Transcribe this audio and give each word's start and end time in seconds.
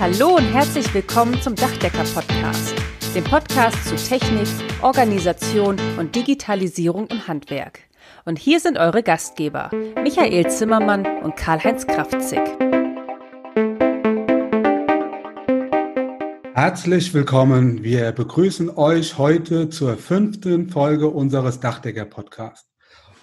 Hallo 0.00 0.36
und 0.36 0.44
herzlich 0.44 0.94
willkommen 0.94 1.42
zum 1.42 1.56
Dachdecker-Podcast, 1.56 2.72
dem 3.16 3.24
Podcast 3.24 3.84
zu 3.84 3.96
Technik, 3.96 4.46
Organisation 4.80 5.76
und 5.98 6.14
Digitalisierung 6.14 7.08
im 7.08 7.26
Handwerk. 7.26 7.80
Und 8.24 8.38
hier 8.38 8.60
sind 8.60 8.78
eure 8.78 9.02
Gastgeber, 9.02 9.72
Michael 10.00 10.48
Zimmermann 10.52 11.04
und 11.24 11.34
Karl-Heinz 11.34 11.84
Kraftzig. 11.88 12.38
Herzlich 16.54 17.12
willkommen. 17.12 17.82
Wir 17.82 18.12
begrüßen 18.12 18.70
euch 18.70 19.18
heute 19.18 19.68
zur 19.68 19.96
fünften 19.96 20.68
Folge 20.68 21.08
unseres 21.08 21.58
Dachdecker-Podcasts. 21.58 22.68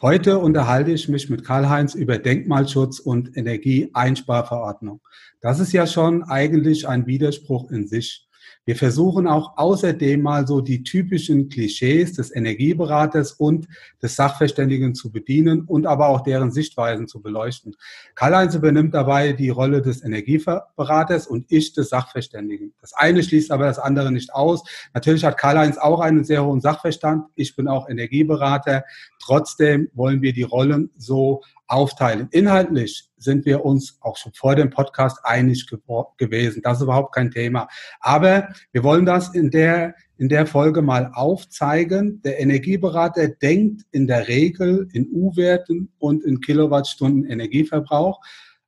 Heute 0.02 0.40
unterhalte 0.40 0.92
ich 0.92 1.08
mich 1.08 1.30
mit 1.30 1.46
Karl-Heinz 1.46 1.96
über 1.96 2.18
Denkmalschutz 2.18 3.00
und 3.00 3.38
Energieeinsparverordnung. 3.38 5.00
Das 5.42 5.60
ist 5.60 5.74
ja 5.74 5.86
schon 5.88 6.24
eigentlich 6.24 6.88
ein 6.88 7.06
Widerspruch 7.06 7.72
in 7.72 7.88
sich. 7.88 8.26
Wir 8.66 8.76
versuchen 8.76 9.28
auch 9.28 9.58
außerdem 9.58 10.22
mal 10.22 10.48
so 10.48 10.60
die 10.60 10.82
typischen 10.82 11.50
Klischees 11.50 12.14
des 12.14 12.36
Energieberaters 12.36 13.34
und 13.34 13.68
des 14.02 14.16
Sachverständigen 14.16 14.96
zu 14.96 15.12
bedienen 15.12 15.62
und 15.62 15.86
aber 15.86 16.08
auch 16.10 16.22
deren 16.22 16.52
Sichtweisen 16.52 17.08
zu 17.08 17.22
beleuchten. 17.22 17.76
Karl-Heinz 18.16 18.56
übernimmt 18.56 18.96
dabei 18.96 19.34
die 19.34 19.50
Rolle 19.50 19.84
des 19.84 20.04
Energieberaters 20.04 21.28
und 21.28 21.46
ich 21.50 21.74
des 21.74 21.90
Sachverständigen. 21.90 22.74
Das 22.82 22.94
eine 22.94 23.22
schließt 23.22 23.52
aber 23.52 23.66
das 23.66 23.78
andere 23.78 24.12
nicht 24.12 24.34
aus. 24.34 24.64
Natürlich 24.96 25.24
hat 25.24 25.38
Karl-Heinz 25.38 25.78
auch 25.78 26.00
einen 26.00 26.24
sehr 26.24 26.44
hohen 26.44 26.62
Sachverstand. 26.62 27.26
Ich 27.36 27.56
bin 27.56 27.68
auch 27.68 27.88
Energieberater. 27.88 28.84
Trotzdem 29.22 29.90
wollen 29.94 30.24
wir 30.24 30.34
die 30.34 30.44
Rollen 30.44 30.90
so 30.98 31.44
aufteilen. 31.68 32.28
Inhaltlich 32.32 33.10
sind 33.18 33.46
wir 33.46 33.66
uns 33.66 33.98
auch 34.02 34.18
schon 34.18 34.34
vor 34.34 34.56
dem 34.56 34.70
Podcast 34.70 35.20
einig 35.24 35.68
ge 35.68 35.80
gewesen. 36.18 36.62
Das 36.64 36.78
ist 36.78 36.84
überhaupt 36.84 37.16
kein 37.16 37.32
Thema. 37.32 37.68
Aber 38.00 38.50
wir 38.72 38.84
wollen 38.84 39.06
das 39.06 39.34
in 39.34 39.50
der, 39.50 39.96
in 40.18 40.30
der 40.30 40.46
Folge 40.46 40.82
mal 40.82 41.12
aufzeigen. 41.14 42.22
Der 42.24 42.40
Energieberater 42.40 43.28
denkt 43.30 43.84
in 43.92 44.08
der 44.08 44.28
Regel 44.28 44.88
in 44.94 45.10
U-Werten 45.12 45.92
und 45.98 46.24
in 46.24 46.40
Kilowattstunden 46.40 47.30
Energieverbrauch. 47.30 48.22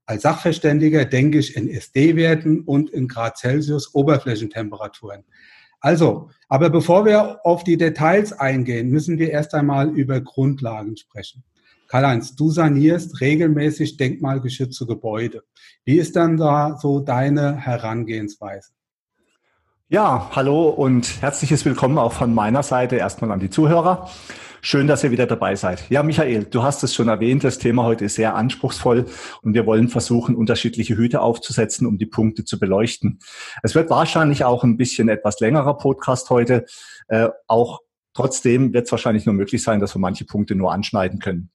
Als 0.06 0.24
Sachverständiger 0.24 1.06
denke 1.06 1.40
ich 1.40 1.56
in 1.56 1.70
SD-Werten 1.70 2.62
und 2.62 2.90
in 2.90 3.08
Grad 3.08 3.38
Celsius 3.38 3.94
Oberflächentemperaturen. 3.94 5.24
Also, 5.80 6.32
aber 6.50 6.70
bevor 6.70 7.06
wir 7.06 7.46
auf 7.46 7.64
die 7.64 7.78
Details 7.78 8.34
eingehen, 8.34 8.90
müssen 8.90 9.20
wir 9.20 9.30
erst 9.30 9.54
einmal 9.54 9.90
über 9.90 10.22
Grundlagen 10.22 10.98
sprechen. 10.98 11.44
Karl-Heinz, 11.88 12.36
du 12.36 12.50
sanierst 12.50 13.22
regelmäßig 13.22 13.96
denkmalgeschützte 13.96 14.86
Gebäude. 14.86 15.44
Wie 15.86 15.98
ist 15.98 16.18
dann 16.18 16.36
da 16.36 16.78
so 16.78 17.00
deine 17.00 17.56
Herangehensweise? 17.56 18.72
Ja, 19.88 20.32
hallo 20.36 20.68
und 20.68 21.22
herzliches 21.22 21.64
Willkommen 21.64 21.98
auch 21.98 22.12
von 22.12 22.34
meiner 22.34 22.62
Seite 22.62 22.98
erstmal 22.98 23.32
an 23.32 23.40
die 23.40 23.50
Zuhörer. 23.50 24.10
Schön, 24.60 24.88
dass 24.88 25.06
ihr 25.06 25.12
wieder 25.12 25.28
dabei 25.28 25.56
seid. 25.56 25.90
Ja, 25.90 26.04
Michael, 26.04 26.44
du 26.44 26.62
hast 26.62 26.84
es 26.84 26.94
schon 26.94 27.08
erwähnt, 27.08 27.46
das 27.46 27.58
Thema 27.58 27.84
heute 27.84 28.04
ist 28.04 28.16
sehr 28.16 28.36
anspruchsvoll 28.36 29.06
und 29.42 29.54
wir 29.54 29.66
wollen 29.66 29.88
versuchen, 29.88 30.36
unterschiedliche 30.36 30.98
Hüte 30.98 31.22
aufzusetzen, 31.22 31.88
um 31.88 31.98
die 31.98 32.06
Punkte 32.06 32.44
zu 32.44 32.60
beleuchten. 32.60 33.20
Es 33.64 33.76
wird 33.76 33.90
wahrscheinlich 33.90 34.44
auch 34.44 34.66
ein 34.66 34.76
bisschen 34.76 35.08
etwas 35.08 35.40
längerer 35.40 35.78
Podcast 35.78 36.30
heute. 36.32 36.66
Äh, 37.08 37.30
auch 37.48 37.80
trotzdem 38.14 38.74
wird 38.74 38.88
es 38.88 38.92
wahrscheinlich 38.92 39.26
nur 39.26 39.36
möglich 39.36 39.64
sein, 39.64 39.80
dass 39.80 39.96
wir 39.96 40.00
manche 40.00 40.26
Punkte 40.26 40.56
nur 40.56 40.74
anschneiden 40.74 41.20
können. 41.20 41.50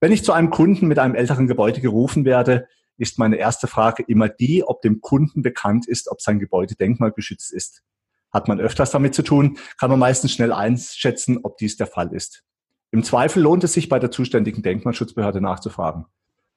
Wenn 0.00 0.12
ich 0.12 0.24
zu 0.24 0.32
einem 0.32 0.50
Kunden 0.50 0.86
mit 0.86 0.98
einem 0.98 1.14
älteren 1.14 1.48
Gebäude 1.48 1.80
gerufen 1.80 2.24
werde, 2.24 2.68
ist 2.98 3.18
meine 3.18 3.36
erste 3.36 3.66
Frage 3.66 4.04
immer 4.06 4.28
die, 4.28 4.62
ob 4.64 4.80
dem 4.82 5.00
Kunden 5.00 5.42
bekannt 5.42 5.88
ist, 5.88 6.10
ob 6.10 6.20
sein 6.20 6.38
Gebäude 6.38 6.74
denkmalgeschützt 6.76 7.52
ist. 7.52 7.82
Hat 8.32 8.46
man 8.48 8.60
öfters 8.60 8.90
damit 8.90 9.14
zu 9.14 9.22
tun, 9.22 9.58
kann 9.78 9.90
man 9.90 9.98
meistens 9.98 10.32
schnell 10.32 10.52
einschätzen, 10.52 11.38
ob 11.42 11.56
dies 11.56 11.76
der 11.76 11.86
Fall 11.86 12.12
ist. 12.12 12.44
Im 12.90 13.02
Zweifel 13.02 13.42
lohnt 13.42 13.64
es 13.64 13.72
sich, 13.72 13.88
bei 13.88 13.98
der 13.98 14.10
zuständigen 14.10 14.62
Denkmalschutzbehörde 14.62 15.40
nachzufragen. 15.40 16.06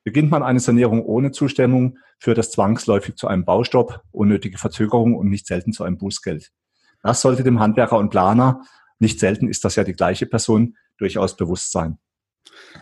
Beginnt 0.03 0.31
man 0.31 0.43
eine 0.43 0.59
Sanierung 0.59 1.03
ohne 1.03 1.31
Zustimmung, 1.31 1.97
führt 2.19 2.37
das 2.37 2.51
zwangsläufig 2.51 3.15
zu 3.15 3.27
einem 3.27 3.45
Baustopp, 3.45 4.01
unnötige 4.11 4.57
Verzögerung 4.57 5.15
und 5.15 5.29
nicht 5.29 5.45
selten 5.45 5.73
zu 5.73 5.83
einem 5.83 5.97
Bußgeld. 5.97 6.51
Das 7.03 7.21
sollte 7.21 7.43
dem 7.43 7.59
Handwerker 7.59 7.97
und 7.97 8.09
Planer, 8.09 8.61
nicht 8.99 9.19
selten 9.19 9.47
ist 9.47 9.65
das 9.65 9.75
ja 9.75 9.83
die 9.83 9.93
gleiche 9.93 10.25
Person, 10.25 10.75
durchaus 10.97 11.35
bewusst 11.35 11.71
sein. 11.71 11.97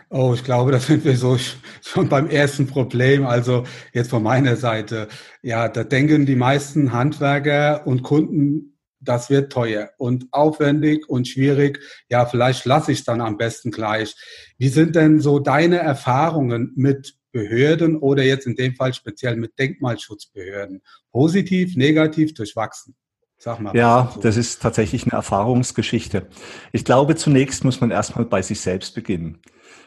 Oh, 0.09 0.33
ich 0.33 0.43
glaube, 0.43 0.71
da 0.71 0.79
sind 0.79 1.05
wir 1.05 1.15
so 1.15 1.37
schon 1.81 2.09
beim 2.09 2.29
ersten 2.29 2.67
Problem. 2.67 3.25
Also 3.25 3.63
jetzt 3.93 4.09
von 4.09 4.23
meiner 4.23 4.55
Seite. 4.55 5.07
Ja, 5.41 5.67
da 5.69 5.83
denken 5.83 6.25
die 6.25 6.35
meisten 6.35 6.91
Handwerker 6.91 7.85
und 7.85 8.03
Kunden, 8.03 8.77
das 9.01 9.29
wird 9.29 9.51
teuer 9.51 9.91
und 9.97 10.27
aufwendig 10.31 11.07
und 11.07 11.27
schwierig. 11.27 11.79
Ja, 12.09 12.25
vielleicht 12.25 12.65
lasse 12.65 12.91
ich 12.91 12.99
es 12.99 13.05
dann 13.05 13.21
am 13.21 13.37
besten 13.37 13.71
gleich. 13.71 14.15
Wie 14.57 14.67
sind 14.67 14.95
denn 14.95 15.19
so 15.21 15.39
deine 15.39 15.77
Erfahrungen 15.77 16.73
mit 16.75 17.15
Behörden 17.31 17.97
oder 17.97 18.23
jetzt 18.23 18.47
in 18.47 18.55
dem 18.55 18.75
Fall 18.75 18.93
speziell 18.93 19.35
mit 19.37 19.57
Denkmalschutzbehörden? 19.57 20.81
Positiv, 21.11 21.75
negativ, 21.77 22.33
durchwachsen? 22.33 22.95
Sag 23.41 23.61
mal. 23.61 23.73
Ja, 23.73 24.13
das 24.21 24.35
ist 24.35 24.61
tatsächlich 24.61 25.03
eine 25.03 25.13
Erfahrungsgeschichte. 25.13 26.27
Ich 26.73 26.83
glaube, 26.83 27.15
zunächst 27.15 27.63
muss 27.63 27.79
man 27.79 27.89
erstmal 27.89 28.25
bei 28.25 28.41
sich 28.41 28.59
selbst 28.59 28.93
beginnen. 28.93 29.39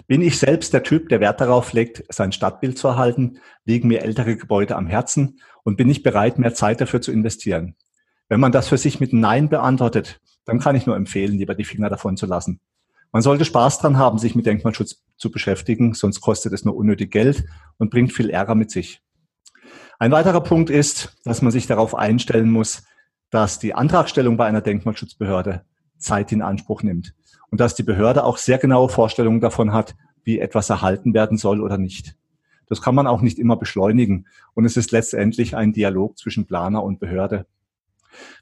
Bin 0.07 0.23
ich 0.23 0.39
selbst 0.39 0.73
der 0.73 0.83
Typ, 0.83 1.11
der 1.11 1.21
Wert 1.21 1.43
darauf 1.43 1.75
legt, 1.75 2.03
sein 2.09 2.33
Stadtbild 2.33 2.79
zu 2.79 2.89
erhalten? 2.89 3.39
Liegen 3.67 3.89
mir 3.89 4.01
ältere 4.03 4.37
Gebäude 4.37 4.75
am 4.75 4.87
Herzen? 4.87 5.39
Und 5.65 5.77
bin 5.77 5.91
ich 5.91 6.03
bereit, 6.03 6.39
mehr 6.39 6.55
Zeit 6.55 6.81
dafür 6.81 7.03
zu 7.03 7.13
investieren? 7.13 7.77
Wenn 8.31 8.41
man 8.41 8.53
das 8.53 8.69
für 8.69 8.79
sich 8.79 9.01
mit 9.01 9.13
Nein 9.13 9.51
beantwortet, 9.51 10.23
dann 10.47 10.59
kann 10.59 10.75
ich 10.75 10.87
nur 10.87 10.97
empfehlen, 10.97 11.37
lieber 11.37 11.55
die 11.55 11.65
Finger 11.65 11.91
davon 11.91 12.17
zu 12.17 12.25
lassen. 12.25 12.59
Man 13.13 13.21
sollte 13.21 13.45
Spaß 13.45 13.81
dran 13.81 13.99
haben, 13.99 14.17
sich 14.17 14.35
mit 14.35 14.47
Denkmalschutz 14.47 15.03
zu 15.19 15.31
beschäftigen, 15.31 15.93
sonst 15.93 16.23
kostet 16.23 16.55
es 16.55 16.65
nur 16.65 16.75
unnötig 16.75 17.11
Geld 17.11 17.45
und 17.77 17.91
bringt 17.91 18.15
viel 18.15 18.31
Ärger 18.31 18.55
mit 18.55 18.71
sich. 18.71 19.03
Ein 19.99 20.11
weiterer 20.11 20.41
Punkt 20.41 20.71
ist, 20.71 21.19
dass 21.25 21.43
man 21.43 21.53
sich 21.53 21.67
darauf 21.67 21.95
einstellen 21.95 22.51
muss, 22.51 22.83
dass 23.33 23.59
die 23.59 23.75
Antragstellung 23.75 24.37
bei 24.37 24.47
einer 24.47 24.61
Denkmalschutzbehörde 24.61 25.65
Zeit 25.97 26.31
in 26.33 26.43
Anspruch 26.43 26.83
nimmt 26.83 27.15
und 27.51 27.61
dass 27.61 27.75
die 27.75 27.83
Behörde 27.83 28.25
auch 28.25 28.37
sehr 28.37 28.59
genaue 28.59 28.91
Vorstellungen 28.91 29.41
davon 29.41 29.73
hat, 29.73 29.97
wie 30.23 30.39
etwas 30.39 30.69
erhalten 30.69 31.15
werden 31.15 31.39
soll 31.39 31.63
oder 31.63 31.79
nicht. 31.79 32.15
Das 32.67 32.83
kann 32.83 32.95
man 32.95 33.07
auch 33.07 33.23
nicht 33.23 33.39
immer 33.39 33.57
beschleunigen 33.57 34.27
und 34.53 34.67
es 34.67 34.77
ist 34.77 34.93
letztendlich 34.93 35.57
ein 35.57 35.73
Dialog 35.73 36.19
zwischen 36.19 36.47
Planer 36.47 36.85
und 36.85 37.01
Behörde. 37.01 37.47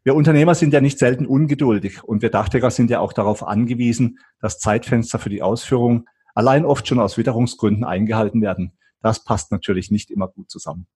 Wir 0.02 0.16
Unternehmer 0.16 0.56
sind 0.56 0.72
ja 0.74 0.80
nicht 0.80 0.98
selten 0.98 1.24
ungeduldig 1.24 2.02
und 2.02 2.20
wir 2.20 2.30
Dachdecker 2.30 2.72
sind 2.72 2.90
ja 2.90 2.98
auch 2.98 3.12
darauf 3.12 3.46
angewiesen, 3.46 4.18
dass 4.40 4.58
Zeitfenster 4.58 5.20
für 5.20 5.30
die 5.30 5.42
Ausführung 5.42 6.08
allein 6.34 6.64
oft 6.64 6.88
schon 6.88 6.98
aus 6.98 7.16
Witterungsgründen 7.16 7.84
eingehalten 7.84 8.42
werden. 8.42 8.72
Das 9.02 9.22
passt 9.22 9.52
natürlich 9.52 9.92
nicht 9.92 10.10
immer 10.10 10.26
gut 10.26 10.50
zusammen. 10.50 10.88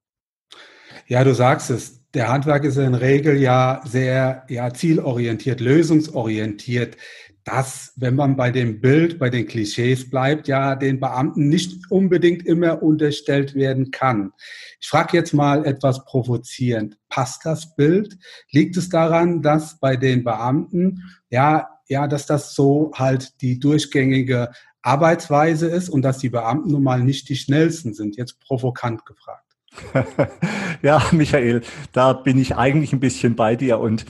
Ja, 1.07 1.23
du 1.25 1.35
sagst 1.35 1.71
es 1.71 2.05
der 2.15 2.29
Handwerk 2.29 2.65
ist 2.65 2.77
in 2.77 2.95
Regel 2.95 3.37
ja 3.37 3.83
sehr 3.85 4.45
ja, 4.49 4.73
zielorientiert, 4.73 5.61
lösungsorientiert, 5.61 6.97
dass, 7.43 7.93
wenn 7.97 8.15
man 8.15 8.37
bei 8.37 8.51
dem 8.51 8.81
Bild, 8.81 9.19
bei 9.19 9.29
den 9.29 9.47
Klischees 9.47 10.09
bleibt, 10.09 10.49
ja 10.49 10.77
den 10.77 10.99
Beamten 10.99 11.49
nicht 11.49 11.91
unbedingt 11.91 12.47
immer 12.47 12.83
unterstellt 12.83 13.55
werden 13.55 13.91
kann. 13.91 14.33
Ich 14.81 14.89
frage 14.89 15.17
jetzt 15.17 15.35
mal 15.35 15.67
etwas 15.67 16.05
provozierend. 16.07 16.97
Passt 17.11 17.45
das 17.45 17.75
Bild? 17.75 18.17
Liegt 18.51 18.77
es 18.77 18.89
daran, 18.89 19.43
dass 19.43 19.79
bei 19.79 19.97
den 19.97 20.25
Beamten, 20.25 21.03
ja, 21.29 21.69
ja, 21.87 22.07
dass 22.07 22.25
das 22.25 22.55
so 22.55 22.93
halt 22.95 23.43
die 23.43 23.59
durchgängige 23.59 24.51
Arbeitsweise 24.81 25.69
ist 25.69 25.91
und 25.91 26.03
dass 26.03 26.19
die 26.19 26.31
Beamten 26.31 26.71
nun 26.71 26.83
mal 26.83 27.03
nicht 27.03 27.29
die 27.29 27.37
schnellsten 27.37 27.93
sind? 27.93 28.17
Jetzt 28.17 28.41
provokant 28.41 29.05
gefragt. 29.05 29.44
ja, 30.83 31.03
Michael, 31.13 31.63
da 31.93 32.13
bin 32.13 32.39
ich 32.39 32.57
eigentlich 32.57 32.93
ein 32.93 33.01
bisschen 33.01 33.37
bei 33.37 33.57
dir 33.57 33.79
und 33.79 34.05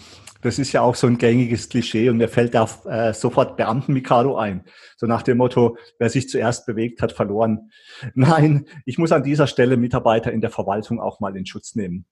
das 0.45 0.59
ist 0.59 0.73
ja 0.73 0.83
auch 0.83 0.95
so 0.95 1.07
ein 1.07 1.17
gängiges 1.17 1.71
Klischee 1.71 2.11
und 2.11 2.19
mir 2.19 2.29
fällt 2.29 2.55
da 2.55 2.69
äh, 2.85 3.15
sofort 3.15 3.57
Beamten-Mikado 3.57 4.37
ein. 4.37 4.65
So 4.97 5.07
nach 5.07 5.23
dem 5.23 5.39
Motto, 5.39 5.79
wer 5.99 6.11
sich 6.11 6.29
zuerst 6.29 6.67
bewegt, 6.67 7.01
hat 7.01 7.13
verloren. 7.13 7.71
Nein, 8.15 8.67
ich 8.85 8.99
muss 8.99 9.11
an 9.13 9.23
dieser 9.23 9.47
Stelle 9.47 9.79
Mitarbeiter 9.79 10.33
in 10.33 10.43
der 10.43 10.51
Verwaltung 10.51 11.01
auch 11.01 11.19
mal 11.19 11.35
in 11.37 11.47
Schutz 11.47 11.75
nehmen. 11.75 12.05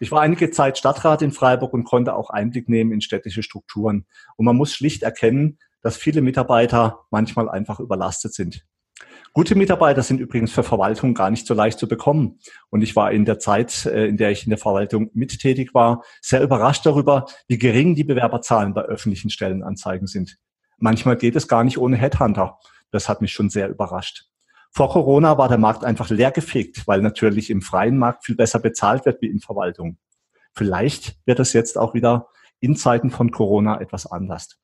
Ich 0.00 0.10
war 0.10 0.22
einige 0.22 0.50
Zeit 0.50 0.78
Stadtrat 0.78 1.20
in 1.20 1.32
Freiburg 1.32 1.74
und 1.74 1.84
konnte 1.84 2.14
auch 2.14 2.30
Einblick 2.30 2.68
nehmen 2.70 2.92
in 2.92 3.02
städtische 3.02 3.42
Strukturen. 3.42 4.06
Und 4.36 4.46
man 4.46 4.56
muss 4.56 4.72
schlicht 4.72 5.02
erkennen, 5.02 5.58
dass 5.82 5.98
viele 5.98 6.22
Mitarbeiter 6.22 7.00
manchmal 7.10 7.50
einfach 7.50 7.78
überlastet 7.78 8.32
sind. 8.32 8.64
Gute 9.36 9.54
Mitarbeiter 9.54 10.02
sind 10.02 10.18
übrigens 10.18 10.50
für 10.50 10.62
Verwaltung 10.62 11.12
gar 11.12 11.28
nicht 11.28 11.46
so 11.46 11.52
leicht 11.52 11.78
zu 11.78 11.86
bekommen. 11.86 12.38
Und 12.70 12.80
ich 12.80 12.96
war 12.96 13.12
in 13.12 13.26
der 13.26 13.38
Zeit, 13.38 13.84
äh, 13.84 14.06
in 14.06 14.16
der 14.16 14.30
ich 14.30 14.44
in 14.44 14.48
der 14.48 14.58
Verwaltung 14.58 15.10
mittätig 15.12 15.74
war, 15.74 16.02
sehr 16.22 16.42
überrascht 16.42 16.86
darüber, 16.86 17.26
wie 17.46 17.58
gering 17.58 17.94
die 17.94 18.04
Bewerberzahlen 18.04 18.72
bei 18.72 18.80
öffentlichen 18.80 19.28
Stellenanzeigen 19.28 20.06
sind. 20.06 20.38
Manchmal 20.78 21.18
geht 21.18 21.36
es 21.36 21.48
gar 21.48 21.64
nicht 21.64 21.76
ohne 21.76 21.98
Headhunter. 21.98 22.58
Das 22.90 23.10
hat 23.10 23.20
mich 23.20 23.34
schon 23.34 23.50
sehr 23.50 23.68
überrascht. 23.68 24.24
Vor 24.70 24.88
Corona 24.88 25.36
war 25.36 25.50
der 25.50 25.58
Markt 25.58 25.84
einfach 25.84 26.08
leergefegt, 26.08 26.86
weil 26.86 27.02
natürlich 27.02 27.50
im 27.50 27.60
freien 27.60 27.98
Markt 27.98 28.24
viel 28.24 28.36
besser 28.36 28.58
bezahlt 28.58 29.04
wird 29.04 29.20
wie 29.20 29.28
in 29.28 29.40
Verwaltung. 29.40 29.98
Vielleicht 30.54 31.18
wird 31.26 31.40
es 31.40 31.52
jetzt 31.52 31.76
auch 31.76 31.92
wieder 31.92 32.28
in 32.60 32.74
Zeiten 32.74 33.10
von 33.10 33.30
Corona 33.30 33.82
etwas 33.82 34.10
anders. 34.10 34.56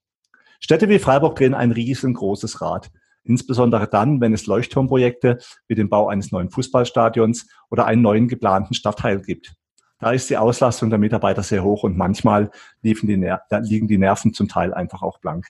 Städte 0.60 0.88
wie 0.88 0.98
Freiburg 0.98 1.36
drehen 1.36 1.52
ein 1.52 1.72
riesengroßes 1.72 2.62
Rad. 2.62 2.90
Insbesondere 3.24 3.88
dann, 3.88 4.20
wenn 4.20 4.32
es 4.32 4.46
Leuchtturmprojekte 4.46 5.38
wie 5.68 5.74
den 5.74 5.88
Bau 5.88 6.08
eines 6.08 6.32
neuen 6.32 6.50
Fußballstadions 6.50 7.48
oder 7.70 7.86
einen 7.86 8.02
neuen 8.02 8.28
geplanten 8.28 8.74
Stadtteil 8.74 9.20
gibt. 9.20 9.54
Da 9.98 10.10
ist 10.10 10.28
die 10.30 10.36
Auslastung 10.36 10.90
der 10.90 10.98
Mitarbeiter 10.98 11.44
sehr 11.44 11.62
hoch 11.62 11.84
und 11.84 11.96
manchmal 11.96 12.50
liegen 12.82 13.06
die, 13.06 13.16
Ner 13.16 13.42
liegen 13.60 13.86
die 13.86 13.98
Nerven 13.98 14.34
zum 14.34 14.48
Teil 14.48 14.74
einfach 14.74 15.02
auch 15.02 15.20
blank. 15.20 15.46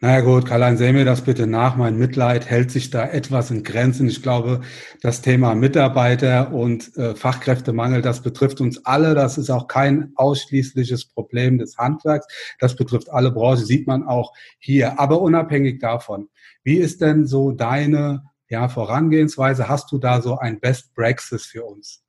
Naja 0.00 0.20
gut, 0.20 0.46
Karl-Heinz, 0.46 0.80
seh 0.80 0.92
mir 0.92 1.04
das 1.04 1.20
bitte 1.22 1.46
nach. 1.46 1.76
Mein 1.76 1.96
Mitleid 1.96 2.46
hält 2.46 2.70
sich 2.70 2.90
da 2.90 3.06
etwas 3.06 3.50
in 3.50 3.62
Grenzen. 3.62 4.08
Ich 4.08 4.22
glaube, 4.22 4.60
das 5.02 5.22
Thema 5.22 5.54
Mitarbeiter 5.54 6.52
und 6.52 6.96
äh, 6.96 7.14
Fachkräftemangel, 7.14 8.02
das 8.02 8.20
betrifft 8.20 8.60
uns 8.60 8.84
alle. 8.84 9.14
Das 9.14 9.38
ist 9.38 9.50
auch 9.50 9.68
kein 9.68 10.12
ausschließliches 10.16 11.06
Problem 11.06 11.58
des 11.58 11.78
Handwerks. 11.78 12.26
Das 12.58 12.76
betrifft 12.76 13.10
alle 13.10 13.30
Branchen, 13.30 13.64
sieht 13.64 13.86
man 13.86 14.02
auch 14.02 14.32
hier. 14.58 14.98
Aber 14.98 15.20
unabhängig 15.20 15.80
davon, 15.80 16.28
wie 16.64 16.78
ist 16.78 17.00
denn 17.00 17.26
so 17.26 17.52
deine 17.52 18.24
ja, 18.48 18.68
Vorangehensweise? 18.68 19.68
Hast 19.68 19.92
du 19.92 19.98
da 19.98 20.20
so 20.20 20.38
ein 20.38 20.60
Best 20.60 20.94
Praxis 20.94 21.46
für 21.46 21.64
uns? 21.64 22.02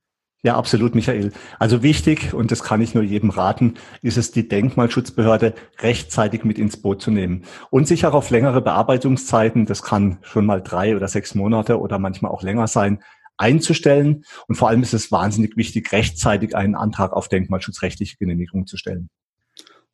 Ja, 0.43 0.55
absolut, 0.57 0.93
Michael. 0.93 1.31
Also 1.57 1.81
wichtig, 1.81 2.33
und 2.33 2.51
das 2.51 2.61
kann 2.61 2.79
ich 2.79 2.93
nur 2.93 3.03
jedem 3.03 3.31
raten, 3.31 3.73
ist 4.03 4.15
es, 4.15 4.31
die 4.31 4.47
Denkmalschutzbehörde 4.47 5.55
rechtzeitig 5.79 6.43
mit 6.43 6.59
ins 6.59 6.79
Boot 6.79 7.01
zu 7.01 7.09
nehmen 7.09 7.45
und 7.71 7.87
sich 7.87 8.05
auch 8.05 8.13
auf 8.13 8.29
längere 8.29 8.61
Bearbeitungszeiten, 8.61 9.65
das 9.65 9.81
kann 9.81 10.19
schon 10.21 10.45
mal 10.45 10.61
drei 10.61 10.95
oder 10.95 11.07
sechs 11.07 11.33
Monate 11.33 11.79
oder 11.79 11.97
manchmal 11.97 12.31
auch 12.31 12.43
länger 12.43 12.67
sein, 12.67 13.01
einzustellen. 13.37 14.23
Und 14.47 14.55
vor 14.55 14.69
allem 14.69 14.83
ist 14.83 14.93
es 14.93 15.11
wahnsinnig 15.11 15.57
wichtig, 15.57 15.91
rechtzeitig 15.91 16.55
einen 16.55 16.75
Antrag 16.75 17.13
auf 17.13 17.27
denkmalschutzrechtliche 17.27 18.17
Genehmigung 18.17 18.67
zu 18.67 18.77
stellen. 18.77 19.09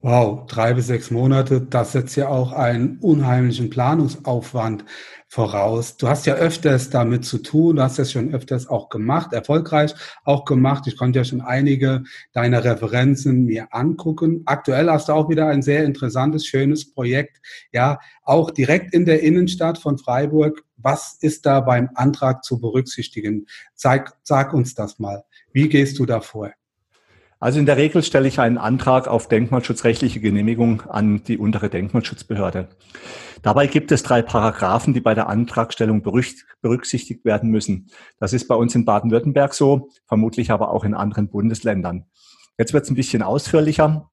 Wow, 0.03 0.47
drei 0.47 0.73
bis 0.73 0.87
sechs 0.87 1.11
Monate, 1.11 1.61
das 1.61 1.91
setzt 1.91 2.15
ja 2.15 2.27
auch 2.27 2.53
einen 2.53 2.97
unheimlichen 3.01 3.69
Planungsaufwand 3.69 4.83
voraus. 5.27 5.95
Du 5.95 6.07
hast 6.07 6.25
ja 6.25 6.33
öfters 6.33 6.89
damit 6.89 7.23
zu 7.23 7.37
tun, 7.37 7.75
du 7.75 7.83
hast 7.83 7.99
das 7.99 8.11
schon 8.11 8.33
öfters 8.33 8.67
auch 8.67 8.89
gemacht, 8.89 9.31
erfolgreich 9.31 9.93
auch 10.23 10.45
gemacht. 10.45 10.87
Ich 10.87 10.97
konnte 10.97 11.19
ja 11.19 11.23
schon 11.23 11.41
einige 11.41 12.01
deiner 12.33 12.63
Referenzen 12.63 13.45
mir 13.45 13.67
angucken. 13.75 14.41
Aktuell 14.45 14.89
hast 14.89 15.09
du 15.09 15.13
auch 15.13 15.29
wieder 15.29 15.49
ein 15.49 15.61
sehr 15.61 15.85
interessantes, 15.85 16.47
schönes 16.47 16.91
Projekt, 16.91 17.39
ja, 17.71 17.99
auch 18.23 18.49
direkt 18.49 18.95
in 18.95 19.05
der 19.05 19.21
Innenstadt 19.21 19.77
von 19.77 19.99
Freiburg. 19.99 20.63
Was 20.77 21.15
ist 21.21 21.45
da 21.45 21.59
beim 21.59 21.91
Antrag 21.93 22.43
zu 22.43 22.59
berücksichtigen? 22.59 23.45
Sag, 23.75 24.17
sag 24.23 24.51
uns 24.51 24.73
das 24.73 24.97
mal. 24.97 25.23
Wie 25.53 25.69
gehst 25.69 25.99
du 25.99 26.07
da 26.07 26.21
vor? 26.21 26.51
Also 27.41 27.59
in 27.59 27.65
der 27.65 27.75
Regel 27.75 28.03
stelle 28.03 28.27
ich 28.27 28.39
einen 28.39 28.59
Antrag 28.59 29.07
auf 29.07 29.27
denkmalschutzrechtliche 29.27 30.19
Genehmigung 30.19 30.83
an 30.83 31.23
die 31.23 31.39
untere 31.39 31.69
Denkmalschutzbehörde. 31.69 32.69
Dabei 33.41 33.65
gibt 33.65 33.91
es 33.91 34.03
drei 34.03 34.21
Paragraphen, 34.21 34.93
die 34.93 35.01
bei 35.01 35.15
der 35.15 35.27
Antragstellung 35.27 36.03
berücksichtigt 36.03 37.25
werden 37.25 37.49
müssen. 37.49 37.89
Das 38.19 38.33
ist 38.33 38.47
bei 38.47 38.53
uns 38.53 38.75
in 38.75 38.85
Baden-Württemberg 38.85 39.55
so, 39.55 39.89
vermutlich 40.05 40.51
aber 40.51 40.69
auch 40.69 40.83
in 40.83 40.93
anderen 40.93 41.29
Bundesländern. 41.29 42.05
Jetzt 42.59 42.73
wird 42.73 42.83
es 42.83 42.91
ein 42.91 42.95
bisschen 42.95 43.23
ausführlicher. 43.23 44.11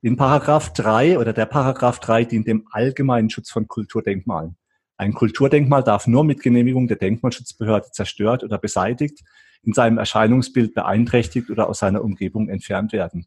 In 0.00 0.16
Paragraph 0.16 0.72
3 0.72 1.18
oder 1.18 1.34
der 1.34 1.44
Paragraph 1.44 2.00
3 2.00 2.24
dient 2.24 2.46
dem 2.46 2.66
allgemeinen 2.70 3.28
Schutz 3.28 3.50
von 3.50 3.68
Kulturdenkmalen. 3.68 4.56
Ein 4.96 5.12
Kulturdenkmal 5.12 5.84
darf 5.84 6.06
nur 6.06 6.24
mit 6.24 6.42
Genehmigung 6.42 6.88
der 6.88 6.96
Denkmalschutzbehörde 6.96 7.90
zerstört 7.92 8.42
oder 8.42 8.56
beseitigt, 8.56 9.20
in 9.62 9.72
seinem 9.72 9.98
Erscheinungsbild 9.98 10.74
beeinträchtigt 10.74 11.50
oder 11.50 11.68
aus 11.68 11.80
seiner 11.80 12.02
Umgebung 12.02 12.48
entfernt 12.48 12.92
werden. 12.92 13.26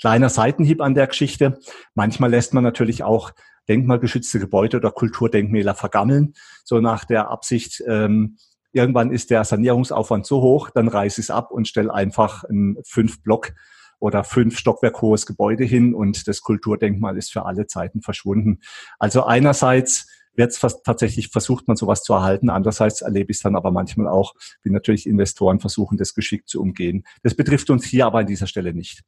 Kleiner 0.00 0.28
Seitenhieb 0.28 0.80
an 0.80 0.94
der 0.94 1.06
Geschichte. 1.06 1.58
Manchmal 1.94 2.30
lässt 2.30 2.54
man 2.54 2.64
natürlich 2.64 3.02
auch 3.02 3.32
denkmalgeschützte 3.68 4.38
Gebäude 4.38 4.76
oder 4.76 4.90
Kulturdenkmäler 4.90 5.74
vergammeln, 5.74 6.34
so 6.64 6.80
nach 6.80 7.04
der 7.04 7.30
Absicht, 7.30 7.82
ähm, 7.86 8.36
irgendwann 8.72 9.10
ist 9.10 9.30
der 9.30 9.44
Sanierungsaufwand 9.44 10.26
so 10.26 10.40
hoch, 10.42 10.70
dann 10.70 10.88
reiße 10.88 11.20
ich 11.20 11.26
es 11.26 11.30
ab 11.30 11.50
und 11.50 11.66
stelle 11.66 11.92
einfach 11.92 12.44
ein 12.44 12.76
fünf 12.84 13.22
Block 13.22 13.52
oder 13.98 14.24
fünf 14.24 14.58
Stockwerk 14.58 15.00
hohes 15.00 15.26
Gebäude 15.26 15.64
hin 15.64 15.94
und 15.94 16.28
das 16.28 16.42
Kulturdenkmal 16.42 17.16
ist 17.16 17.32
für 17.32 17.46
alle 17.46 17.66
Zeiten 17.66 18.02
verschwunden. 18.02 18.60
Also 18.98 19.24
einerseits 19.24 20.06
jetzt 20.36 20.58
fast 20.58 20.84
tatsächlich 20.84 21.28
versucht 21.28 21.68
man 21.68 21.76
sowas 21.76 22.02
zu 22.02 22.12
erhalten. 22.14 22.50
Andererseits 22.50 23.02
erlebe 23.02 23.30
ich 23.30 23.38
es 23.38 23.42
dann 23.42 23.56
aber 23.56 23.70
manchmal 23.70 24.08
auch, 24.08 24.34
wie 24.62 24.70
natürlich 24.70 25.06
Investoren 25.06 25.60
versuchen, 25.60 25.96
das 25.98 26.14
geschickt 26.14 26.48
zu 26.48 26.60
umgehen. 26.60 27.04
Das 27.22 27.34
betrifft 27.34 27.70
uns 27.70 27.84
hier 27.84 28.06
aber 28.06 28.20
an 28.20 28.26
dieser 28.26 28.46
Stelle 28.46 28.74
nicht. 28.74 29.02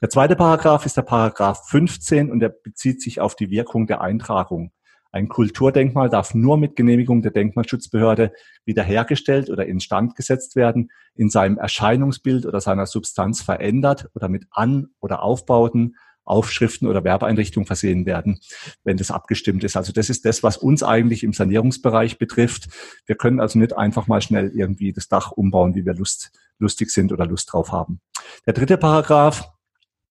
Der 0.00 0.08
zweite 0.08 0.36
Paragraph 0.36 0.86
ist 0.86 0.96
der 0.96 1.02
Paragraph 1.02 1.68
15 1.68 2.30
und 2.30 2.40
der 2.40 2.48
bezieht 2.48 3.02
sich 3.02 3.20
auf 3.20 3.36
die 3.36 3.50
Wirkung 3.50 3.86
der 3.86 4.00
Eintragung. 4.00 4.72
Ein 5.12 5.28
Kulturdenkmal 5.28 6.08
darf 6.08 6.34
nur 6.34 6.56
mit 6.56 6.76
Genehmigung 6.76 7.20
der 7.20 7.32
Denkmalschutzbehörde 7.32 8.32
wiederhergestellt 8.64 9.50
oder 9.50 9.66
instand 9.66 10.14
gesetzt 10.14 10.54
werden, 10.54 10.90
in 11.16 11.30
seinem 11.30 11.58
Erscheinungsbild 11.58 12.46
oder 12.46 12.60
seiner 12.60 12.86
Substanz 12.86 13.42
verändert 13.42 14.08
oder 14.14 14.28
mit 14.28 14.46
An- 14.52 14.90
oder 15.00 15.22
Aufbauten, 15.22 15.96
Aufschriften 16.24 16.88
oder 16.88 17.04
Werbeeinrichtungen 17.04 17.66
versehen 17.66 18.06
werden, 18.06 18.40
wenn 18.84 18.96
das 18.96 19.10
abgestimmt 19.10 19.64
ist. 19.64 19.76
Also 19.76 19.92
das 19.92 20.10
ist 20.10 20.24
das, 20.24 20.42
was 20.42 20.56
uns 20.56 20.82
eigentlich 20.82 21.24
im 21.24 21.32
Sanierungsbereich 21.32 22.18
betrifft. 22.18 22.68
Wir 23.06 23.16
können 23.16 23.40
also 23.40 23.58
nicht 23.58 23.76
einfach 23.76 24.06
mal 24.06 24.22
schnell 24.22 24.52
irgendwie 24.54 24.92
das 24.92 25.08
Dach 25.08 25.32
umbauen, 25.32 25.74
wie 25.74 25.84
wir 25.84 25.94
Lust, 25.94 26.30
lustig 26.58 26.90
sind 26.90 27.12
oder 27.12 27.26
Lust 27.26 27.52
drauf 27.52 27.72
haben. 27.72 28.00
Der 28.46 28.52
dritte 28.52 28.76
Paragraph 28.76 29.50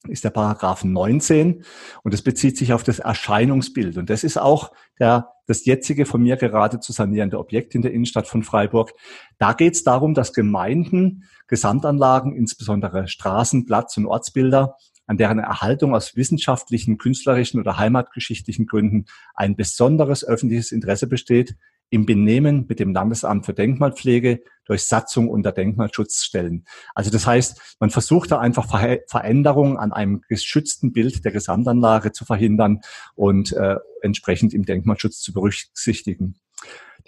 ist 0.07 0.23
der 0.23 0.29
Paragraph 0.29 0.83
19 0.83 1.63
und 2.03 2.13
es 2.13 2.21
bezieht 2.21 2.57
sich 2.57 2.71
auf 2.71 2.83
das 2.83 2.99
Erscheinungsbild. 2.99 3.97
Und 3.97 4.09
das 4.09 4.23
ist 4.23 4.37
auch 4.37 4.71
der, 4.97 5.33
das 5.45 5.65
jetzige 5.65 6.05
von 6.05 6.21
mir 6.21 6.37
gerade 6.37 6.79
zu 6.79 6.93
sanierende 6.93 7.37
Objekt 7.37 7.75
in 7.75 7.81
der 7.81 7.91
Innenstadt 7.91 8.27
von 8.27 8.43
Freiburg. 8.43 8.93
Da 9.39 9.53
geht 9.53 9.75
es 9.75 9.83
darum, 9.83 10.13
dass 10.13 10.33
Gemeinden 10.33 11.25
Gesamtanlagen, 11.47 12.33
insbesondere 12.33 13.07
Straßen, 13.07 13.65
Platz 13.65 13.97
und 13.97 14.05
Ortsbilder 14.05 14.77
an 15.09 15.17
deren 15.17 15.39
Erhaltung 15.39 15.95
aus 15.95 16.15
wissenschaftlichen, 16.15 16.99
künstlerischen 16.99 17.59
oder 17.59 17.79
heimatgeschichtlichen 17.79 18.67
Gründen 18.67 19.05
ein 19.33 19.55
besonderes 19.55 20.23
öffentliches 20.23 20.71
Interesse 20.71 21.07
besteht, 21.07 21.55
im 21.89 22.05
Benehmen 22.05 22.67
mit 22.69 22.79
dem 22.79 22.93
Landesamt 22.93 23.47
für 23.47 23.55
Denkmalpflege 23.55 24.41
durch 24.65 24.83
Satzung 24.83 25.27
unter 25.27 25.51
Denkmalschutz 25.51 26.23
stellen. 26.23 26.63
Also 26.93 27.09
das 27.09 27.25
heißt, 27.25 27.77
man 27.79 27.89
versucht 27.89 28.29
da 28.29 28.37
einfach 28.37 28.67
Veränderungen 29.07 29.77
an 29.77 29.91
einem 29.93 30.21
geschützten 30.29 30.93
Bild 30.93 31.25
der 31.25 31.31
Gesamtanlage 31.31 32.11
zu 32.11 32.23
verhindern 32.23 32.81
und 33.15 33.51
äh, 33.53 33.77
entsprechend 34.03 34.53
im 34.53 34.63
Denkmalschutz 34.63 35.21
zu 35.21 35.33
berücksichtigen. 35.33 36.35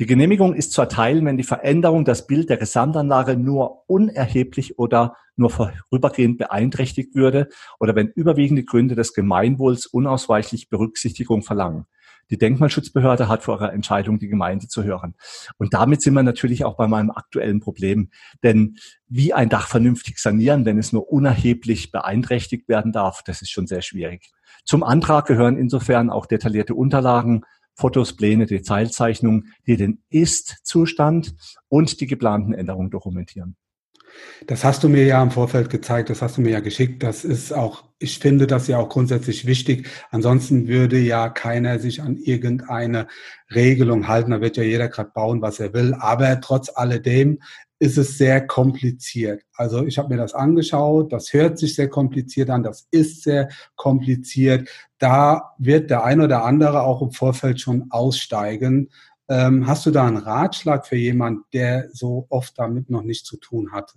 Die 0.01 0.07
Genehmigung 0.07 0.55
ist 0.55 0.71
zu 0.71 0.81
erteilen, 0.81 1.27
wenn 1.27 1.37
die 1.37 1.43
Veränderung 1.43 2.05
das 2.05 2.25
Bild 2.25 2.49
der 2.49 2.57
Gesamtanlage 2.57 3.37
nur 3.37 3.87
unerheblich 3.87 4.79
oder 4.79 5.15
nur 5.35 5.51
vorübergehend 5.51 6.39
beeinträchtigt 6.39 7.13
würde 7.13 7.49
oder 7.79 7.93
wenn 7.93 8.07
überwiegende 8.07 8.63
Gründe 8.63 8.95
des 8.95 9.13
Gemeinwohls 9.13 9.85
unausweichlich 9.85 10.69
Berücksichtigung 10.69 11.43
verlangen. 11.43 11.85
Die 12.31 12.39
Denkmalschutzbehörde 12.39 13.27
hat 13.27 13.43
vor 13.43 13.57
ihrer 13.57 13.73
Entscheidung 13.73 14.17
die 14.17 14.27
Gemeinde 14.27 14.67
zu 14.67 14.83
hören. 14.83 15.13
Und 15.59 15.75
damit 15.75 16.01
sind 16.01 16.15
wir 16.15 16.23
natürlich 16.23 16.65
auch 16.65 16.77
bei 16.77 16.87
meinem 16.87 17.11
aktuellen 17.11 17.59
Problem. 17.59 18.09
Denn 18.41 18.77
wie 19.07 19.33
ein 19.33 19.49
Dach 19.49 19.67
vernünftig 19.67 20.17
sanieren, 20.17 20.65
wenn 20.65 20.79
es 20.79 20.91
nur 20.91 21.11
unerheblich 21.11 21.91
beeinträchtigt 21.91 22.67
werden 22.67 22.91
darf, 22.91 23.21
das 23.23 23.43
ist 23.43 23.51
schon 23.51 23.67
sehr 23.67 23.83
schwierig. 23.83 24.31
Zum 24.65 24.81
Antrag 24.81 25.27
gehören 25.27 25.57
insofern 25.57 26.09
auch 26.09 26.25
detaillierte 26.25 26.73
Unterlagen, 26.73 27.43
Fotos, 27.75 28.15
Pläne, 28.15 28.45
Detailzeichnungen, 28.45 29.53
die 29.67 29.77
den 29.77 30.03
Ist-Zustand 30.09 31.33
und 31.69 31.99
die 31.99 32.07
geplanten 32.07 32.53
Änderungen 32.53 32.89
dokumentieren. 32.89 33.55
Das 34.47 34.63
hast 34.63 34.83
du 34.83 34.89
mir 34.89 35.05
ja 35.05 35.21
im 35.21 35.31
Vorfeld 35.31 35.69
gezeigt, 35.69 36.09
das 36.09 36.21
hast 36.21 36.37
du 36.37 36.41
mir 36.41 36.51
ja 36.51 36.59
geschickt. 36.59 37.03
Das 37.03 37.23
ist 37.23 37.53
auch, 37.53 37.85
ich 37.99 38.19
finde 38.19 38.47
das 38.47 38.67
ja 38.67 38.77
auch 38.77 38.89
grundsätzlich 38.89 39.45
wichtig. 39.45 39.87
Ansonsten 40.09 40.67
würde 40.67 40.97
ja 40.97 41.29
keiner 41.29 41.79
sich 41.79 42.01
an 42.01 42.17
irgendeine 42.17 43.07
Regelung 43.53 44.07
halten. 44.07 44.31
Da 44.31 44.41
wird 44.41 44.57
ja 44.57 44.63
jeder 44.63 44.89
gerade 44.89 45.11
bauen, 45.13 45.41
was 45.41 45.59
er 45.59 45.73
will. 45.73 45.93
Aber 45.93 46.41
trotz 46.41 46.69
alledem 46.75 47.39
ist 47.81 47.97
es 47.97 48.19
sehr 48.19 48.45
kompliziert. 48.45 49.43
Also 49.55 49.83
ich 49.87 49.97
habe 49.97 50.09
mir 50.09 50.17
das 50.17 50.35
angeschaut, 50.35 51.11
das 51.11 51.33
hört 51.33 51.57
sich 51.57 51.73
sehr 51.73 51.89
kompliziert 51.89 52.51
an, 52.51 52.61
das 52.61 52.87
ist 52.91 53.23
sehr 53.23 53.49
kompliziert. 53.75 54.69
Da 54.99 55.55
wird 55.57 55.89
der 55.89 56.03
ein 56.03 56.21
oder 56.21 56.45
andere 56.45 56.83
auch 56.83 57.01
im 57.01 57.09
Vorfeld 57.09 57.59
schon 57.59 57.87
aussteigen. 57.89 58.91
Ähm, 59.27 59.65
hast 59.65 59.87
du 59.87 59.91
da 59.91 60.05
einen 60.05 60.17
Ratschlag 60.17 60.85
für 60.85 60.95
jemanden, 60.95 61.41
der 61.53 61.89
so 61.91 62.27
oft 62.29 62.53
damit 62.59 62.91
noch 62.91 63.01
nicht 63.01 63.25
zu 63.25 63.37
tun 63.37 63.71
hatte? 63.71 63.95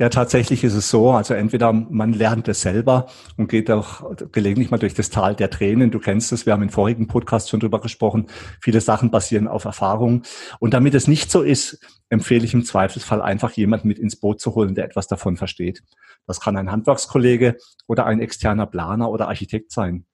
Ja, 0.00 0.08
tatsächlich 0.08 0.64
ist 0.64 0.72
es 0.72 0.88
so. 0.88 1.10
Also 1.10 1.34
entweder 1.34 1.74
man 1.74 2.14
lernt 2.14 2.48
es 2.48 2.62
selber 2.62 3.08
und 3.36 3.50
geht 3.50 3.70
auch 3.70 4.16
gelegentlich 4.32 4.70
mal 4.70 4.78
durch 4.78 4.94
das 4.94 5.10
Tal 5.10 5.36
der 5.36 5.50
Tränen. 5.50 5.90
Du 5.90 5.98
kennst 5.98 6.32
es, 6.32 6.46
wir 6.46 6.54
haben 6.54 6.62
im 6.62 6.70
vorigen 6.70 7.06
Podcast 7.06 7.50
schon 7.50 7.60
drüber 7.60 7.82
gesprochen. 7.82 8.28
Viele 8.62 8.80
Sachen 8.80 9.10
basieren 9.10 9.46
auf 9.46 9.66
Erfahrung. 9.66 10.22
Und 10.58 10.72
damit 10.72 10.94
es 10.94 11.06
nicht 11.06 11.30
so 11.30 11.42
ist, 11.42 11.86
empfehle 12.08 12.46
ich 12.46 12.54
im 12.54 12.64
Zweifelsfall 12.64 13.20
einfach 13.20 13.52
jemanden 13.52 13.88
mit 13.88 13.98
ins 13.98 14.16
Boot 14.16 14.40
zu 14.40 14.54
holen, 14.54 14.74
der 14.74 14.86
etwas 14.86 15.06
davon 15.06 15.36
versteht. 15.36 15.82
Das 16.26 16.40
kann 16.40 16.56
ein 16.56 16.72
Handwerkskollege 16.72 17.58
oder 17.86 18.06
ein 18.06 18.20
externer 18.20 18.64
Planer 18.64 19.10
oder 19.10 19.28
Architekt 19.28 19.70
sein. 19.70 20.06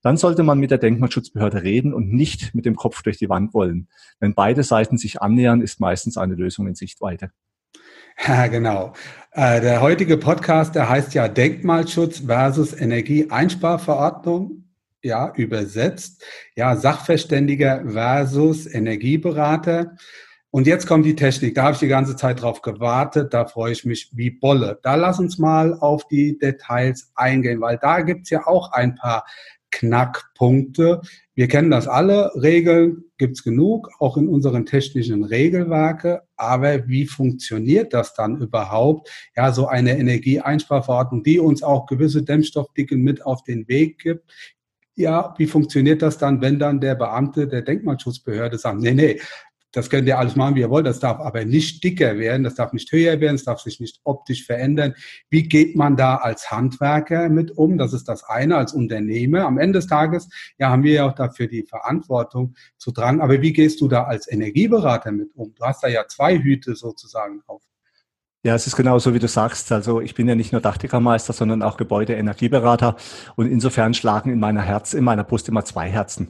Dann 0.00 0.16
sollte 0.16 0.42
man 0.42 0.58
mit 0.58 0.70
der 0.70 0.78
Denkmalschutzbehörde 0.78 1.62
reden 1.62 1.92
und 1.92 2.10
nicht 2.10 2.54
mit 2.54 2.64
dem 2.64 2.76
Kopf 2.76 3.02
durch 3.02 3.18
die 3.18 3.28
Wand 3.28 3.52
wollen. 3.52 3.88
Wenn 4.20 4.32
beide 4.32 4.62
Seiten 4.62 4.96
sich 4.96 5.20
annähern, 5.20 5.60
ist 5.60 5.80
meistens 5.80 6.16
eine 6.16 6.34
Lösung 6.34 6.66
in 6.66 6.74
Sichtweite. 6.74 7.30
Ja, 8.26 8.46
genau. 8.46 8.92
Äh, 9.32 9.60
der 9.60 9.80
heutige 9.80 10.16
Podcast, 10.16 10.74
der 10.74 10.88
heißt 10.88 11.14
ja 11.14 11.28
Denkmalschutz 11.28 12.20
versus 12.20 12.72
Energieeinsparverordnung. 12.72 14.64
Ja, 15.02 15.32
übersetzt. 15.34 16.24
Ja, 16.54 16.76
Sachverständiger 16.76 17.84
versus 17.86 18.72
Energieberater. 18.72 19.96
Und 20.50 20.68
jetzt 20.68 20.86
kommt 20.86 21.04
die 21.04 21.16
Technik. 21.16 21.56
Da 21.56 21.64
habe 21.64 21.72
ich 21.72 21.80
die 21.80 21.88
ganze 21.88 22.14
Zeit 22.14 22.40
drauf 22.40 22.62
gewartet. 22.62 23.34
Da 23.34 23.44
freue 23.44 23.72
ich 23.72 23.84
mich 23.84 24.10
wie 24.12 24.30
Bolle. 24.30 24.78
Da 24.84 24.94
lass 24.94 25.18
uns 25.18 25.36
mal 25.36 25.74
auf 25.74 26.06
die 26.06 26.38
Details 26.38 27.10
eingehen, 27.16 27.60
weil 27.60 27.76
da 27.76 28.02
gibt's 28.02 28.30
ja 28.30 28.46
auch 28.46 28.70
ein 28.70 28.94
paar 28.94 29.26
Knackpunkte. 29.74 31.02
Wir 31.34 31.48
kennen 31.48 31.70
das 31.70 31.88
alle. 31.88 32.30
Regeln 32.36 33.04
gibt's 33.18 33.42
genug, 33.42 33.90
auch 33.98 34.16
in 34.16 34.28
unseren 34.28 34.66
technischen 34.66 35.24
Regelwerke. 35.24 36.22
Aber 36.36 36.86
wie 36.86 37.06
funktioniert 37.06 37.92
das 37.92 38.14
dann 38.14 38.40
überhaupt? 38.40 39.10
Ja, 39.36 39.52
so 39.52 39.66
eine 39.66 39.98
Energieeinsparverordnung, 39.98 41.24
die 41.24 41.40
uns 41.40 41.62
auch 41.64 41.86
gewisse 41.86 42.22
Dämmstoffdicken 42.22 43.02
mit 43.02 43.26
auf 43.26 43.42
den 43.42 43.66
Weg 43.66 43.98
gibt. 43.98 44.30
Ja, 44.94 45.34
wie 45.38 45.46
funktioniert 45.46 46.02
das 46.02 46.18
dann, 46.18 46.40
wenn 46.40 46.60
dann 46.60 46.80
der 46.80 46.94
Beamte 46.94 47.48
der 47.48 47.62
Denkmalschutzbehörde 47.62 48.58
sagt, 48.58 48.80
nee, 48.80 48.94
nee, 48.94 49.20
das 49.74 49.90
könnt 49.90 50.06
ihr 50.06 50.18
alles 50.18 50.36
machen, 50.36 50.54
wie 50.54 50.60
ihr 50.60 50.70
wollt. 50.70 50.86
Das 50.86 51.00
darf 51.00 51.20
aber 51.20 51.44
nicht 51.44 51.82
dicker 51.82 52.16
werden, 52.16 52.44
das 52.44 52.54
darf 52.54 52.72
nicht 52.72 52.90
höher 52.92 53.20
werden, 53.20 53.34
es 53.34 53.44
darf 53.44 53.60
sich 53.60 53.80
nicht 53.80 54.00
optisch 54.04 54.46
verändern. 54.46 54.94
Wie 55.30 55.42
geht 55.48 55.74
man 55.74 55.96
da 55.96 56.16
als 56.16 56.50
Handwerker 56.50 57.28
mit 57.28 57.50
um? 57.50 57.76
Das 57.76 57.92
ist 57.92 58.08
das 58.08 58.22
eine, 58.24 58.56
als 58.56 58.72
Unternehmer. 58.72 59.46
Am 59.46 59.58
Ende 59.58 59.80
des 59.80 59.88
Tages, 59.88 60.28
ja, 60.58 60.70
haben 60.70 60.84
wir 60.84 60.92
ja 60.92 61.06
auch 61.08 61.14
dafür 61.14 61.48
die 61.48 61.64
Verantwortung 61.64 62.54
zu 62.78 62.92
tragen. 62.92 63.20
Aber 63.20 63.42
wie 63.42 63.52
gehst 63.52 63.80
du 63.80 63.88
da 63.88 64.04
als 64.04 64.30
Energieberater 64.30 65.10
mit 65.10 65.34
um? 65.34 65.52
Du 65.54 65.64
hast 65.64 65.82
da 65.82 65.88
ja 65.88 66.06
zwei 66.06 66.38
Hüte 66.38 66.76
sozusagen 66.76 67.42
auf. 67.46 67.62
Ja, 68.46 68.54
es 68.54 68.66
ist 68.66 68.76
genauso, 68.76 69.14
wie 69.14 69.18
du 69.18 69.26
sagst. 69.26 69.72
Also 69.72 70.02
ich 70.02 70.14
bin 70.14 70.28
ja 70.28 70.34
nicht 70.34 70.52
nur 70.52 70.60
Dachdeckermeister, 70.60 71.32
sondern 71.32 71.62
auch 71.62 71.78
Gebäudeenergieberater. 71.78 72.94
Und 73.36 73.46
insofern 73.50 73.94
schlagen 73.94 74.30
in 74.30 74.38
meiner 74.38 74.60
Herz, 74.60 74.92
in 74.92 75.02
meiner 75.02 75.24
Brust 75.24 75.48
immer 75.48 75.64
zwei 75.64 75.88
Herzen. 75.88 76.28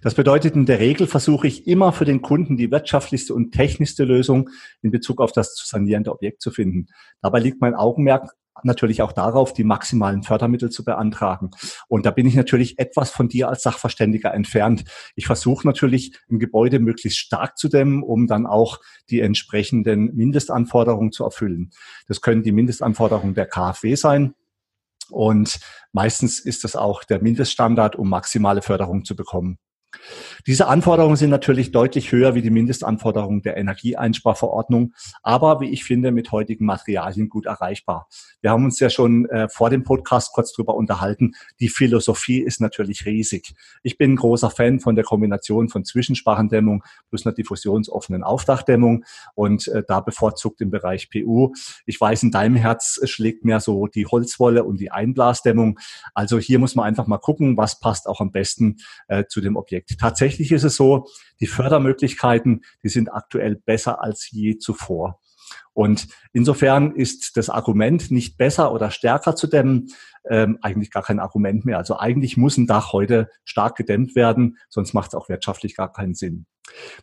Das 0.00 0.14
bedeutet, 0.14 0.54
in 0.54 0.64
der 0.66 0.78
Regel 0.78 1.08
versuche 1.08 1.48
ich 1.48 1.66
immer 1.66 1.92
für 1.92 2.04
den 2.04 2.22
Kunden 2.22 2.56
die 2.56 2.70
wirtschaftlichste 2.70 3.34
und 3.34 3.50
technischste 3.50 4.04
Lösung 4.04 4.48
in 4.80 4.92
Bezug 4.92 5.20
auf 5.20 5.32
das 5.32 5.56
zu 5.56 5.66
sanierende 5.66 6.12
Objekt 6.12 6.40
zu 6.40 6.52
finden. 6.52 6.86
Dabei 7.20 7.40
liegt 7.40 7.60
mein 7.60 7.74
Augenmerk 7.74 8.30
natürlich 8.62 9.02
auch 9.02 9.12
darauf, 9.12 9.52
die 9.52 9.64
maximalen 9.64 10.22
Fördermittel 10.22 10.70
zu 10.70 10.84
beantragen. 10.84 11.50
Und 11.88 12.06
da 12.06 12.10
bin 12.10 12.26
ich 12.26 12.34
natürlich 12.34 12.78
etwas 12.78 13.10
von 13.10 13.28
dir 13.28 13.48
als 13.48 13.62
Sachverständiger 13.62 14.32
entfernt. 14.32 14.84
Ich 15.14 15.26
versuche 15.26 15.66
natürlich, 15.66 16.18
ein 16.30 16.38
Gebäude 16.38 16.78
möglichst 16.78 17.18
stark 17.18 17.58
zu 17.58 17.68
dämmen, 17.68 18.02
um 18.02 18.26
dann 18.26 18.46
auch 18.46 18.80
die 19.10 19.20
entsprechenden 19.20 20.14
Mindestanforderungen 20.14 21.12
zu 21.12 21.24
erfüllen. 21.24 21.70
Das 22.08 22.20
können 22.20 22.42
die 22.42 22.52
Mindestanforderungen 22.52 23.34
der 23.34 23.46
KfW 23.46 23.94
sein. 23.94 24.34
Und 25.10 25.60
meistens 25.92 26.40
ist 26.40 26.64
das 26.64 26.74
auch 26.74 27.04
der 27.04 27.22
Mindeststandard, 27.22 27.96
um 27.96 28.08
maximale 28.08 28.62
Förderung 28.62 29.04
zu 29.04 29.14
bekommen. 29.14 29.58
Diese 30.46 30.68
Anforderungen 30.68 31.16
sind 31.16 31.30
natürlich 31.30 31.72
deutlich 31.72 32.12
höher 32.12 32.34
wie 32.34 32.42
die 32.42 32.50
Mindestanforderungen 32.50 33.42
der 33.42 33.56
Energieeinsparverordnung, 33.56 34.94
aber 35.22 35.60
wie 35.60 35.70
ich 35.70 35.84
finde, 35.84 36.12
mit 36.12 36.30
heutigen 36.32 36.66
Materialien 36.66 37.28
gut 37.28 37.46
erreichbar. 37.46 38.08
Wir 38.40 38.50
haben 38.50 38.64
uns 38.64 38.78
ja 38.78 38.90
schon 38.90 39.28
äh, 39.30 39.48
vor 39.48 39.70
dem 39.70 39.82
Podcast 39.82 40.32
kurz 40.32 40.52
drüber 40.52 40.74
unterhalten. 40.74 41.32
Die 41.60 41.68
Philosophie 41.68 42.40
ist 42.40 42.60
natürlich 42.60 43.06
riesig. 43.06 43.54
Ich 43.82 43.98
bin 43.98 44.16
großer 44.16 44.50
Fan 44.50 44.80
von 44.80 44.94
der 44.94 45.04
Kombination 45.04 45.68
von 45.68 45.84
Zwischensparendämmung 45.84 46.84
plus 47.08 47.26
einer 47.26 47.34
diffusionsoffenen 47.34 48.22
Aufdachdämmung 48.22 49.04
und 49.34 49.68
äh, 49.68 49.82
da 49.86 50.00
bevorzugt 50.00 50.60
im 50.60 50.70
Bereich 50.70 51.10
PU. 51.10 51.52
Ich 51.86 52.00
weiß, 52.00 52.22
in 52.22 52.30
deinem 52.30 52.56
Herz 52.56 53.00
schlägt 53.04 53.44
mehr 53.44 53.60
so 53.60 53.86
die 53.86 54.06
Holzwolle 54.06 54.64
und 54.64 54.80
die 54.80 54.90
Einblasdämmung. 54.90 55.78
Also 56.14 56.38
hier 56.38 56.58
muss 56.58 56.74
man 56.74 56.84
einfach 56.84 57.06
mal 57.06 57.18
gucken, 57.18 57.56
was 57.56 57.80
passt 57.80 58.06
auch 58.06 58.20
am 58.20 58.30
besten 58.30 58.76
äh, 59.08 59.24
zu 59.28 59.40
dem 59.40 59.56
Objekt 59.56 59.85
Projekt. 59.86 60.00
Tatsächlich 60.00 60.52
ist 60.52 60.64
es 60.64 60.76
so, 60.76 61.06
die 61.40 61.46
Fördermöglichkeiten, 61.46 62.62
die 62.82 62.88
sind 62.88 63.12
aktuell 63.12 63.56
besser 63.56 64.02
als 64.02 64.30
je 64.30 64.58
zuvor. 64.58 65.20
Und 65.74 66.08
insofern 66.32 66.96
ist 66.96 67.36
das 67.36 67.50
Argument, 67.50 68.10
nicht 68.10 68.38
besser 68.38 68.72
oder 68.72 68.90
stärker 68.90 69.36
zu 69.36 69.46
dämmen, 69.46 69.88
ähm, 70.28 70.58
eigentlich 70.62 70.90
gar 70.90 71.02
kein 71.02 71.20
Argument 71.20 71.64
mehr. 71.64 71.78
Also 71.78 71.98
eigentlich 71.98 72.36
muss 72.36 72.56
ein 72.56 72.66
Dach 72.66 72.92
heute 72.92 73.28
stark 73.44 73.76
gedämmt 73.76 74.16
werden, 74.16 74.56
sonst 74.70 74.94
macht 74.94 75.08
es 75.08 75.14
auch 75.14 75.28
wirtschaftlich 75.28 75.76
gar 75.76 75.92
keinen 75.92 76.14
Sinn. 76.14 76.46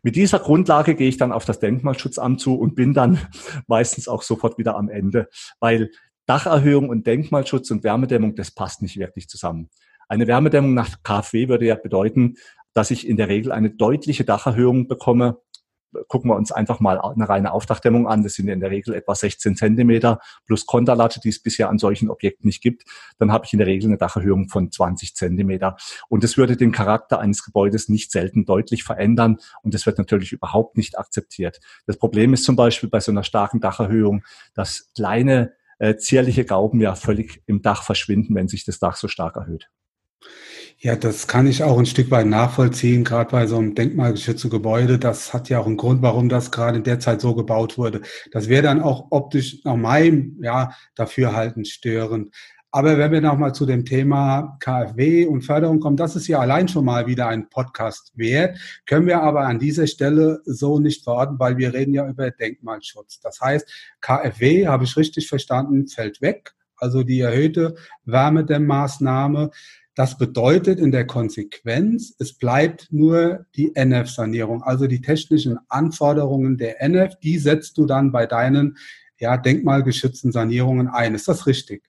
Mit 0.01 0.15
dieser 0.15 0.39
Grundlage 0.39 0.95
gehe 0.95 1.07
ich 1.07 1.17
dann 1.17 1.31
auf 1.31 1.45
das 1.45 1.59
Denkmalschutzamt 1.59 2.41
zu 2.41 2.55
und 2.55 2.75
bin 2.75 2.93
dann 2.93 3.19
meistens 3.67 4.07
auch 4.07 4.23
sofort 4.23 4.57
wieder 4.57 4.75
am 4.75 4.89
Ende, 4.89 5.29
weil 5.59 5.91
Dacherhöhung 6.25 6.89
und 6.89 7.05
Denkmalschutz 7.05 7.69
und 7.71 7.83
Wärmedämmung, 7.83 8.35
das 8.35 8.51
passt 8.51 8.81
nicht 8.81 8.97
wirklich 8.97 9.29
zusammen. 9.29 9.69
Eine 10.07 10.27
Wärmedämmung 10.27 10.73
nach 10.73 11.01
KfW 11.03 11.47
würde 11.47 11.65
ja 11.65 11.75
bedeuten, 11.75 12.35
dass 12.74 12.92
ich 12.92 13.08
in 13.08 13.18
der 13.18 13.30
Regel 13.30 13.51
eine 13.51 13.70
deutliche 13.70 14.24
Dacherhöhung 14.24 14.88
bekomme. 14.88 15.38
Gucken 16.08 16.32
wir 16.32 16.36
uns 16.36 16.51
einfach 16.51 16.80
mal 16.80 17.00
eine 17.00 17.30
reine 17.30 17.51
Aufdachdämmung 17.51 18.08
an. 18.08 18.24
Das 18.24 18.34
sind 18.34 18.48
in 18.48 18.60
der 18.60 18.72
Regel 18.72 18.96
etwa 18.96 19.13
16 19.13 19.56
Zentimeter 19.56 20.20
plus 20.48 20.65
Konterlatte, 20.65 21.20
die 21.20 21.30
es 21.30 21.42
bisher 21.42 21.70
an 21.70 21.77
solchen 21.77 22.10
Objekten 22.10 22.48
nicht 22.48 22.63
gibt. 22.63 22.86
Dann 23.20 23.32
habe 23.32 23.46
ich 23.46 23.53
in 23.53 23.60
der 23.60 23.68
Regel 23.68 23.89
eine 23.89 23.98
Dacherhöhung 23.98 24.50
von 24.50 24.72
20 24.72 25.15
Zentimeter. 25.15 25.77
Und 26.10 26.24
das 26.24 26.36
würde 26.36 26.58
den 26.58 26.72
Charakter 26.72 27.20
eines 27.20 27.44
Gebäudes 27.44 27.89
nicht 27.89 28.12
selten 28.12 28.46
deutlich 28.46 28.84
verändern. 28.84 29.38
Und 29.62 29.75
das 29.75 29.86
wird 29.86 30.00
natürlich 30.00 30.32
überhaupt 30.32 30.77
nicht 30.77 30.98
akzeptiert. 30.98 31.60
Das 31.86 31.98
Problem 31.98 32.34
ist 32.34 32.44
zum 32.44 32.56
Beispiel 32.56 32.89
bei 32.89 33.00
so 33.00 33.12
einer 33.12 33.24
starken 33.24 33.60
Dacherhöhung, 33.60 34.24
dass 34.56 34.92
kleine 34.96 35.53
äh, 35.77 35.96
zierliche 35.98 36.46
Gauben 36.46 36.82
ja 36.82 36.96
völlig 36.96 37.44
im 37.46 37.62
Dach 37.62 37.84
verschwinden, 37.84 38.34
wenn 38.34 38.48
sich 38.48 38.65
das 38.65 38.80
Dach 38.80 38.96
so 38.96 39.08
stark 39.08 39.36
erhöht. 39.36 39.70
Ja, 40.80 40.98
das 40.98 41.27
kann 41.27 41.48
ich 41.48 41.63
auch 41.63 41.80
ein 41.80 41.86
Stück 41.86 42.12
weit 42.12 42.25
nachvollziehen, 42.27 43.06
gerade 43.06 43.32
bei 43.32 43.48
so 43.48 43.58
einem 43.58 43.74
denkmalgeschützten 43.74 44.50
Gebäude. 44.50 45.00
Das 45.00 45.34
hat 45.34 45.48
ja 45.48 45.60
auch 45.60 45.65
einen 45.65 45.77
Grund, 45.77 46.01
warum 46.01 46.27
das 46.27 46.51
gerade 46.51 46.77
in 46.77 46.84
der 46.84 47.00
Zeit 47.00 47.22
so 47.22 47.34
gebaut 47.36 47.77
wurde. 47.77 48.01
Das 48.32 48.50
wäre 48.50 48.63
dann 48.63 48.82
auch 48.82 49.08
optisch 49.10 49.63
nach 49.63 49.77
meinem 49.77 50.38
ja, 50.42 50.75
Dafürhalten 50.96 51.63
störend. 51.63 52.36
Aber 52.75 52.98
wenn 52.98 53.12
wir 53.12 53.22
nochmal 53.22 53.53
zu 53.53 53.68
dem 53.68 53.86
Thema 53.86 54.58
KfW 54.60 55.27
und 55.27 55.44
Förderung 55.44 55.80
kommen, 55.80 55.96
das 55.96 56.15
ist 56.15 56.27
ja 56.27 56.39
allein 56.39 56.68
schon 56.68 56.86
mal 56.86 57.06
wieder 57.06 57.27
ein 57.27 57.48
Podcast 57.48 58.12
wert, 58.15 58.58
können 58.88 59.06
wir 59.06 59.22
aber 59.22 59.42
an 59.42 59.60
dieser 59.60 59.86
Stelle 59.86 60.42
so 60.44 60.80
nicht 60.80 61.03
verorten, 61.03 61.38
weil 61.38 61.56
wir 61.58 61.72
reden 61.72 61.94
ja 61.94 62.10
über 62.10 62.32
Denkmalschutz. 62.32 63.20
Das 63.20 63.39
heißt, 63.39 63.72
KfW, 64.01 64.68
habe 64.68 64.86
ich 64.86 64.98
richtig 64.98 65.30
verstanden, 65.30 65.88
fällt 65.88 66.20
weg. 66.22 66.56
Also 66.75 67.03
die 67.03 67.20
erhöhte 67.20 67.75
Wärmedämmmaßnahme. 68.06 69.51
Das 69.95 70.17
bedeutet 70.17 70.79
in 70.79 70.91
der 70.91 71.05
Konsequenz, 71.05 72.15
es 72.17 72.33
bleibt 72.33 72.88
nur 72.91 73.45
die 73.55 73.75
NF-Sanierung, 73.75 74.63
also 74.63 74.88
die 74.88 75.01
technischen 75.01 75.59
Anforderungen 75.69 76.57
der 76.57 76.81
NF, 76.81 77.19
die 77.21 77.38
setzt 77.38 77.77
du 77.77 77.85
dann 77.85 78.12
bei 78.12 78.25
deinen 78.25 78.77
ja, 79.19 79.38
denkmalgeschützten 79.38 80.31
Sanierungen 80.31 80.88
ein. 80.88 81.13
Ist 81.13 81.27
das 81.27 81.45
richtig? 81.45 81.83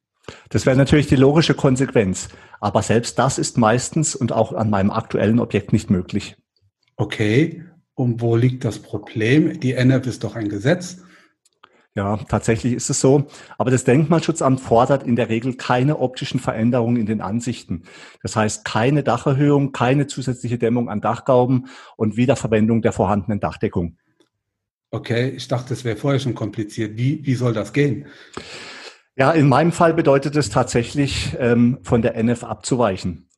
Das 0.50 0.66
wäre 0.66 0.76
natürlich 0.76 1.06
die 1.06 1.16
logische 1.16 1.54
Konsequenz. 1.54 2.28
Aber 2.60 2.82
selbst 2.82 3.18
das 3.18 3.38
ist 3.38 3.58
meistens 3.58 4.14
und 4.14 4.32
auch 4.32 4.52
an 4.52 4.70
meinem 4.70 4.90
aktuellen 4.90 5.40
Objekt 5.40 5.72
nicht 5.72 5.90
möglich. 5.90 6.36
Okay. 6.96 7.64
Und 7.94 8.20
wo 8.20 8.36
liegt 8.36 8.64
das 8.64 8.80
Problem? 8.80 9.60
Die 9.60 9.72
NF 9.72 10.06
ist 10.06 10.24
doch 10.24 10.34
ein 10.34 10.48
Gesetz. 10.48 11.02
Ja, 11.96 12.16
tatsächlich 12.16 12.72
ist 12.72 12.90
es 12.90 13.00
so. 13.00 13.28
Aber 13.56 13.70
das 13.70 13.84
Denkmalschutzamt 13.84 14.60
fordert 14.60 15.04
in 15.04 15.14
der 15.14 15.28
Regel 15.28 15.54
keine 15.54 16.00
optischen 16.00 16.40
Veränderungen 16.40 16.96
in 16.96 17.06
den 17.06 17.20
Ansichten. 17.20 17.84
Das 18.20 18.34
heißt, 18.34 18.64
keine 18.64 19.04
Dacherhöhung, 19.04 19.70
keine 19.70 20.08
zusätzliche 20.08 20.58
Dämmung 20.58 20.88
an 20.88 21.00
Dachgauben 21.00 21.68
und 21.96 22.16
Wiederverwendung 22.16 22.82
der 22.82 22.92
vorhandenen 22.92 23.38
Dachdeckung. 23.38 23.96
Okay, 24.90 25.28
ich 25.28 25.46
dachte, 25.46 25.68
das 25.70 25.84
wäre 25.84 25.96
vorher 25.96 26.18
schon 26.18 26.34
kompliziert. 26.34 26.96
Wie, 26.96 27.24
wie 27.24 27.34
soll 27.34 27.52
das 27.52 27.72
gehen? 27.72 28.06
Ja, 29.16 29.30
in 29.30 29.48
meinem 29.48 29.70
Fall 29.70 29.94
bedeutet 29.94 30.34
es 30.34 30.50
tatsächlich, 30.50 31.36
ähm, 31.38 31.78
von 31.82 32.02
der 32.02 32.16
NF 32.16 32.42
abzuweichen. 32.42 33.28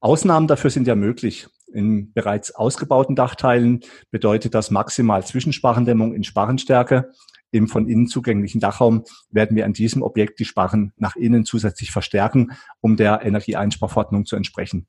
Ausnahmen 0.00 0.48
dafür 0.48 0.68
sind 0.68 0.86
ja 0.86 0.94
möglich. 0.94 1.48
In 1.72 2.12
bereits 2.12 2.54
ausgebauten 2.54 3.16
Dachteilen 3.16 3.80
bedeutet 4.10 4.54
das 4.54 4.70
maximal 4.70 5.24
Zwischensparendämmung 5.24 6.12
in 6.14 6.24
Sparrenstärke 6.24 7.10
im 7.52 7.68
von 7.68 7.86
innen 7.86 8.08
zugänglichen 8.08 8.60
Dachraum 8.60 9.04
werden 9.30 9.56
wir 9.56 9.64
an 9.64 9.72
diesem 9.72 10.02
Objekt 10.02 10.40
die 10.40 10.44
Sparren 10.44 10.92
nach 10.96 11.14
innen 11.14 11.44
zusätzlich 11.44 11.92
verstärken, 11.92 12.52
um 12.80 12.96
der 12.96 13.22
Energieeinsparverordnung 13.22 14.24
zu 14.24 14.34
entsprechen. 14.34 14.88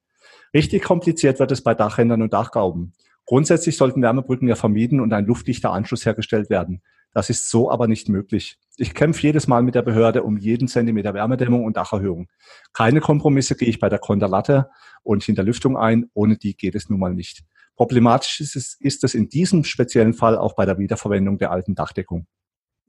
Richtig 0.53 0.84
kompliziert 0.84 1.39
wird 1.39 1.51
es 1.51 1.62
bei 1.62 1.75
Dachrändern 1.75 2.22
und 2.22 2.34
Dachgauben. 2.34 2.93
Grundsätzlich 3.25 3.77
sollten 3.77 4.01
Wärmebrücken 4.01 4.48
ja 4.48 4.55
vermieden 4.55 5.00
und 5.00 5.13
ein 5.13 5.25
luftdichter 5.25 5.72
Anschluss 5.72 6.05
hergestellt 6.05 6.50
werden. 6.50 6.82
Das 7.13 7.29
ist 7.29 7.50
so 7.50 7.70
aber 7.70 7.88
nicht 7.88 8.10
möglich. 8.10 8.58
Ich 8.77 8.93
kämpfe 8.93 9.22
jedes 9.22 9.48
Mal 9.48 9.62
mit 9.62 9.75
der 9.75 9.84
Behörde 9.84 10.24
um 10.24 10.38
jeden 10.38 10.67
Zentimeter 10.67 11.13
Wärmedämmung 11.13 11.63
und 11.63 11.77
Dacherhöhung. 11.77 12.27
Keine 12.74 13.01
Kompromisse 13.01 13.55
gehe 13.55 13.70
ich 13.70 13.79
bei 13.79 13.89
der 13.89 14.00
Konterlatte 14.00 14.70
und 15.03 15.24
Hinterlüftung 15.24 15.77
ein. 15.77 16.10
Ohne 16.13 16.38
die 16.38 16.55
geht 16.55 16.75
es 16.75 16.89
nun 16.89 17.00
mal 17.00 17.13
nicht. 17.13 17.43
Problematisch 17.75 18.39
ist 18.39 18.55
es, 18.55 18.77
ist 18.79 19.03
es 19.03 19.15
in 19.15 19.29
diesem 19.29 19.63
speziellen 19.63 20.13
Fall 20.13 20.38
auch 20.38 20.55
bei 20.55 20.65
der 20.65 20.77
Wiederverwendung 20.77 21.38
der 21.38 21.51
alten 21.51 21.75
Dachdeckung. 21.75 22.27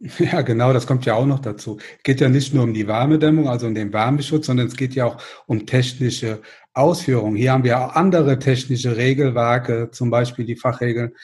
Ja, 0.18 0.42
genau, 0.42 0.72
das 0.72 0.86
kommt 0.86 1.06
ja 1.06 1.14
auch 1.14 1.26
noch 1.26 1.38
dazu. 1.40 1.78
Es 1.98 2.02
geht 2.02 2.20
ja 2.20 2.28
nicht 2.28 2.54
nur 2.54 2.64
um 2.64 2.74
die 2.74 2.86
Wärmedämmung, 2.86 3.48
also 3.48 3.66
um 3.66 3.74
den 3.74 3.92
Wärmeschutz, 3.92 4.46
sondern 4.46 4.66
es 4.66 4.76
geht 4.76 4.94
ja 4.94 5.06
auch 5.06 5.22
um 5.46 5.66
technische 5.66 6.42
Ausführungen. 6.72 7.36
Hier 7.36 7.52
haben 7.52 7.64
wir 7.64 7.80
auch 7.80 7.94
andere 7.94 8.38
technische 8.38 8.96
Regelwerke, 8.96 9.90
zum 9.92 10.10
Beispiel 10.10 10.44
die 10.44 10.56
Fachregeln 10.56 11.14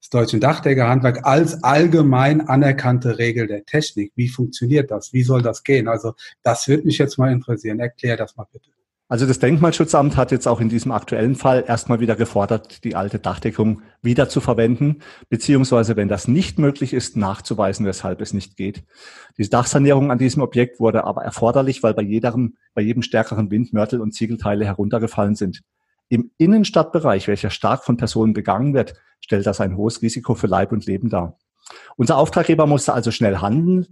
des 0.00 0.10
deutschen 0.10 0.40
Dachdeckerhandwerk 0.40 1.26
als 1.26 1.62
allgemein 1.64 2.42
anerkannte 2.48 3.18
Regel 3.18 3.46
der 3.46 3.64
Technik. 3.64 4.12
Wie 4.14 4.28
funktioniert 4.28 4.90
das? 4.90 5.12
Wie 5.12 5.22
soll 5.22 5.42
das 5.42 5.64
gehen? 5.64 5.88
Also 5.88 6.14
das 6.42 6.68
würde 6.68 6.84
mich 6.84 6.98
jetzt 6.98 7.18
mal 7.18 7.32
interessieren. 7.32 7.80
Erklär 7.80 8.16
das 8.16 8.36
mal 8.36 8.46
bitte. 8.52 8.70
Also 9.10 9.26
das 9.26 9.38
Denkmalschutzamt 9.38 10.18
hat 10.18 10.32
jetzt 10.32 10.46
auch 10.46 10.60
in 10.60 10.68
diesem 10.68 10.92
aktuellen 10.92 11.34
Fall 11.34 11.64
erstmal 11.66 11.98
wieder 11.98 12.14
gefordert, 12.14 12.84
die 12.84 12.94
alte 12.94 13.18
Dachdeckung 13.18 13.80
wieder 14.02 14.28
zu 14.28 14.42
verwenden, 14.42 14.98
beziehungsweise 15.30 15.96
wenn 15.96 16.08
das 16.08 16.28
nicht 16.28 16.58
möglich 16.58 16.92
ist, 16.92 17.16
nachzuweisen, 17.16 17.86
weshalb 17.86 18.20
es 18.20 18.34
nicht 18.34 18.58
geht. 18.58 18.84
Diese 19.38 19.48
Dachsanierung 19.48 20.10
an 20.10 20.18
diesem 20.18 20.42
Objekt 20.42 20.78
wurde 20.78 21.04
aber 21.04 21.24
erforderlich, 21.24 21.82
weil 21.82 21.94
bei 21.94 22.02
jedem, 22.02 22.58
bei 22.74 22.82
jedem 22.82 23.02
stärkeren 23.02 23.50
Wind 23.50 23.72
Mörtel 23.72 24.02
und 24.02 24.12
Ziegelteile 24.12 24.66
heruntergefallen 24.66 25.36
sind. 25.36 25.62
Im 26.10 26.30
Innenstadtbereich, 26.36 27.28
welcher 27.28 27.50
stark 27.50 27.84
von 27.84 27.96
Personen 27.96 28.34
begangen 28.34 28.74
wird, 28.74 28.92
stellt 29.20 29.46
das 29.46 29.62
ein 29.62 29.78
hohes 29.78 30.02
Risiko 30.02 30.34
für 30.34 30.48
Leib 30.48 30.70
und 30.70 30.84
Leben 30.84 31.08
dar. 31.08 31.38
Unser 31.96 32.18
Auftraggeber 32.18 32.66
musste 32.66 32.92
also 32.92 33.10
schnell 33.10 33.38
handeln 33.38 33.86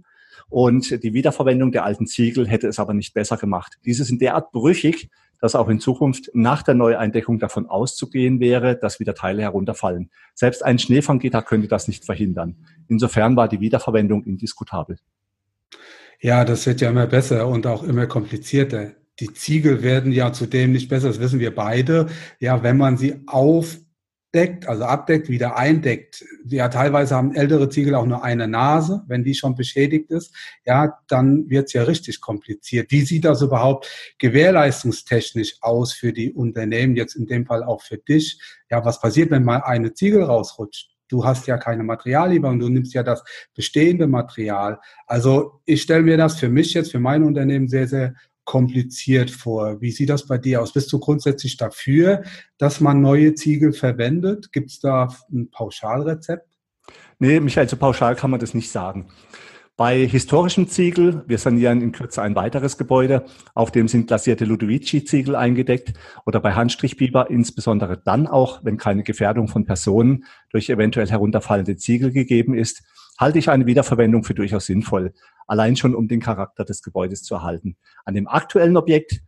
und 0.49 1.03
die 1.03 1.13
Wiederverwendung 1.13 1.71
der 1.71 1.83
alten 1.83 2.07
Ziegel 2.07 2.47
hätte 2.47 2.67
es 2.67 2.79
aber 2.79 2.93
nicht 2.93 3.13
besser 3.13 3.37
gemacht. 3.37 3.77
Diese 3.85 4.03
sind 4.03 4.21
derart 4.21 4.51
brüchig, 4.51 5.09
dass 5.39 5.55
auch 5.55 5.69
in 5.69 5.79
Zukunft 5.79 6.31
nach 6.33 6.63
der 6.63 6.73
Neueindeckung 6.73 7.39
davon 7.39 7.67
auszugehen 7.67 8.39
wäre, 8.39 8.77
dass 8.77 8.99
wieder 8.99 9.13
Teile 9.13 9.41
herunterfallen. 9.43 10.09
Selbst 10.33 10.63
ein 10.63 10.79
Schneefanggitter 10.79 11.41
könnte 11.41 11.67
das 11.67 11.87
nicht 11.87 12.05
verhindern. 12.05 12.55
Insofern 12.87 13.35
war 13.35 13.47
die 13.47 13.59
Wiederverwendung 13.59 14.23
indiskutabel. 14.23 14.97
Ja, 16.19 16.45
das 16.45 16.65
wird 16.65 16.81
ja 16.81 16.89
immer 16.89 17.05
besser 17.05 17.47
und 17.47 17.67
auch 17.67 17.83
immer 17.83 18.07
komplizierter. 18.07 18.93
Die 19.19 19.33
Ziegel 19.33 19.83
werden 19.83 20.11
ja 20.11 20.31
zudem 20.33 20.71
nicht 20.71 20.89
besser, 20.89 21.07
das 21.07 21.19
wissen 21.19 21.39
wir 21.39 21.53
beide. 21.53 22.07
Ja, 22.39 22.63
wenn 22.63 22.77
man 22.77 22.97
sie 22.97 23.21
auf 23.27 23.77
deckt, 24.37 24.67
also 24.67 24.83
abdeckt, 24.83 25.29
wieder 25.29 25.57
eindeckt. 25.57 26.23
Ja, 26.45 26.69
teilweise 26.69 27.15
haben 27.15 27.33
ältere 27.33 27.69
Ziegel 27.69 27.95
auch 27.95 28.05
nur 28.05 28.23
eine 28.23 28.47
Nase. 28.47 29.03
Wenn 29.07 29.23
die 29.23 29.33
schon 29.33 29.55
beschädigt 29.55 30.11
ist, 30.11 30.31
ja, 30.63 30.99
dann 31.07 31.49
wird's 31.49 31.73
ja 31.73 31.83
richtig 31.83 32.21
kompliziert. 32.21 32.91
Wie 32.91 33.01
sieht 33.01 33.25
das 33.25 33.41
überhaupt 33.41 34.15
gewährleistungstechnisch 34.19 35.57
aus 35.61 35.93
für 35.93 36.13
die 36.13 36.31
Unternehmen, 36.31 36.95
jetzt 36.95 37.15
in 37.15 37.25
dem 37.25 37.47
Fall 37.47 37.63
auch 37.63 37.81
für 37.81 37.97
dich? 37.97 38.39
Ja, 38.69 38.85
was 38.85 39.01
passiert, 39.01 39.31
wenn 39.31 39.43
mal 39.43 39.63
eine 39.63 39.93
Ziegel 39.93 40.21
rausrutscht? 40.21 40.91
Du 41.09 41.25
hast 41.25 41.47
ja 41.47 41.57
keine 41.57 41.83
Materiallieferung, 41.83 42.59
du 42.59 42.69
nimmst 42.69 42.93
ja 42.93 43.01
das 43.01 43.23
bestehende 43.55 44.05
Material. 44.05 44.79
Also 45.07 45.61
ich 45.65 45.81
stelle 45.81 46.03
mir 46.03 46.17
das 46.17 46.37
für 46.37 46.49
mich 46.49 46.75
jetzt, 46.75 46.91
für 46.91 46.99
mein 46.99 47.23
Unternehmen 47.23 47.67
sehr, 47.67 47.87
sehr 47.87 48.13
kompliziert 48.47 49.29
vor. 49.29 49.81
Wie 49.81 49.91
sieht 49.91 50.09
das 50.09 50.25
bei 50.25 50.37
dir 50.37 50.61
aus? 50.61 50.71
Bist 50.71 50.91
du 50.93 50.99
grundsätzlich 50.99 51.57
dafür, 51.57 52.23
dass 52.57 52.79
man 52.79 53.01
neue 53.01 53.35
Ziegel 53.35 53.73
verwendet? 53.73 54.53
Gibt 54.53 54.71
es 54.71 54.79
da 54.79 55.09
ein 55.29 55.51
Pauschalrezept? 55.51 56.47
Nee, 57.19 57.41
Michael, 57.41 57.67
so 57.67 57.75
pauschal 57.75 58.15
kann 58.15 58.31
man 58.31 58.39
das 58.39 58.53
nicht 58.53 58.71
sagen. 58.71 59.09
Bei 59.77 60.07
historischem 60.07 60.67
Ziegel, 60.67 61.23
wir 61.27 61.37
sanieren 61.37 61.81
in 61.81 61.91
Kürze 61.91 62.23
ein 62.23 62.35
weiteres 62.35 62.79
Gebäude, 62.79 63.25
auf 63.53 63.71
dem 63.71 63.87
sind 63.87 64.07
glasierte 64.07 64.43
Ludovici-Ziegel 64.43 65.35
eingedeckt 65.35 65.93
oder 66.25 66.39
bei 66.39 66.53
Handstrichbiber 66.53 67.29
insbesondere 67.29 68.01
dann 68.03 68.25
auch, 68.25 68.65
wenn 68.65 68.77
keine 68.77 69.03
Gefährdung 69.03 69.47
von 69.47 69.65
Personen 69.65 70.25
durch 70.49 70.69
eventuell 70.71 71.07
herunterfallende 71.07 71.77
Ziegel 71.77 72.11
gegeben 72.11 72.55
ist, 72.55 72.81
halte 73.19 73.37
ich 73.37 73.49
eine 73.49 73.67
Wiederverwendung 73.67 74.23
für 74.23 74.33
durchaus 74.33 74.65
sinnvoll 74.65 75.13
allein 75.47 75.75
schon 75.75 75.95
um 75.95 76.07
den 76.07 76.19
Charakter 76.19 76.65
des 76.65 76.83
Gebäudes 76.83 77.23
zu 77.23 77.35
erhalten. 77.35 77.77
An 78.05 78.13
dem 78.13 78.27
aktuellen 78.27 78.77
Objekt 78.77 79.21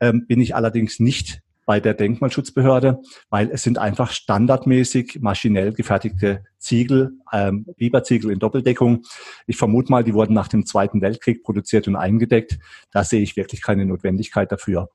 ähm, 0.00 0.26
bin 0.26 0.40
ich 0.40 0.54
allerdings 0.54 1.00
nicht 1.00 1.42
bei 1.66 1.80
der 1.80 1.94
Denkmalschutzbehörde, 1.94 3.00
weil 3.30 3.50
es 3.50 3.62
sind 3.62 3.78
einfach 3.78 4.10
standardmäßig 4.10 5.18
maschinell 5.20 5.72
gefertigte 5.72 6.44
Ziegel, 6.58 7.12
ähm, 7.32 7.66
Biberziegel 7.76 8.30
in 8.30 8.38
Doppeldeckung. 8.38 9.02
Ich 9.46 9.56
vermute 9.56 9.90
mal, 9.90 10.04
die 10.04 10.14
wurden 10.14 10.34
nach 10.34 10.48
dem 10.48 10.66
Zweiten 10.66 11.00
Weltkrieg 11.00 11.42
produziert 11.42 11.88
und 11.88 11.96
eingedeckt. 11.96 12.58
Da 12.90 13.04
sehe 13.04 13.22
ich 13.22 13.36
wirklich 13.36 13.62
keine 13.62 13.86
Notwendigkeit 13.86 14.50
dafür. 14.50 14.90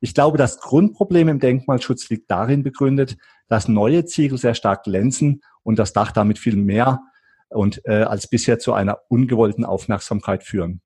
Ich 0.00 0.14
glaube, 0.14 0.38
das 0.38 0.60
Grundproblem 0.60 1.28
im 1.28 1.40
Denkmalschutz 1.40 2.08
liegt 2.10 2.30
darin 2.30 2.62
begründet, 2.62 3.16
dass 3.48 3.68
neue 3.68 4.04
Ziegel 4.04 4.38
sehr 4.38 4.54
stark 4.54 4.84
glänzen 4.84 5.42
und 5.62 5.78
das 5.78 5.92
Dach 5.92 6.12
damit 6.12 6.38
viel 6.38 6.56
mehr 6.56 7.00
und 7.48 7.82
äh, 7.84 8.02
als 8.02 8.28
bisher 8.28 8.58
zu 8.58 8.72
einer 8.72 8.98
ungewollten 9.08 9.64
Aufmerksamkeit 9.64 10.44
führen. 10.44 10.80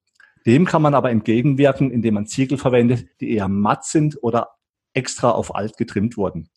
Dem 0.46 0.66
kann 0.66 0.82
man 0.82 0.94
aber 0.94 1.10
entgegenwirken, 1.10 1.90
indem 1.90 2.14
man 2.14 2.26
Ziegel 2.26 2.58
verwendet, 2.58 3.06
die 3.20 3.30
eher 3.30 3.48
matt 3.48 3.84
sind 3.84 4.22
oder 4.22 4.48
extra 4.94 5.30
auf 5.30 5.54
alt 5.54 5.76
getrimmt 5.76 6.16
wurden. 6.16 6.48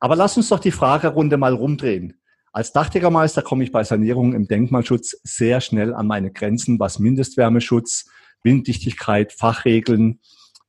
Aber 0.00 0.16
lass 0.16 0.36
uns 0.36 0.48
doch 0.48 0.60
die 0.60 0.70
Fragerunde 0.70 1.36
mal 1.36 1.54
rumdrehen. 1.54 2.20
Als 2.52 2.72
Dachdeckermeister 2.72 3.42
komme 3.42 3.64
ich 3.64 3.72
bei 3.72 3.84
Sanierungen 3.84 4.34
im 4.34 4.48
Denkmalschutz 4.48 5.20
sehr 5.22 5.60
schnell 5.60 5.94
an 5.94 6.06
meine 6.06 6.32
Grenzen, 6.32 6.78
was 6.78 6.98
Mindestwärmeschutz, 6.98 8.06
Winddichtigkeit, 8.42 9.32
Fachregeln 9.32 10.20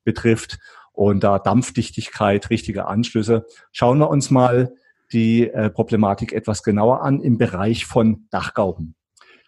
betrifft 0.04 0.60
und 0.92 1.24
da 1.24 1.40
Dampfdichtigkeit, 1.40 2.50
richtige 2.50 2.88
Anschlüsse. 2.88 3.46
Schauen 3.72 4.00
wir 4.00 4.10
uns 4.10 4.30
mal 4.32 4.74
die 5.12 5.50
äh, 5.50 5.70
Problematik 5.70 6.34
etwas 6.34 6.64
genauer 6.64 7.02
an 7.02 7.22
im 7.22 7.38
Bereich 7.38 7.86
von 7.86 8.28
Dachgauben. 8.30 8.96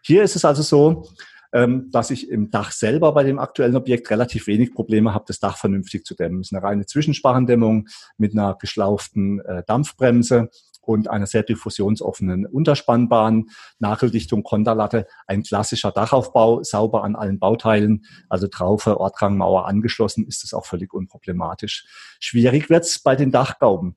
Hier 0.02 0.24
ist 0.24 0.36
es 0.36 0.46
also 0.46 0.64
so, 0.64 1.08
dass 1.52 2.12
ich 2.12 2.30
im 2.30 2.50
Dach 2.50 2.72
selber 2.72 3.14
bei 3.14 3.24
dem 3.24 3.38
aktuellen 3.38 3.76
Objekt 3.76 4.10
relativ 4.10 4.48
wenig 4.48 4.74
Probleme 4.74 5.14
habe, 5.14 5.26
das 5.28 5.40
Dach 5.40 5.58
vernünftig 5.58 6.06
zu 6.06 6.16
dämmen. 6.16 6.40
Es 6.40 6.48
ist 6.48 6.54
eine 6.54 6.64
reine 6.64 6.86
Zwischensparrendämmung 6.86 7.88
mit 8.18 8.32
einer 8.32 8.56
geschlauften 8.56 9.42
äh, 9.42 9.64
Dampfbremse 9.68 10.50
und 10.82 11.10
einer 11.10 11.28
sehr 11.28 11.44
diffusionsoffenen 11.44 12.46
Unterspannbahn, 12.46 13.50
Nageldichtung, 13.80 14.44
Konterlatte, 14.44 15.08
ein 15.28 15.44
klassischer 15.44 15.92
Dachaufbau, 15.92 16.64
sauber 16.64 17.04
an 17.04 17.16
allen 17.16 17.40
Bauteilen, 17.40 18.06
also 18.30 18.48
Traufe, 18.48 19.00
Ortrangmauer 19.00 19.68
angeschlossen, 19.68 20.26
ist 20.28 20.44
es 20.44 20.54
auch 20.54 20.66
völlig 20.66 20.94
unproblematisch. 20.94 21.86
Schwierig 22.20 22.70
wird's 22.70 23.00
bei 23.00 23.16
den 23.16 23.32
Dachgauben. 23.32 23.96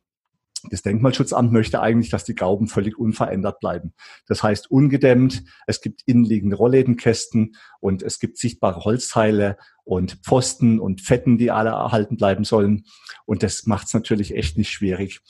Das 0.71 0.83
Denkmalschutzamt 0.83 1.53
möchte 1.53 1.81
eigentlich, 1.81 2.11
dass 2.11 2.25
die 2.25 2.35
Gauben 2.35 2.69
völlig 2.69 2.99
unverändert 2.99 3.61
bleiben. 3.61 3.93
Das 4.27 4.43
heißt 4.43 4.71
ungedämmt, 4.71 5.45
es 5.67 5.81
gibt 5.81 6.03
innenliegende 6.07 6.57
Rolllädenkästen 6.57 7.57
und 7.81 8.03
es 8.03 8.19
gibt 8.19 8.39
sichtbare 8.39 8.85
Holzteile 8.85 9.57
und 9.85 10.19
Pfosten 10.25 10.81
und 10.81 11.03
Fetten, 11.03 11.39
die 11.39 11.51
alle 11.51 11.71
erhalten 11.71 12.17
bleiben 12.17 12.45
sollen. 12.45 12.85
Und 13.27 13.43
das 13.43 13.67
macht 13.67 13.89
es 13.89 13.95
natürlich 13.95 14.35
echt 14.35 14.57
nicht 14.57 14.71
schwierig. 14.71 15.21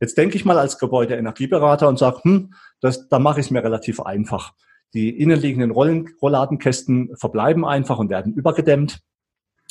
Jetzt 0.00 0.16
denke 0.16 0.36
ich 0.36 0.44
mal 0.44 0.58
als 0.58 0.78
Gebäudeenergieberater 0.78 1.88
und 1.88 1.98
sage, 1.98 2.20
hm, 2.22 2.54
das, 2.80 3.08
da 3.08 3.18
mache 3.18 3.40
ich 3.40 3.46
es 3.46 3.50
mir 3.50 3.64
relativ 3.64 4.00
einfach. 4.00 4.52
Die 4.94 5.10
innenliegenden 5.10 5.72
Rollen, 5.72 6.14
Rollladenkästen 6.22 7.16
verbleiben 7.16 7.64
einfach 7.64 7.98
und 7.98 8.10
werden 8.10 8.32
übergedämmt 8.32 9.00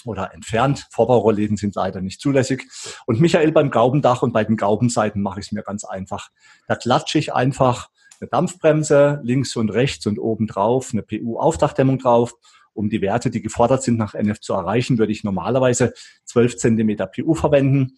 oder 0.05 0.33
entfernt. 0.33 0.87
Vorbaurollläden 0.91 1.57
sind 1.57 1.75
leider 1.75 2.01
nicht 2.01 2.21
zulässig. 2.21 2.67
Und 3.05 3.19
Michael 3.19 3.51
beim 3.51 3.71
Gaubendach 3.71 4.21
und 4.21 4.33
bei 4.33 4.43
den 4.43 4.57
Gaubenseiten 4.57 5.21
mache 5.21 5.39
ich 5.39 5.47
es 5.47 5.51
mir 5.51 5.63
ganz 5.63 5.83
einfach. 5.83 6.29
Da 6.67 6.75
klatsche 6.75 7.19
ich 7.19 7.33
einfach 7.33 7.89
eine 8.19 8.29
Dampfbremse 8.29 9.19
links 9.23 9.55
und 9.55 9.69
rechts 9.69 10.05
und 10.07 10.19
oben 10.19 10.47
drauf, 10.47 10.89
eine 10.93 11.03
PU-Aufdachdämmung 11.03 11.99
drauf. 11.99 12.33
Um 12.73 12.89
die 12.89 13.01
Werte, 13.01 13.29
die 13.29 13.41
gefordert 13.41 13.83
sind, 13.83 13.97
nach 13.97 14.15
NF 14.15 14.39
zu 14.39 14.53
erreichen, 14.53 14.97
würde 14.97 15.11
ich 15.11 15.23
normalerweise 15.23 15.93
12 16.25 16.57
Zentimeter 16.57 17.05
PU 17.05 17.35
verwenden. 17.35 17.97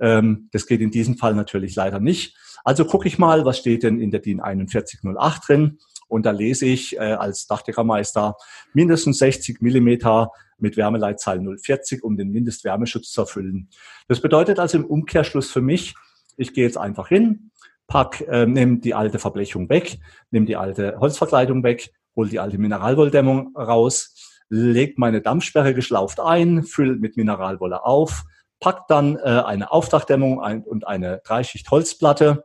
Ähm, 0.00 0.48
das 0.52 0.66
geht 0.66 0.80
in 0.80 0.90
diesem 0.90 1.16
Fall 1.16 1.34
natürlich 1.34 1.74
leider 1.76 2.00
nicht. 2.00 2.36
Also 2.64 2.84
gucke 2.84 3.06
ich 3.06 3.18
mal, 3.18 3.44
was 3.44 3.58
steht 3.58 3.82
denn 3.84 4.00
in 4.00 4.10
der 4.10 4.20
DIN 4.20 4.40
4108 4.40 5.48
drin. 5.48 5.78
Und 6.08 6.24
da 6.26 6.30
lese 6.30 6.66
ich 6.66 6.96
äh, 6.96 7.00
als 7.00 7.46
Dachdeckermeister 7.46 8.36
mindestens 8.72 9.18
60 9.18 9.60
Millimeter 9.60 10.30
mit 10.58 10.76
Wärmeleitzahl 10.76 11.40
040, 11.40 12.02
um 12.02 12.16
den 12.16 12.30
Mindestwärmeschutz 12.30 13.10
zu 13.10 13.22
erfüllen. 13.22 13.68
Das 14.08 14.20
bedeutet 14.20 14.58
also 14.58 14.78
im 14.78 14.84
Umkehrschluss 14.84 15.50
für 15.50 15.62
mich, 15.62 15.94
ich 16.36 16.52
gehe 16.52 16.64
jetzt 16.64 16.78
einfach 16.78 17.08
hin, 17.08 17.50
pack, 17.86 18.20
äh, 18.20 18.46
nehme 18.46 18.78
die 18.78 18.94
alte 18.94 19.18
Verblechung 19.18 19.68
weg, 19.68 19.98
nehme 20.30 20.46
die 20.46 20.56
alte 20.56 20.98
Holzverkleidung 21.00 21.62
weg 21.62 21.92
hole 22.18 22.28
die 22.28 22.40
alte 22.40 22.58
Mineralwolldämmung 22.58 23.56
raus, 23.56 24.14
lege 24.50 24.94
meine 24.96 25.22
Dampfsperre 25.22 25.72
geschlauft 25.72 26.20
ein, 26.20 26.64
fülle 26.64 26.96
mit 26.96 27.16
Mineralwolle 27.16 27.84
auf, 27.84 28.24
pack 28.60 28.88
dann 28.88 29.16
äh, 29.16 29.20
eine 29.20 29.70
Aufdachdämmung 29.70 30.42
ein 30.42 30.64
und 30.64 30.86
eine 30.86 31.22
Dreischicht 31.24 31.70
Holzplatte, 31.70 32.44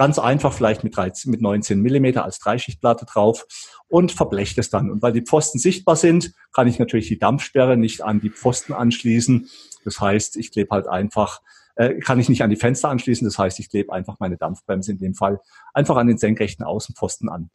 ganz 0.00 0.18
einfach 0.18 0.54
vielleicht 0.54 0.82
mit, 0.82 0.96
13, 0.96 1.30
mit 1.30 1.42
19 1.42 1.78
Millimeter 1.78 2.24
als 2.24 2.38
Dreischichtplatte 2.38 3.04
drauf 3.04 3.44
und 3.86 4.12
verblecht 4.12 4.56
es 4.56 4.70
dann. 4.70 4.90
Und 4.90 5.02
weil 5.02 5.12
die 5.12 5.20
Pfosten 5.20 5.58
sichtbar 5.58 5.94
sind, 5.94 6.32
kann 6.54 6.66
ich 6.66 6.78
natürlich 6.78 7.08
die 7.08 7.18
Dampfsperre 7.18 7.76
nicht 7.76 8.00
an 8.00 8.18
die 8.18 8.30
Pfosten 8.30 8.72
anschließen. 8.72 9.50
Das 9.84 10.00
heißt, 10.00 10.38
ich 10.38 10.52
klebe 10.52 10.70
halt 10.70 10.88
einfach 10.88 11.42
äh, 11.74 11.98
kann 11.98 12.18
ich 12.18 12.30
nicht 12.30 12.42
an 12.42 12.48
die 12.48 12.56
Fenster 12.56 12.88
anschließen. 12.88 13.26
Das 13.26 13.36
heißt, 13.36 13.60
ich 13.60 13.68
klebe 13.68 13.92
einfach 13.92 14.16
meine 14.20 14.38
Dampfbremse 14.38 14.92
in 14.92 14.98
dem 14.98 15.12
Fall 15.12 15.38
einfach 15.74 15.98
an 15.98 16.06
den 16.06 16.16
senkrechten 16.16 16.64
Außenpfosten 16.64 17.28
an. 17.28 17.50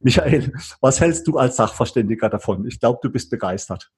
Michael, 0.00 0.54
was 0.80 0.98
hältst 0.98 1.28
du 1.28 1.36
als 1.36 1.56
Sachverständiger 1.56 2.30
davon? 2.30 2.66
Ich 2.66 2.80
glaube, 2.80 3.00
du 3.02 3.10
bist 3.10 3.28
begeistert. 3.28 3.90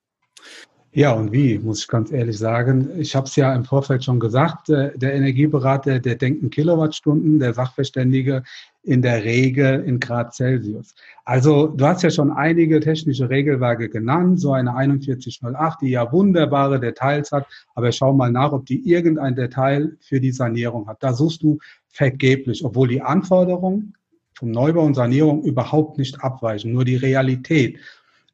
Ja, 0.97 1.13
und 1.13 1.33
wie, 1.33 1.59
muss 1.59 1.81
ich 1.81 1.89
ganz 1.89 2.13
ehrlich 2.13 2.39
sagen. 2.39 2.89
Ich 3.01 3.17
habe 3.17 3.27
es 3.27 3.35
ja 3.35 3.53
im 3.53 3.65
Vorfeld 3.65 4.05
schon 4.05 4.21
gesagt, 4.21 4.69
äh, 4.69 4.97
der 4.97 5.15
Energieberater, 5.15 5.99
der 5.99 6.15
denkt 6.15 6.41
in 6.41 6.51
Kilowattstunden, 6.51 7.41
der 7.41 7.53
Sachverständige 7.53 8.45
in 8.85 9.03
der 9.03 9.25
Regel 9.25 9.83
in 9.83 9.99
Grad 9.99 10.35
Celsius. 10.35 10.95
Also 11.25 11.67
du 11.67 11.85
hast 11.85 12.05
ja 12.05 12.11
schon 12.11 12.31
einige 12.31 12.79
technische 12.79 13.29
Regelwerke 13.29 13.89
genannt, 13.89 14.39
so 14.39 14.53
eine 14.53 14.71
4108, 14.71 15.81
die 15.81 15.91
ja 15.91 16.13
wunderbare 16.13 16.79
Details 16.79 17.33
hat, 17.33 17.49
aber 17.75 17.91
schau 17.91 18.13
mal 18.13 18.31
nach, 18.31 18.53
ob 18.53 18.65
die 18.67 18.89
irgendein 18.89 19.35
Detail 19.35 19.97
für 20.01 20.21
die 20.21 20.31
Sanierung 20.31 20.87
hat. 20.87 21.03
Da 21.03 21.13
suchst 21.13 21.43
du 21.43 21.59
vergeblich, 21.89 22.65
obwohl 22.65 22.87
die 22.87 23.03
Anforderungen 23.03 23.95
vom 24.39 24.53
Neubau 24.53 24.85
und 24.85 24.95
Sanierung 24.95 25.43
überhaupt 25.43 25.99
nicht 25.99 26.23
abweichen, 26.23 26.73
nur 26.73 26.85
die 26.85 26.97
Realität 26.97 27.81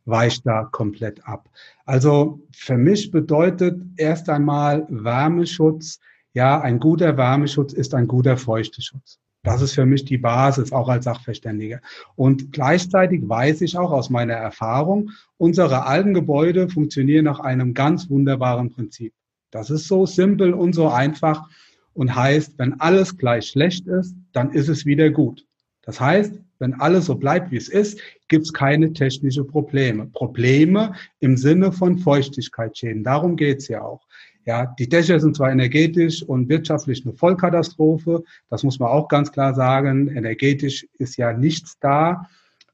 weicht 0.04 0.46
da 0.46 0.64
komplett 0.64 1.26
ab. 1.26 1.48
Also 1.84 2.40
für 2.52 2.76
mich 2.76 3.10
bedeutet 3.10 3.80
erst 3.96 4.28
einmal 4.28 4.86
Wärmeschutz, 4.88 6.00
ja, 6.32 6.60
ein 6.60 6.78
guter 6.78 7.16
Wärmeschutz 7.16 7.72
ist 7.72 7.94
ein 7.94 8.06
guter 8.06 8.36
Feuchteschutz. 8.36 9.18
Das 9.42 9.62
ist 9.62 9.74
für 9.74 9.86
mich 9.86 10.04
die 10.04 10.18
Basis, 10.18 10.70
auch 10.70 10.88
als 10.88 11.06
Sachverständiger. 11.06 11.80
Und 12.14 12.52
gleichzeitig 12.52 13.26
weiß 13.26 13.62
ich 13.62 13.76
auch 13.78 13.90
aus 13.90 14.10
meiner 14.10 14.34
Erfahrung, 14.34 15.10
unsere 15.38 15.86
alten 15.86 16.12
Gebäude 16.12 16.68
funktionieren 16.68 17.24
nach 17.24 17.40
einem 17.40 17.72
ganz 17.72 18.10
wunderbaren 18.10 18.70
Prinzip. 18.70 19.14
Das 19.50 19.70
ist 19.70 19.88
so 19.88 20.06
simpel 20.06 20.52
und 20.52 20.74
so 20.74 20.88
einfach 20.88 21.48
und 21.94 22.14
heißt, 22.14 22.58
wenn 22.58 22.80
alles 22.80 23.16
gleich 23.16 23.48
schlecht 23.48 23.86
ist, 23.86 24.14
dann 24.32 24.52
ist 24.52 24.68
es 24.68 24.86
wieder 24.86 25.10
gut. 25.10 25.46
Das 25.82 26.00
heißt, 26.00 26.40
wenn 26.58 26.74
alles 26.74 27.06
so 27.06 27.14
bleibt, 27.14 27.50
wie 27.50 27.56
es 27.56 27.68
ist, 27.68 28.00
gibt 28.28 28.44
es 28.44 28.52
keine 28.52 28.92
technischen 28.92 29.46
Probleme. 29.46 30.06
Probleme 30.06 30.94
im 31.20 31.36
Sinne 31.36 31.72
von 31.72 31.98
Feuchtigkeitsschäden. 31.98 33.02
Darum 33.02 33.36
geht 33.36 33.58
es 33.58 33.68
ja 33.68 33.82
auch. 33.82 34.06
Ja, 34.46 34.74
die 34.78 34.88
Dächer 34.88 35.20
sind 35.20 35.36
zwar 35.36 35.52
energetisch 35.52 36.22
und 36.22 36.48
wirtschaftlich 36.48 37.04
eine 37.04 37.14
Vollkatastrophe, 37.14 38.24
das 38.48 38.62
muss 38.62 38.78
man 38.78 38.88
auch 38.88 39.08
ganz 39.08 39.30
klar 39.32 39.54
sagen. 39.54 40.08
Energetisch 40.08 40.86
ist 40.98 41.16
ja 41.18 41.32
nichts 41.32 41.78
da 41.78 42.26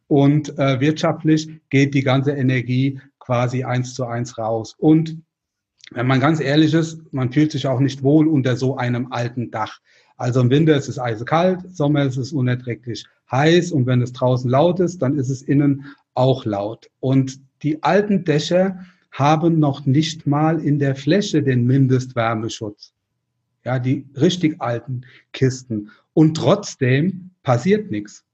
und 0.06 0.56
äh, 0.58 0.80
wirtschaftlich 0.80 1.48
geht 1.70 1.94
die 1.94 2.02
ganze 2.02 2.32
Energie 2.32 3.00
quasi 3.18 3.64
eins 3.64 3.94
zu 3.94 4.06
eins 4.06 4.38
raus. 4.38 4.74
Und 4.78 5.20
wenn 5.90 6.06
man 6.06 6.20
ganz 6.20 6.40
ehrlich 6.40 6.74
ist, 6.74 7.00
man 7.12 7.32
fühlt 7.32 7.52
sich 7.52 7.66
auch 7.66 7.80
nicht 7.80 8.02
wohl 8.02 8.26
unter 8.28 8.56
so 8.56 8.76
einem 8.76 9.12
alten 9.12 9.50
Dach. 9.50 9.80
Also 10.16 10.40
im 10.40 10.50
Winter 10.50 10.76
ist 10.76 10.88
es 10.88 10.98
eisekalt, 10.98 11.64
im 11.64 11.70
Sommer 11.70 12.04
ist 12.04 12.16
es 12.16 12.32
unerträglich 12.32 13.04
heiß 13.30 13.72
und 13.72 13.86
wenn 13.86 14.02
es 14.02 14.12
draußen 14.12 14.50
laut 14.50 14.80
ist, 14.80 15.02
dann 15.02 15.18
ist 15.18 15.28
es 15.28 15.42
innen 15.42 15.86
auch 16.14 16.44
laut. 16.44 16.90
Und 17.00 17.40
die 17.62 17.82
alten 17.82 18.24
Dächer 18.24 18.84
haben 19.10 19.58
noch 19.58 19.86
nicht 19.86 20.26
mal 20.26 20.60
in 20.60 20.78
der 20.78 20.94
Fläche 20.94 21.42
den 21.42 21.66
Mindestwärmeschutz. 21.66 22.92
Ja, 23.64 23.78
die 23.78 24.06
richtig 24.14 24.60
alten 24.60 25.02
Kisten. 25.32 25.90
Und 26.14 26.36
trotzdem 26.36 27.30
passiert 27.42 27.90
nichts. 27.90 28.24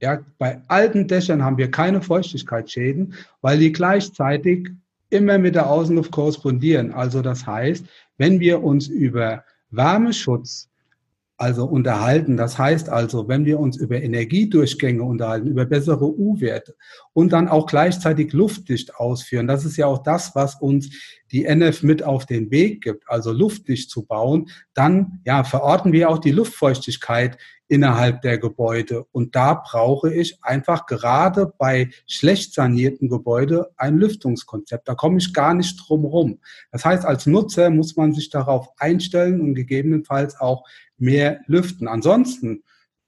Ja, 0.00 0.20
bei 0.38 0.60
alten 0.68 1.08
Dächern 1.08 1.42
haben 1.42 1.56
wir 1.56 1.70
keine 1.70 2.02
Feuchtigkeitsschäden, 2.02 3.14
weil 3.40 3.58
die 3.58 3.72
gleichzeitig 3.72 4.68
immer 5.10 5.38
mit 5.38 5.54
der 5.54 5.70
Außenluft 5.70 6.10
korrespondieren. 6.10 6.92
Also 6.92 7.22
das 7.22 7.46
heißt, 7.46 7.86
wenn 8.18 8.38
wir 8.40 8.62
uns 8.62 8.88
über 8.88 9.44
Wärmeschutz 9.70 10.68
also 11.36 11.66
unterhalten. 11.66 12.36
Das 12.36 12.58
heißt 12.58 12.88
also, 12.88 13.28
wenn 13.28 13.44
wir 13.44 13.60
uns 13.60 13.76
über 13.76 14.00
Energiedurchgänge 14.00 15.02
unterhalten, 15.02 15.48
über 15.48 15.66
bessere 15.66 16.06
U-Werte 16.06 16.76
und 17.12 17.32
dann 17.32 17.48
auch 17.48 17.66
gleichzeitig 17.66 18.32
luftdicht 18.32 18.96
ausführen, 18.96 19.46
das 19.46 19.64
ist 19.64 19.76
ja 19.76 19.86
auch 19.86 20.02
das, 20.02 20.34
was 20.34 20.54
uns 20.56 20.90
die 21.32 21.44
NF 21.44 21.82
mit 21.82 22.02
auf 22.02 22.24
den 22.24 22.50
Weg 22.50 22.82
gibt, 22.82 23.08
also 23.08 23.32
luftdicht 23.32 23.90
zu 23.90 24.06
bauen, 24.06 24.48
dann 24.74 25.20
ja, 25.24 25.44
verorten 25.44 25.92
wir 25.92 26.08
auch 26.08 26.18
die 26.18 26.30
Luftfeuchtigkeit 26.30 27.36
innerhalb 27.68 28.22
der 28.22 28.38
Gebäude. 28.38 29.06
Und 29.12 29.34
da 29.34 29.54
brauche 29.54 30.12
ich 30.12 30.38
einfach 30.42 30.86
gerade 30.86 31.52
bei 31.58 31.90
schlecht 32.06 32.54
sanierten 32.54 33.08
Gebäuden 33.08 33.64
ein 33.76 33.98
Lüftungskonzept. 33.98 34.88
Da 34.88 34.94
komme 34.94 35.18
ich 35.18 35.34
gar 35.34 35.54
nicht 35.54 35.76
drum 35.76 36.04
rum. 36.04 36.38
Das 36.70 36.84
heißt, 36.84 37.04
als 37.04 37.26
Nutzer 37.26 37.70
muss 37.70 37.96
man 37.96 38.12
sich 38.12 38.30
darauf 38.30 38.68
einstellen 38.78 39.40
und 39.40 39.54
gegebenenfalls 39.54 40.38
auch 40.38 40.64
mehr 40.98 41.40
lüften. 41.46 41.88
Ansonsten 41.88 42.62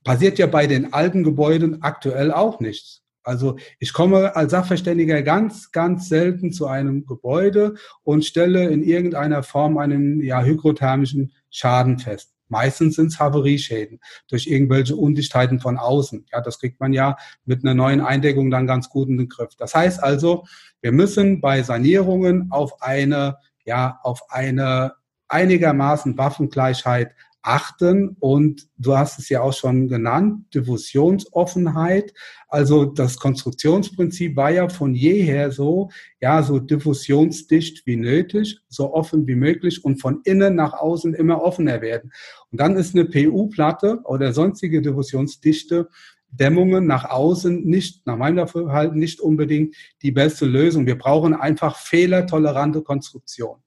passiert 0.04 0.38
ja 0.38 0.46
bei 0.46 0.66
den 0.66 0.92
alten 0.92 1.24
Gebäuden 1.24 1.82
aktuell 1.82 2.32
auch 2.32 2.60
nichts. 2.60 3.02
Also 3.22 3.58
ich 3.78 3.92
komme 3.92 4.36
als 4.36 4.52
Sachverständiger 4.52 5.22
ganz, 5.22 5.70
ganz 5.70 6.08
selten 6.08 6.50
zu 6.50 6.66
einem 6.66 7.04
Gebäude 7.04 7.74
und 8.02 8.24
stelle 8.24 8.68
in 8.70 8.82
irgendeiner 8.82 9.42
Form 9.42 9.76
einen 9.76 10.22
ja, 10.22 10.42
hygrothermischen 10.42 11.32
Schaden 11.50 11.98
fest. 11.98 12.32
Meistens 12.48 12.96
sind 12.96 13.08
es 13.08 13.20
Havarieschäden 13.20 14.00
durch 14.28 14.46
irgendwelche 14.46 14.96
Undichtheiten 14.96 15.60
von 15.60 15.76
außen. 15.76 16.24
Ja, 16.32 16.40
das 16.40 16.58
kriegt 16.58 16.80
man 16.80 16.94
ja 16.94 17.16
mit 17.44 17.62
einer 17.62 17.74
neuen 17.74 18.00
Eindeckung 18.00 18.50
dann 18.50 18.66
ganz 18.66 18.88
gut 18.88 19.08
in 19.08 19.18
den 19.18 19.28
Griff. 19.28 19.54
Das 19.58 19.74
heißt 19.74 20.02
also, 20.02 20.46
wir 20.80 20.92
müssen 20.92 21.42
bei 21.42 21.62
Sanierungen 21.62 22.50
auf 22.50 22.80
eine, 22.80 23.36
ja, 23.66 24.00
auf 24.02 24.22
eine 24.30 24.94
einigermaßen 25.28 26.16
Waffengleichheit 26.16 27.12
achten. 27.48 28.16
Und 28.20 28.68
du 28.76 28.96
hast 28.96 29.18
es 29.18 29.28
ja 29.30 29.40
auch 29.40 29.54
schon 29.54 29.88
genannt, 29.88 30.54
Diffusionsoffenheit. 30.54 32.12
Also 32.48 32.84
das 32.84 33.18
Konstruktionsprinzip 33.18 34.36
war 34.36 34.50
ja 34.50 34.68
von 34.68 34.94
jeher 34.94 35.50
so, 35.50 35.90
ja, 36.20 36.42
so 36.42 36.58
diffusionsdicht 36.58 37.86
wie 37.86 37.96
nötig, 37.96 38.60
so 38.68 38.92
offen 38.92 39.26
wie 39.26 39.34
möglich 39.34 39.84
und 39.84 40.00
von 40.00 40.20
innen 40.24 40.54
nach 40.54 40.74
außen 40.74 41.14
immer 41.14 41.42
offener 41.42 41.80
werden. 41.80 42.12
Und 42.50 42.60
dann 42.60 42.76
ist 42.76 42.94
eine 42.94 43.06
PU-Platte 43.06 44.00
oder 44.04 44.32
sonstige 44.32 44.82
diffusionsdichte 44.82 45.88
Dämmungen 46.30 46.86
nach 46.86 47.06
außen 47.06 47.64
nicht, 47.64 48.06
nach 48.06 48.18
meinem 48.18 48.36
Dafürhalten, 48.36 48.98
nicht 48.98 49.20
unbedingt 49.20 49.74
die 50.02 50.12
beste 50.12 50.44
Lösung. 50.44 50.86
Wir 50.86 50.98
brauchen 50.98 51.32
einfach 51.32 51.76
fehlertolerante 51.76 52.82
Konstruktion 52.82 53.62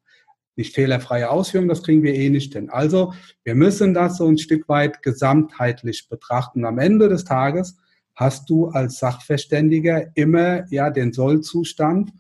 nicht 0.55 0.75
fehlerfreie 0.75 1.29
Ausführung, 1.29 1.67
das 1.67 1.83
kriegen 1.83 2.03
wir 2.03 2.13
eh 2.13 2.29
nicht 2.29 2.53
hin. 2.53 2.69
Also 2.69 3.13
wir 3.43 3.55
müssen 3.55 3.93
das 3.93 4.17
so 4.17 4.27
ein 4.27 4.37
Stück 4.37 4.67
weit 4.69 5.01
gesamtheitlich 5.01 6.09
betrachten. 6.09 6.65
Am 6.65 6.77
Ende 6.77 7.09
des 7.09 7.23
Tages 7.23 7.77
hast 8.15 8.49
du 8.49 8.67
als 8.67 8.99
Sachverständiger 8.99 10.11
immer 10.15 10.65
ja 10.71 10.89
den 10.89 11.13
Sollzustand 11.13 12.11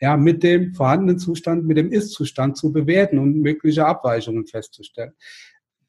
ja 0.00 0.16
mit 0.16 0.42
dem 0.42 0.74
vorhandenen 0.74 1.18
Zustand, 1.18 1.66
mit 1.66 1.76
dem 1.76 1.90
Ist-Zustand 1.90 2.56
zu 2.56 2.72
bewerten 2.72 3.18
und 3.18 3.40
mögliche 3.40 3.84
Abweichungen 3.84 4.46
festzustellen. 4.46 5.12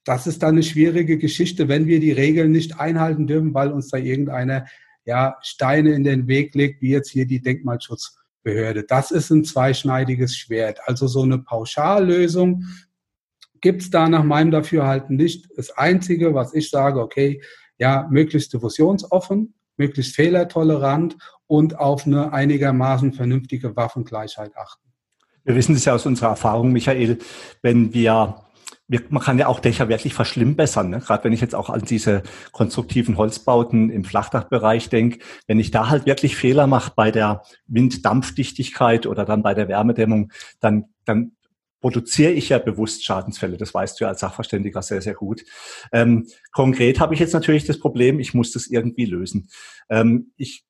Das 0.03 0.25
ist 0.25 0.41
dann 0.41 0.55
eine 0.55 0.63
schwierige 0.63 1.17
Geschichte, 1.17 1.67
wenn 1.67 1.85
wir 1.85 1.99
die 1.99 2.12
Regeln 2.12 2.51
nicht 2.51 2.79
einhalten 2.79 3.27
dürfen, 3.27 3.53
weil 3.53 3.71
uns 3.71 3.89
da 3.89 3.97
irgendeiner 3.97 4.65
ja 5.05 5.38
Steine 5.41 5.93
in 5.93 6.03
den 6.03 6.27
Weg 6.27 6.55
legt, 6.55 6.81
wie 6.81 6.89
jetzt 6.89 7.12
hier 7.12 7.27
die 7.27 7.41
Denkmalschutz 7.41 8.18
Behörde. 8.43 8.84
Das 8.84 9.12
ist 9.12 9.30
ein 9.30 9.43
zweischneidiges 9.43 10.36
Schwert. 10.36 10.80
Also 10.86 11.08
so 11.08 11.23
eine 11.23 11.39
Pauschallösung 11.39 12.63
gibt 13.62 13.82
es 13.82 13.89
da 13.89 14.08
nach 14.08 14.23
meinem 14.23 14.52
Dafürhalten 14.52 15.15
nicht. 15.15 15.47
Das 15.56 15.71
Einzige, 15.71 16.34
was 16.34 16.54
ich 16.54 16.69
sage, 16.69 17.02
okay, 17.02 17.41
ja, 17.78 18.08
möglichst 18.10 18.54
diffusionsoffen, 18.54 19.54
möglichst 19.78 20.15
fehlertolerant 20.15 21.17
und 21.47 21.78
auf 21.80 22.06
eine 22.06 22.34
einigermaßen 22.34 23.13
vernünftige 23.13 23.75
Waffengleichheit 23.75 24.56
achten. 24.56 24.89
Wir 25.43 25.56
wissen 25.56 25.73
das 25.73 25.86
ja 25.86 25.95
aus 25.95 26.06
unserer 26.06 26.30
Erfahrung, 26.30 26.71
Michael, 26.71 27.17
wenn 27.62 27.93
wir 27.93 28.43
man 29.10 29.21
kann 29.21 29.38
ja 29.38 29.47
auch 29.47 29.60
Dächer 29.60 29.88
wirklich 29.88 30.13
verschlimmbessern. 30.13 30.89
Ne? 30.89 30.99
Gerade 30.99 31.23
wenn 31.23 31.34
ich 31.34 31.41
jetzt 31.41 31.56
auch 31.56 31.69
an 31.69 31.82
diese 31.82 32.23
konstruktiven 32.52 33.17
Holzbauten 33.17 33.89
im 33.89 34.04
Flachdachbereich 34.04 34.89
denke, 34.89 35.19
wenn 35.47 35.60
ich 35.60 35.71
da 35.71 35.89
halt 35.89 36.06
wirklich 36.06 36.36
Fehler 36.36 36.65
mache 36.67 36.93
bei 36.95 37.12
der 37.12 37.43
Winddampfdichtigkeit 37.67 39.06
oder 39.06 39.25
dann 39.25 39.43
bei 39.43 39.54
der 39.54 39.67
Wärmedämmung, 39.67 40.32
dann, 40.60 40.86
dann 41.06 41.34
produziere 41.82 42.32
ich 42.32 42.49
ja 42.49 42.58
bewusst 42.58 43.06
Schadensfälle. 43.06 43.58
Das 43.58 43.73
weißt 43.73 43.99
du 43.99 44.06
ja 44.06 44.10
als 44.10 44.19
Sachverständiger 44.21 44.82
sehr, 44.82 45.02
sehr 45.02 45.13
gut. 45.13 45.43
Ähm, 45.91 46.28
konkret 46.52 46.99
habe 46.99 47.13
ich 47.13 47.19
jetzt 47.19 47.34
natürlich 47.34 47.65
das 47.65 47.80
Problem, 47.80 48.19
ich 48.19 48.34
muss 48.34 48.52
das 48.52 48.67
irgendwie 48.67 49.06
lösen. 49.06 49.49
Ähm, 49.89 50.32
ich 50.36 50.65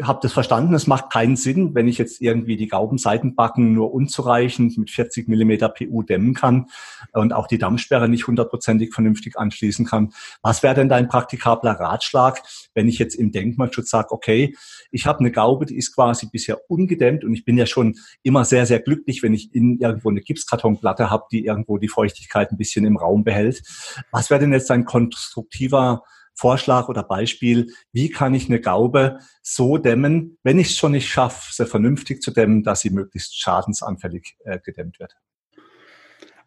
habe 0.00 0.20
das 0.22 0.32
verstanden, 0.32 0.74
es 0.74 0.86
macht 0.86 1.10
keinen 1.10 1.36
Sinn, 1.36 1.74
wenn 1.74 1.86
ich 1.86 1.98
jetzt 1.98 2.22
irgendwie 2.22 2.56
die 2.56 2.68
Gaubenseitenbacken 2.68 3.74
nur 3.74 3.92
unzureichend 3.92 4.78
mit 4.78 4.90
40 4.90 5.28
Millimeter 5.28 5.68
PU 5.68 6.02
dämmen 6.02 6.34
kann 6.34 6.66
und 7.12 7.32
auch 7.34 7.46
die 7.46 7.58
Dampfsperre 7.58 8.08
nicht 8.08 8.26
hundertprozentig 8.26 8.94
vernünftig 8.94 9.38
anschließen 9.38 9.84
kann. 9.84 10.12
Was 10.40 10.62
wäre 10.62 10.74
denn 10.74 10.88
dein 10.88 11.08
praktikabler 11.08 11.72
Ratschlag, 11.72 12.42
wenn 12.74 12.88
ich 12.88 12.98
jetzt 12.98 13.14
im 13.14 13.32
Denkmalschutz 13.32 13.90
sage, 13.90 14.12
okay, 14.12 14.54
ich 14.90 15.06
habe 15.06 15.20
eine 15.20 15.30
Gaube, 15.30 15.66
die 15.66 15.76
ist 15.76 15.94
quasi 15.94 16.26
bisher 16.26 16.58
ungedämmt 16.70 17.22
und 17.24 17.34
ich 17.34 17.44
bin 17.44 17.58
ja 17.58 17.66
schon 17.66 17.96
immer 18.22 18.46
sehr, 18.46 18.64
sehr 18.64 18.80
glücklich, 18.80 19.22
wenn 19.22 19.34
ich 19.34 19.54
in 19.54 19.78
irgendwo 19.78 20.08
eine 20.08 20.22
Gipskartonplatte 20.22 21.10
habe, 21.10 21.24
die 21.30 21.44
irgendwo 21.44 21.76
die 21.76 21.88
Feuchtigkeit 21.88 22.50
ein 22.50 22.56
bisschen 22.56 22.86
im 22.86 22.96
Raum 22.96 23.24
behält. 23.24 23.62
Was 24.10 24.30
wäre 24.30 24.40
denn 24.40 24.52
jetzt 24.52 24.70
ein 24.70 24.86
konstruktiver 24.86 26.02
Vorschlag 26.34 26.88
oder 26.88 27.02
Beispiel, 27.02 27.72
wie 27.92 28.10
kann 28.10 28.34
ich 28.34 28.46
eine 28.46 28.60
Gaube 28.60 29.18
so 29.42 29.78
dämmen, 29.78 30.38
wenn 30.42 30.58
ich 30.58 30.68
es 30.68 30.76
schon 30.76 30.92
nicht 30.92 31.08
schaffe, 31.08 31.52
sie 31.52 31.66
vernünftig 31.66 32.22
zu 32.22 32.30
dämmen, 32.30 32.62
dass 32.62 32.80
sie 32.80 32.90
möglichst 32.90 33.38
schadensanfällig 33.38 34.36
äh, 34.44 34.58
gedämmt 34.58 34.98
wird? 34.98 35.14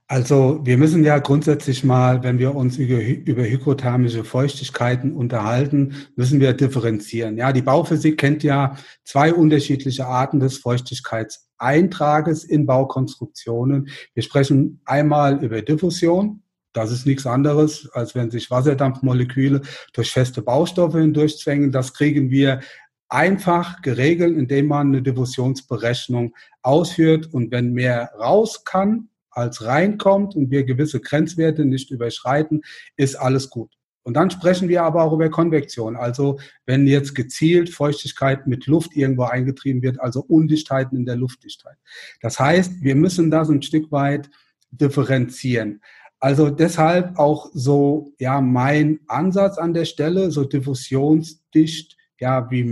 Also 0.08 0.60
wir 0.64 0.78
müssen 0.78 1.04
ja 1.04 1.18
grundsätzlich 1.18 1.84
mal, 1.84 2.22
wenn 2.22 2.38
wir 2.38 2.54
uns 2.54 2.78
über, 2.78 3.02
über 3.02 3.44
hygrothermische 3.44 4.24
Feuchtigkeiten 4.24 5.14
unterhalten, 5.14 5.96
müssen 6.16 6.40
wir 6.40 6.54
differenzieren. 6.54 7.38
Ja, 7.38 7.52
die 7.52 7.64
Bauphysik 7.64 8.20
kennt 8.20 8.44
ja 8.44 8.76
zwei 9.04 9.34
unterschiedliche 9.34 10.06
Arten 10.06 10.40
des 10.40 10.60
Feuchtigkeitseintrages 10.60 12.44
in 12.44 12.68
Baukonstruktionen. 12.68 13.90
Wir 14.14 14.22
sprechen 14.22 14.80
einmal 14.86 15.44
über 15.44 15.64
Diffusion, 15.64 16.44
das 16.76 16.92
ist 16.92 17.06
nichts 17.06 17.26
anderes, 17.26 17.90
als 17.94 18.16
wenn 18.16 18.30
sich 18.30 18.52
Wasserdampfmoleküle 18.52 19.62
durch 19.94 20.12
feste 20.12 20.42
Baustoffe 20.42 20.96
hindurchzwängen. 20.96 21.72
Das 21.72 21.94
kriegen 21.94 22.30
wir 22.30 22.60
einfach 23.08 23.82
geregelt, 23.82 24.36
indem 24.38 24.68
man 24.68 24.88
eine 24.88 25.02
Diffusionsberechnung 25.02 26.36
ausführt. 26.64 27.34
Und 27.34 27.52
wenn 27.52 27.72
mehr 27.72 28.12
raus 28.20 28.66
kann, 28.66 29.08
als 29.30 29.64
reinkommt 29.64 30.36
und 30.36 30.52
wir 30.52 30.66
gewisse 30.66 31.00
Grenzwerte 31.00 31.64
nicht 31.66 31.92
überschreiten, 31.92 32.62
ist 32.98 33.16
alles 33.16 33.50
gut. 33.50 33.72
Und 34.04 34.16
dann 34.16 34.30
sprechen 34.30 34.68
wir 34.68 34.84
aber 34.84 35.04
auch 35.04 35.14
über 35.14 35.30
Konvektion. 35.30 35.96
Also 35.96 36.40
wenn 36.66 36.88
jetzt 36.88 37.16
gezielt 37.16 37.70
Feuchtigkeit 37.70 38.48
mit 38.48 38.68
Luft 38.68 38.96
irgendwo 38.96 39.24
eingetrieben 39.24 39.82
wird, 39.82 40.02
also 40.02 40.20
Undichtheiten 40.22 40.98
in 40.98 41.06
der 41.06 41.16
Luftdichtheit. 41.16 41.78
Das 42.22 42.38
heißt, 42.38 42.82
wir 42.82 42.96
müssen 42.96 43.32
das 43.32 43.50
ein 43.50 43.62
Stück 43.62 43.92
weit 43.92 44.30
differenzieren. 44.72 45.82
Also 46.20 46.50
deshalb 46.50 47.20
auch 47.20 47.50
so, 47.54 48.14
ja, 48.20 48.42
mein 48.42 49.00
Ansatz 49.08 49.58
an 49.58 49.74
der 49.74 49.86
Stelle, 49.86 50.32
so 50.32 50.44
diffusionsdicht, 50.44 51.96
ja, 52.20 52.50
wie, 52.50 52.66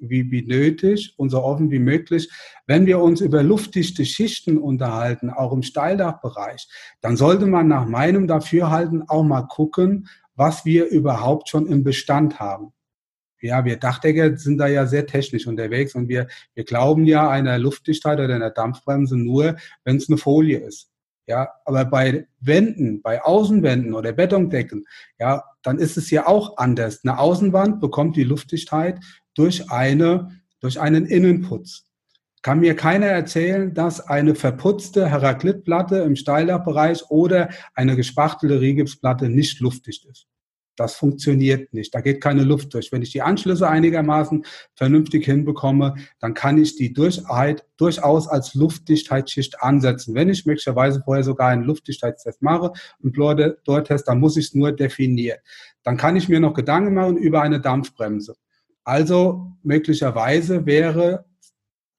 wie, 0.00 0.30
wie 0.30 0.46
nötig 0.46 1.14
und 1.18 1.30
so 1.30 1.42
offen 1.42 1.70
wie 1.70 1.78
möglich. 1.78 2.30
Wenn 2.66 2.86
wir 2.86 3.00
uns 3.00 3.20
über 3.20 3.42
luftdichte 3.42 4.04
Schichten 4.04 4.56
unterhalten, 4.58 5.30
auch 5.30 5.52
im 5.52 5.62
Steildachbereich, 5.62 6.68
dann 7.00 7.16
sollte 7.16 7.46
man 7.46 7.68
nach 7.68 7.86
meinem 7.86 8.26
Dafürhalten 8.26 9.08
auch 9.08 9.24
mal 9.24 9.42
gucken, 9.42 10.08
was 10.34 10.64
wir 10.64 10.86
überhaupt 10.86 11.48
schon 11.48 11.66
im 11.66 11.84
Bestand 11.84 12.40
haben. 12.40 12.72
Ja, 13.40 13.64
wir 13.64 13.76
Dachdecker 13.76 14.36
sind 14.36 14.58
da 14.58 14.66
ja 14.66 14.86
sehr 14.86 15.06
technisch 15.06 15.46
unterwegs 15.46 15.94
und 15.94 16.08
wir, 16.08 16.26
wir 16.54 16.64
glauben 16.64 17.04
ja 17.04 17.28
einer 17.28 17.58
Luftdichtheit 17.58 18.18
oder 18.18 18.34
einer 18.34 18.50
Dampfbremse 18.50 19.16
nur, 19.16 19.56
wenn 19.84 19.96
es 19.96 20.08
eine 20.08 20.18
Folie 20.18 20.58
ist. 20.58 20.87
Ja, 21.28 21.50
aber 21.66 21.84
bei 21.84 22.26
Wänden, 22.40 23.02
bei 23.02 23.22
Außenwänden 23.22 23.92
oder 23.92 24.12
Betondecken, 24.12 24.86
ja, 25.18 25.44
dann 25.62 25.78
ist 25.78 25.98
es 25.98 26.10
ja 26.10 26.26
auch 26.26 26.56
anders. 26.56 27.00
Eine 27.04 27.18
Außenwand 27.18 27.82
bekommt 27.82 28.16
die 28.16 28.24
Luftdichtheit 28.24 28.98
durch 29.34 29.70
eine, 29.70 30.40
durch 30.60 30.80
einen 30.80 31.04
Innenputz. 31.04 31.84
Kann 32.40 32.60
mir 32.60 32.74
keiner 32.74 33.08
erzählen, 33.08 33.74
dass 33.74 34.00
eine 34.00 34.34
verputzte 34.34 35.10
Heraklitplatte 35.10 35.98
im 35.98 36.16
Steildachbereich 36.16 37.10
oder 37.10 37.50
eine 37.74 37.94
gespachtelte 37.94 38.62
Rigipsplatte 38.62 39.28
nicht 39.28 39.60
luftdicht 39.60 40.06
ist. 40.06 40.28
Das 40.78 40.94
funktioniert 40.94 41.74
nicht. 41.74 41.92
Da 41.92 42.00
geht 42.00 42.20
keine 42.20 42.44
Luft 42.44 42.72
durch. 42.72 42.92
Wenn 42.92 43.02
ich 43.02 43.10
die 43.10 43.20
Anschlüsse 43.20 43.68
einigermaßen 43.68 44.46
vernünftig 44.74 45.24
hinbekomme, 45.24 45.96
dann 46.20 46.34
kann 46.34 46.56
ich 46.56 46.76
die 46.76 46.92
Durchheit 46.92 47.66
durchaus 47.76 48.28
als 48.28 48.54
Luftdichtheitsschicht 48.54 49.60
ansetzen. 49.60 50.14
Wenn 50.14 50.28
ich 50.28 50.46
möglicherweise 50.46 51.02
vorher 51.04 51.24
sogar 51.24 51.48
einen 51.48 51.64
Luftdichtheitstest 51.64 52.42
mache, 52.42 52.72
einen 53.02 53.10
Blur-Test, 53.10 54.06
dann 54.06 54.20
muss 54.20 54.36
ich 54.36 54.46
es 54.46 54.54
nur 54.54 54.70
definieren. 54.70 55.38
Dann 55.82 55.96
kann 55.96 56.14
ich 56.14 56.28
mir 56.28 56.38
noch 56.38 56.54
Gedanken 56.54 56.94
machen 56.94 57.16
über 57.16 57.42
eine 57.42 57.60
Dampfbremse. 57.60 58.36
Also 58.84 59.52
möglicherweise 59.64 60.64
wäre 60.64 61.24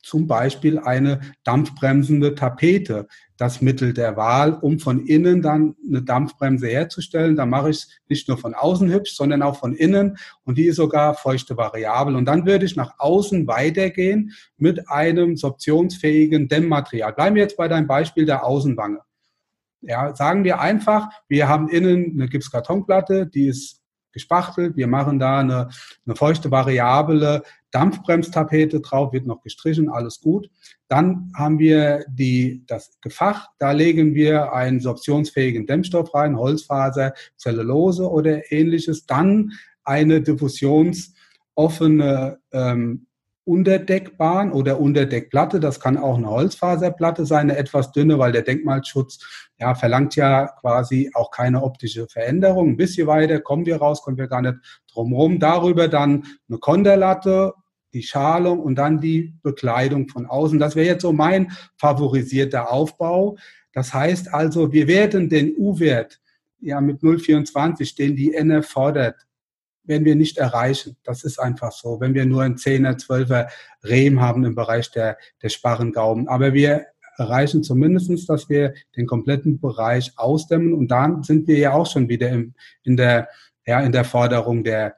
zum 0.01 0.25
Beispiel 0.25 0.79
eine 0.79 1.19
dampfbremsende 1.43 2.33
Tapete 2.33 3.07
das 3.39 3.61
Mittel 3.61 3.93
der 3.93 4.17
Wahl, 4.17 4.53
um 4.53 4.79
von 4.79 5.05
innen 5.05 5.41
dann 5.41 5.75
eine 5.87 6.01
Dampfbremse 6.01 6.67
herzustellen. 6.67 7.37
Da 7.37 7.45
mache 7.45 7.69
ich 7.69 7.77
es 7.77 7.89
nicht 8.09 8.27
nur 8.27 8.37
von 8.37 8.53
außen 8.53 8.91
hübsch, 8.91 9.15
sondern 9.15 9.41
auch 9.41 9.57
von 9.57 9.73
innen 9.73 10.17
und 10.43 10.57
die 10.57 10.65
ist 10.65 10.75
sogar 10.75 11.13
feuchte 11.13 11.55
variabel. 11.55 12.17
Und 12.17 12.25
dann 12.25 12.45
würde 12.45 12.65
ich 12.65 12.75
nach 12.75 12.95
außen 12.97 13.47
weitergehen 13.47 14.33
mit 14.57 14.89
einem 14.89 15.37
sorptionsfähigen 15.37 16.49
Dämmmaterial. 16.49 17.13
Bleiben 17.13 17.37
wir 17.37 17.43
jetzt 17.43 17.55
bei 17.55 17.69
deinem 17.69 17.87
Beispiel 17.87 18.25
der 18.25 18.45
Außenwange. 18.45 18.99
Ja, 19.81 20.13
sagen 20.13 20.43
wir 20.43 20.59
einfach, 20.59 21.07
wir 21.29 21.47
haben 21.47 21.69
innen 21.69 22.11
eine 22.11 22.27
Gipskartonplatte, 22.27 23.25
die 23.25 23.47
ist 23.47 23.79
gespachtelt. 24.11 24.75
Wir 24.75 24.87
machen 24.87 25.17
da 25.17 25.39
eine, 25.39 25.69
eine 26.05 26.15
feuchte 26.15 26.51
variable 26.51 27.43
Dampfbremstapete 27.71 28.81
drauf, 28.81 29.13
wird 29.13 29.25
noch 29.25 29.41
gestrichen, 29.41 29.89
alles 29.89 30.21
gut. 30.21 30.51
Dann 30.87 31.31
haben 31.35 31.57
wir 31.59 32.05
die, 32.09 32.63
das 32.67 32.99
Gefach, 33.01 33.47
da 33.59 33.71
legen 33.71 34.13
wir 34.15 34.53
einen 34.53 34.79
sorptionsfähigen 34.79 35.67
Dämmstoff 35.67 36.13
rein, 36.13 36.37
Holzfaser, 36.37 37.13
Zellulose 37.35 38.09
oder 38.09 38.49
ähnliches. 38.51 39.05
Dann 39.05 39.51
eine 39.83 40.21
diffusionsoffene 40.21 42.39
ähm, 42.51 43.07
Unterdeckbahn 43.49 44.51
oder 44.51 44.79
Unterdeckplatte. 44.79 45.59
Das 45.59 45.79
kann 45.79 45.97
auch 45.97 46.17
eine 46.17 46.29
Holzfaserplatte 46.29 47.25
sein, 47.25 47.49
eine 47.49 47.57
etwas 47.57 47.91
dünne, 47.91 48.19
weil 48.19 48.31
der 48.31 48.43
Denkmalschutz 48.43 49.19
ja, 49.57 49.73
verlangt 49.73 50.15
ja 50.15 50.47
quasi 50.61 51.09
auch 51.15 51.31
keine 51.31 51.63
optische 51.63 52.07
Veränderung. 52.07 52.69
Ein 52.69 52.77
bisschen 52.77 53.07
weiter 53.07 53.39
kommen 53.39 53.65
wir 53.65 53.77
raus, 53.77 54.03
kommen 54.03 54.17
wir 54.17 54.27
gar 54.27 54.43
nicht 54.43 54.59
drumherum. 54.93 55.39
Darüber 55.39 55.87
dann 55.87 56.25
eine 56.47 56.59
Konterlatte, 56.59 57.53
die 57.93 58.03
Schalung 58.03 58.59
und 58.59 58.75
dann 58.75 59.01
die 59.01 59.33
Bekleidung 59.41 60.07
von 60.09 60.27
außen. 60.27 60.59
Das 60.59 60.75
wäre 60.75 60.85
jetzt 60.85 61.01
so 61.01 61.11
mein 61.11 61.51
favorisierter 61.77 62.71
Aufbau. 62.71 63.35
Das 63.73 63.93
heißt 63.93 64.31
also, 64.31 64.71
wir 64.71 64.87
werden 64.87 65.27
den 65.27 65.55
U-Wert 65.57 66.19
ja 66.59 66.79
mit 66.81 67.01
0,24, 67.01 67.95
den 67.97 68.15
die 68.15 68.33
NF 68.33 68.67
fordert, 68.67 69.25
werden 69.89 70.05
wir 70.05 70.15
nicht 70.15 70.37
erreichen. 70.37 70.95
Das 71.03 71.23
ist 71.23 71.39
einfach 71.39 71.71
so. 71.73 71.99
Wenn 71.99 72.13
wir 72.13 72.25
nur 72.25 72.43
ein 72.43 72.55
10er, 72.55 72.97
12er 72.97 73.49
Rehm 73.83 74.21
haben 74.21 74.45
im 74.45 74.55
Bereich 74.55 74.91
der, 74.91 75.17
der 75.41 75.49
Sparrengauben. 75.49 76.27
Aber 76.29 76.53
wir 76.53 76.85
erreichen 77.17 77.63
zumindestens, 77.63 78.25
dass 78.25 78.49
wir 78.49 78.73
den 78.95 79.05
kompletten 79.05 79.59
Bereich 79.59 80.13
ausdämmen. 80.15 80.73
Und 80.73 80.89
dann 80.89 81.23
sind 81.23 81.47
wir 81.47 81.57
ja 81.57 81.73
auch 81.73 81.91
schon 81.91 82.07
wieder 82.07 82.29
im, 82.29 82.53
in 82.83 82.95
der, 82.95 83.27
ja, 83.65 83.81
in 83.81 83.91
der 83.91 84.05
Forderung 84.05 84.63
der, 84.63 84.95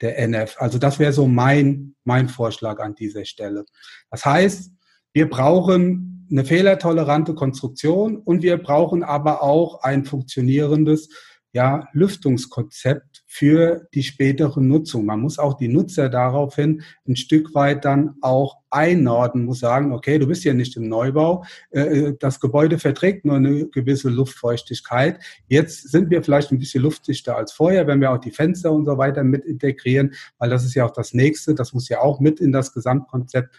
der 0.00 0.18
NF. 0.18 0.56
Also 0.58 0.78
das 0.78 0.98
wäre 0.98 1.12
so 1.12 1.26
mein, 1.26 1.94
mein 2.04 2.28
Vorschlag 2.28 2.78
an 2.80 2.94
dieser 2.94 3.24
Stelle. 3.24 3.64
Das 4.10 4.24
heißt, 4.26 4.72
wir 5.12 5.28
brauchen 5.30 6.26
eine 6.30 6.44
fehlertolerante 6.44 7.34
Konstruktion 7.34 8.16
und 8.16 8.42
wir 8.42 8.56
brauchen 8.56 9.02
aber 9.02 9.42
auch 9.42 9.82
ein 9.82 10.04
funktionierendes 10.04 11.08
ja, 11.52 11.88
Lüftungskonzept 11.92 13.11
für 13.34 13.88
die 13.94 14.02
spätere 14.02 14.60
Nutzung. 14.60 15.06
Man 15.06 15.20
muss 15.20 15.38
auch 15.38 15.54
die 15.54 15.68
Nutzer 15.68 16.10
daraufhin 16.10 16.82
ein 17.08 17.16
Stück 17.16 17.54
weit 17.54 17.86
dann 17.86 18.16
auch 18.20 18.58
einnorden, 18.68 19.46
muss 19.46 19.60
sagen, 19.60 19.94
okay, 19.94 20.18
du 20.18 20.26
bist 20.26 20.44
ja 20.44 20.52
nicht 20.52 20.76
im 20.76 20.86
Neubau, 20.86 21.42
äh, 21.70 22.12
das 22.20 22.40
Gebäude 22.40 22.78
verträgt 22.78 23.24
nur 23.24 23.36
eine 23.36 23.68
gewisse 23.68 24.10
Luftfeuchtigkeit. 24.10 25.18
Jetzt 25.48 25.90
sind 25.90 26.10
wir 26.10 26.22
vielleicht 26.22 26.52
ein 26.52 26.58
bisschen 26.58 26.82
luftdichter 26.82 27.34
als 27.34 27.52
vorher, 27.52 27.86
wenn 27.86 28.02
wir 28.02 28.10
auch 28.10 28.18
die 28.18 28.32
Fenster 28.32 28.70
und 28.70 28.84
so 28.84 28.98
weiter 28.98 29.24
mit 29.24 29.46
integrieren, 29.46 30.12
weil 30.36 30.50
das 30.50 30.66
ist 30.66 30.74
ja 30.74 30.84
auch 30.84 30.92
das 30.92 31.14
nächste, 31.14 31.54
das 31.54 31.72
muss 31.72 31.88
ja 31.88 32.00
auch 32.00 32.20
mit 32.20 32.38
in 32.38 32.52
das 32.52 32.74
Gesamtkonzept 32.74 33.56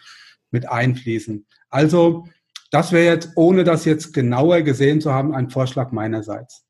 mit 0.52 0.68
einfließen. 0.68 1.46
Also, 1.68 2.26
das 2.70 2.92
wäre 2.92 3.12
jetzt, 3.12 3.30
ohne 3.34 3.64
das 3.64 3.84
jetzt 3.86 4.12
genauer 4.12 4.62
gesehen 4.62 5.00
zu 5.00 5.12
haben, 5.12 5.34
ein 5.34 5.50
Vorschlag 5.50 5.90
meinerseits. 5.90 6.64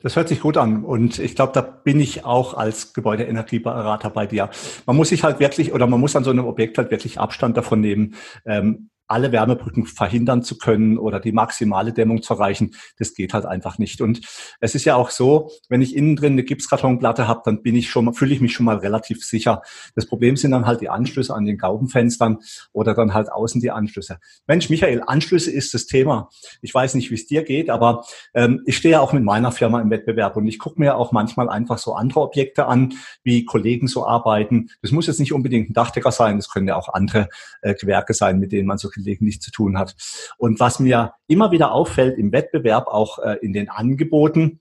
Das 0.00 0.14
hört 0.16 0.28
sich 0.28 0.40
gut 0.40 0.56
an 0.56 0.84
und 0.84 1.18
ich 1.18 1.34
glaube, 1.34 1.52
da 1.54 1.62
bin 1.62 2.00
ich 2.00 2.24
auch 2.24 2.54
als 2.54 2.92
Gebäudeenergieberater 2.92 4.10
bei 4.10 4.26
dir. 4.26 4.50
Man 4.84 4.96
muss 4.96 5.08
sich 5.08 5.24
halt 5.24 5.40
wirklich 5.40 5.72
oder 5.72 5.86
man 5.86 6.00
muss 6.00 6.14
an 6.16 6.24
so 6.24 6.30
einem 6.30 6.44
Objekt 6.44 6.78
halt 6.78 6.90
wirklich 6.90 7.18
Abstand 7.18 7.56
davon 7.56 7.80
nehmen, 7.80 8.14
ähm, 8.44 8.90
alle 9.08 9.32
Wärmebrücken 9.32 9.86
verhindern 9.86 10.42
zu 10.42 10.58
können 10.58 10.98
oder 10.98 11.20
die 11.20 11.32
maximale 11.32 11.92
Dämmung 11.92 12.22
zu 12.22 12.34
erreichen, 12.34 12.74
das 12.98 13.14
geht 13.14 13.34
halt 13.34 13.46
einfach 13.46 13.78
nicht. 13.78 14.00
Und 14.00 14.20
es 14.60 14.74
ist 14.74 14.84
ja 14.84 14.96
auch 14.96 15.10
so, 15.10 15.50
wenn 15.68 15.82
ich 15.82 15.96
innen 15.96 16.16
drin 16.16 16.32
eine 16.32 16.44
Gipskartonplatte 16.44 17.28
habe, 17.28 17.42
dann 17.44 17.62
bin 17.62 17.76
ich 17.76 17.90
schon, 17.90 18.12
fühle 18.14 18.34
ich 18.34 18.40
mich 18.40 18.52
schon 18.52 18.66
mal 18.66 18.76
relativ 18.76 19.24
sicher. 19.24 19.62
Das 19.94 20.06
Problem 20.06 20.36
sind 20.36 20.50
dann 20.50 20.66
halt 20.66 20.80
die 20.80 20.88
Anschlüsse 20.88 21.34
an 21.34 21.44
den 21.44 21.58
Gaubenfenstern 21.58 22.38
oder 22.72 22.94
dann 22.94 23.14
halt 23.14 23.30
außen 23.30 23.60
die 23.60 23.70
Anschlüsse. 23.70 24.18
Mensch, 24.46 24.70
Michael, 24.70 25.02
Anschlüsse 25.06 25.50
ist 25.50 25.74
das 25.74 25.86
Thema. 25.86 26.28
Ich 26.62 26.74
weiß 26.74 26.94
nicht, 26.94 27.10
wie 27.10 27.14
es 27.14 27.26
dir 27.26 27.44
geht, 27.44 27.70
aber 27.70 28.04
ähm, 28.34 28.62
ich 28.66 28.76
stehe 28.76 28.92
ja 28.92 29.00
auch 29.00 29.12
mit 29.12 29.22
meiner 29.22 29.52
Firma 29.52 29.80
im 29.80 29.90
Wettbewerb 29.90 30.36
und 30.36 30.46
ich 30.46 30.58
gucke 30.58 30.80
mir 30.80 30.96
auch 30.96 31.12
manchmal 31.12 31.48
einfach 31.48 31.78
so 31.78 31.94
andere 31.94 32.20
Objekte 32.20 32.66
an, 32.66 32.94
wie 33.22 33.44
Kollegen 33.44 33.88
so 33.88 34.06
arbeiten. 34.06 34.68
Das 34.82 34.90
muss 34.90 35.06
jetzt 35.06 35.20
nicht 35.20 35.32
unbedingt 35.32 35.70
ein 35.70 35.74
Dachdecker 35.74 36.12
sein, 36.12 36.36
das 36.36 36.48
können 36.48 36.68
ja 36.68 36.76
auch 36.76 36.92
andere 36.92 37.28
äh, 37.62 37.74
Gewerke 37.74 38.14
sein, 38.14 38.38
mit 38.38 38.52
denen 38.52 38.66
man 38.66 38.78
so 38.78 38.88
gelegentlich 38.96 39.40
zu 39.40 39.50
tun 39.50 39.78
hat. 39.78 39.94
Und 40.38 40.60
was 40.60 40.80
mir 40.80 41.12
immer 41.28 41.50
wieder 41.52 41.72
auffällt 41.72 42.18
im 42.18 42.32
Wettbewerb, 42.32 42.88
auch 42.88 43.18
äh, 43.18 43.38
in 43.40 43.52
den 43.52 43.68
Angeboten, 43.68 44.60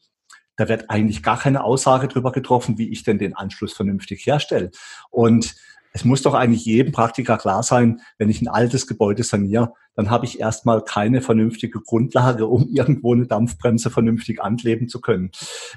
da 0.57 0.69
wird 0.69 0.89
eigentlich 0.89 1.23
gar 1.23 1.39
keine 1.39 1.63
Aussage 1.63 2.07
darüber 2.07 2.31
getroffen, 2.31 2.77
wie 2.77 2.91
ich 2.91 3.03
denn 3.03 3.17
den 3.17 3.35
Anschluss 3.35 3.73
vernünftig 3.73 4.25
herstelle. 4.25 4.71
Und 5.09 5.55
es 5.91 6.03
muss 6.03 6.21
doch 6.21 6.33
eigentlich 6.33 6.65
jedem 6.65 6.91
Praktiker 6.91 7.37
klar 7.37 7.63
sein, 7.63 8.01
wenn 8.17 8.29
ich 8.29 8.41
ein 8.41 8.47
altes 8.47 8.85
Gebäude 8.87 9.23
saniere, 9.23 9.73
dann 9.95 10.09
habe 10.09 10.25
ich 10.25 10.39
erstmal 10.39 10.83
keine 10.83 11.21
vernünftige 11.21 11.79
Grundlage, 11.81 12.47
um 12.47 12.67
irgendwo 12.67 13.13
eine 13.13 13.27
Dampfbremse 13.27 13.89
vernünftig 13.89 14.41
ankleben 14.41 14.87
zu 14.87 15.01
können. 15.01 15.31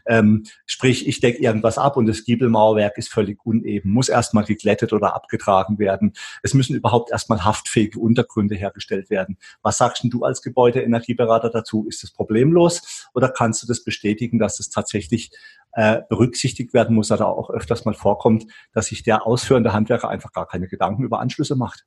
Ähm, 0.07 0.45
sprich, 0.67 1.07
ich 1.09 1.21
decke 1.21 1.43
irgendwas 1.43 1.79
ab 1.79 1.97
und 1.97 2.07
das 2.07 2.25
Giebelmauerwerk 2.25 2.99
ist 2.99 3.11
völlig 3.11 3.45
uneben, 3.45 3.93
muss 3.93 4.09
erstmal 4.09 4.45
geglättet 4.45 4.93
oder 4.93 5.15
abgetragen 5.15 5.79
werden. 5.79 6.13
Es 6.43 6.55
müssen 6.55 6.75
überhaupt 6.77 7.11
erstmal 7.11 7.45
haftfähige 7.45 7.99
Untergründe 7.99 8.55
hergestellt 8.55 9.11
werden. 9.11 9.39
Was 9.63 9.79
sagst 9.79 10.05
du 10.05 10.25
als 10.25 10.43
Gebäudeenergieberater 10.43 11.51
dazu? 11.51 11.87
Ist 11.89 12.03
das 12.03 12.11
problemlos 12.11 13.09
oder 13.15 13.29
kannst 13.29 13.63
du 13.63 13.67
das 13.67 13.85
bestätigen, 13.85 14.39
dass 14.39 14.61
es 14.61 14.71
tatsächlich 14.71 15.31
äh, 15.73 16.03
berücksichtigt 16.09 16.75
werden 16.75 16.95
muss 16.95 17.11
oder 17.13 17.29
auch 17.29 17.51
öfters 17.51 17.85
mal 17.85 17.95
vorkommt, 17.95 18.47
dass 18.73 18.87
sich 18.87 19.03
der 19.03 19.27
ausführende 19.27 19.73
Handwerker 19.73 20.09
einfach 20.09 20.33
gar 20.33 20.47
keine 20.47 20.69
Gedanken 20.69 21.05
über 21.05 21.21
Anschlüsse 21.21 21.57
macht? 21.57 21.85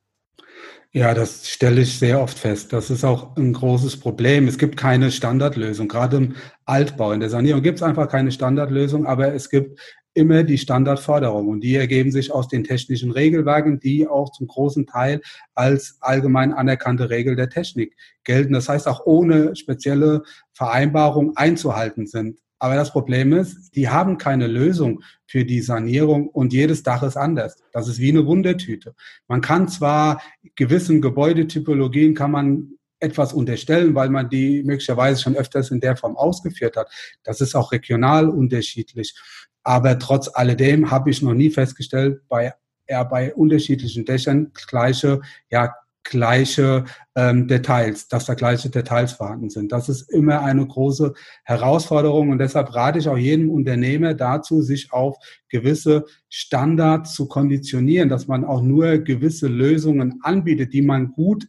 Ja, 0.94 1.14
das 1.14 1.48
stelle 1.48 1.80
ich 1.80 1.98
sehr 1.98 2.20
oft 2.20 2.38
fest. 2.38 2.70
Das 2.74 2.90
ist 2.90 3.02
auch 3.02 3.34
ein 3.36 3.54
großes 3.54 3.98
Problem. 3.98 4.46
Es 4.46 4.58
gibt 4.58 4.76
keine 4.76 5.10
Standardlösung. 5.10 5.88
Gerade 5.88 6.18
im 6.18 6.34
Altbau, 6.66 7.12
in 7.12 7.20
der 7.20 7.30
Sanierung 7.30 7.62
gibt 7.62 7.78
es 7.78 7.82
einfach 7.82 8.08
keine 8.08 8.30
Standardlösung, 8.30 9.06
aber 9.06 9.32
es 9.32 9.48
gibt 9.48 9.80
immer 10.12 10.42
die 10.42 10.58
Standardforderungen. 10.58 11.48
Und 11.48 11.60
die 11.62 11.76
ergeben 11.76 12.12
sich 12.12 12.30
aus 12.30 12.46
den 12.48 12.62
technischen 12.62 13.10
Regelwerken, 13.10 13.80
die 13.80 14.06
auch 14.06 14.32
zum 14.32 14.48
großen 14.48 14.86
Teil 14.86 15.22
als 15.54 15.96
allgemein 16.00 16.52
anerkannte 16.52 17.08
Regel 17.08 17.36
der 17.36 17.48
Technik 17.48 17.96
gelten. 18.24 18.52
Das 18.52 18.68
heißt, 18.68 18.86
auch 18.86 19.06
ohne 19.06 19.56
spezielle 19.56 20.24
Vereinbarung 20.52 21.34
einzuhalten 21.36 22.06
sind. 22.06 22.38
Aber 22.62 22.76
das 22.76 22.92
Problem 22.92 23.32
ist, 23.32 23.74
die 23.74 23.88
haben 23.88 24.18
keine 24.18 24.46
Lösung 24.46 25.02
für 25.26 25.44
die 25.44 25.62
Sanierung 25.62 26.28
und 26.28 26.52
jedes 26.52 26.84
Dach 26.84 27.02
ist 27.02 27.16
anders. 27.16 27.56
Das 27.72 27.88
ist 27.88 27.98
wie 27.98 28.10
eine 28.10 28.24
Wundertüte. 28.24 28.94
Man 29.26 29.40
kann 29.40 29.66
zwar 29.66 30.22
gewissen 30.54 31.00
Gebäudetypologien 31.00 32.14
kann 32.14 32.30
man 32.30 32.68
etwas 33.00 33.32
unterstellen, 33.32 33.96
weil 33.96 34.10
man 34.10 34.30
die 34.30 34.62
möglicherweise 34.62 35.20
schon 35.20 35.34
öfters 35.34 35.72
in 35.72 35.80
der 35.80 35.96
Form 35.96 36.16
ausgeführt 36.16 36.76
hat. 36.76 36.88
Das 37.24 37.40
ist 37.40 37.56
auch 37.56 37.72
regional 37.72 38.28
unterschiedlich. 38.28 39.20
Aber 39.64 39.98
trotz 39.98 40.30
alledem 40.32 40.88
habe 40.92 41.10
ich 41.10 41.20
noch 41.20 41.34
nie 41.34 41.50
festgestellt, 41.50 42.20
bei 42.28 42.54
eher 42.86 43.04
bei 43.04 43.34
unterschiedlichen 43.34 44.04
Dächern 44.04 44.52
gleiche 44.68 45.20
ja, 45.50 45.74
gleiche 46.04 46.84
ähm, 47.14 47.46
Details, 47.48 48.08
dass 48.08 48.26
da 48.26 48.34
gleiche 48.34 48.70
Details 48.70 49.12
vorhanden 49.12 49.50
sind. 49.50 49.72
Das 49.72 49.88
ist 49.88 50.10
immer 50.10 50.42
eine 50.42 50.66
große 50.66 51.14
Herausforderung 51.44 52.30
und 52.30 52.38
deshalb 52.38 52.74
rate 52.74 52.98
ich 52.98 53.08
auch 53.08 53.16
jedem 53.16 53.50
Unternehmer 53.50 54.14
dazu, 54.14 54.62
sich 54.62 54.92
auf 54.92 55.16
gewisse 55.48 56.04
Standards 56.28 57.14
zu 57.14 57.28
konditionieren, 57.28 58.08
dass 58.08 58.26
man 58.26 58.44
auch 58.44 58.62
nur 58.62 58.98
gewisse 58.98 59.48
Lösungen 59.48 60.20
anbietet, 60.22 60.72
die 60.72 60.82
man 60.82 61.12
gut 61.12 61.46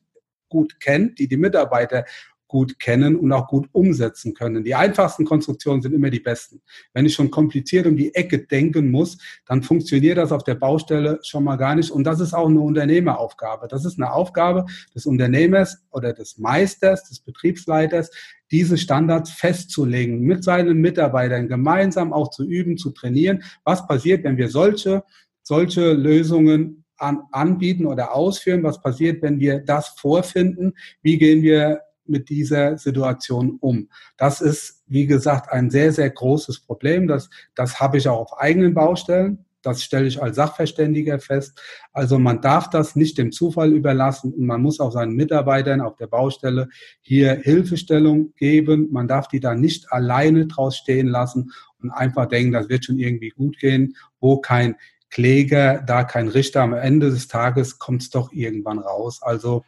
gut 0.54 0.80
kennt, 0.80 1.18
die 1.18 1.28
die 1.28 1.38
Mitarbeiter 1.38 2.06
gut 2.54 2.78
kennen 2.78 3.16
und 3.16 3.32
auch 3.32 3.48
gut 3.48 3.68
umsetzen 3.72 4.36
können. 4.36 4.64
Die 4.64 4.76
einfachsten 4.76 5.26
Konstruktionen 5.26 5.82
sind 5.82 5.92
immer 5.92 6.12
die 6.12 6.20
besten. 6.20 6.62
Wenn 6.94 7.08
ich 7.08 7.16
schon 7.16 7.32
kompliziert 7.32 7.88
um 7.88 7.98
die 7.98 8.14
Ecke 8.14 8.46
denken 8.46 8.92
muss, 8.92 9.18
dann 9.48 9.64
funktioniert 9.64 10.20
das 10.20 10.32
auf 10.32 10.44
der 10.44 10.54
Baustelle 10.54 11.18
schon 11.24 11.46
mal 11.46 11.56
gar 11.56 11.74
nicht. 11.74 11.90
Und 11.90 12.04
das 12.04 12.20
ist 12.20 12.32
auch 12.36 12.48
eine 12.48 12.60
Unternehmeraufgabe. 12.60 13.68
Das 13.68 13.86
ist 13.86 14.00
eine 14.00 14.14
Aufgabe 14.14 14.68
des 14.94 15.08
Unternehmers 15.08 15.84
oder 15.90 16.14
des 16.14 16.38
Meisters, 16.38 17.10
des 17.10 17.22
Betriebsleiters, 17.22 18.12
diese 18.52 18.78
Standards 18.78 19.32
festzulegen, 19.32 20.22
mit 20.22 20.44
seinen 20.44 20.78
Mitarbeitern 20.78 21.48
gemeinsam 21.48 22.14
auch 22.14 22.30
zu 22.30 22.46
üben, 22.46 22.78
zu 22.78 22.92
trainieren. 22.92 23.42
Was 23.64 23.88
passiert, 23.88 24.24
wenn 24.24 24.38
wir 24.38 24.50
solche, 24.50 25.04
solche 25.42 25.94
Lösungen 25.94 26.86
an, 26.98 27.24
anbieten 27.32 27.88
oder 27.88 28.14
ausführen? 28.14 28.62
Was 28.62 28.80
passiert, 28.80 29.24
wenn 29.24 29.40
wir 29.40 29.58
das 29.58 29.88
vorfinden? 29.98 30.74
Wie 31.02 31.18
gehen 31.18 31.42
wir 31.42 31.82
mit 32.06 32.30
dieser 32.30 32.78
Situation 32.78 33.58
um? 33.60 33.90
Das 34.18 34.42
ist, 34.42 34.84
wie 34.88 35.06
gesagt, 35.06 35.52
ein 35.52 35.70
sehr, 35.70 35.92
sehr 35.92 36.10
großes 36.10 36.62
Problem. 36.62 37.08
Das, 37.08 37.30
das 37.56 37.80
habe 37.80 37.98
ich 37.98 38.08
auch 38.08 38.20
auf 38.20 38.40
eigenen 38.40 38.74
Baustellen. 38.74 39.46
Das 39.64 39.82
stelle 39.82 40.08
ich 40.08 40.22
als 40.22 40.36
Sachverständiger 40.36 41.20
fest. 41.20 41.60
Also 41.94 42.20
man 42.20 42.42
darf 42.42 42.70
das 42.70 42.98
nicht 42.98 43.18
dem 43.18 43.32
Zufall 43.32 43.72
überlassen 43.72 44.34
und 44.34 44.46
man 44.46 44.62
muss 44.62 44.82
auch 44.82 44.92
seinen 44.92 45.16
Mitarbeitern 45.16 45.80
auf 45.80 45.96
der 45.96 46.08
Baustelle 46.08 46.68
hier 47.02 47.36
Hilfestellung 47.42 48.34
geben. 48.36 48.90
Man 48.92 49.08
darf 49.08 49.30
die 49.30 49.40
da 49.40 49.56
nicht 49.56 49.92
alleine 49.92 50.48
draus 50.48 50.76
stehen 50.76 51.08
lassen 51.08 51.52
und 51.82 51.92
einfach 51.92 52.28
denken, 52.28 52.52
das 52.52 52.68
wird 52.68 52.86
schon 52.86 53.00
irgendwie 53.00 53.30
gut 53.30 53.58
gehen, 53.58 53.96
wo 54.20 54.38
kein 54.38 54.76
Kläger, 55.10 55.82
da 55.82 56.04
kein 56.04 56.28
Richter. 56.28 56.62
Am 56.62 56.74
Ende 56.74 57.10
des 57.10 57.30
Tages 57.30 57.80
kommt 57.80 58.02
es 58.02 58.10
doch 58.10 58.34
irgendwann 58.34 58.80
raus. 58.80 59.22
Also 59.22 59.64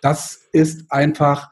das 0.00 0.48
ist 0.52 0.92
einfach 0.92 1.50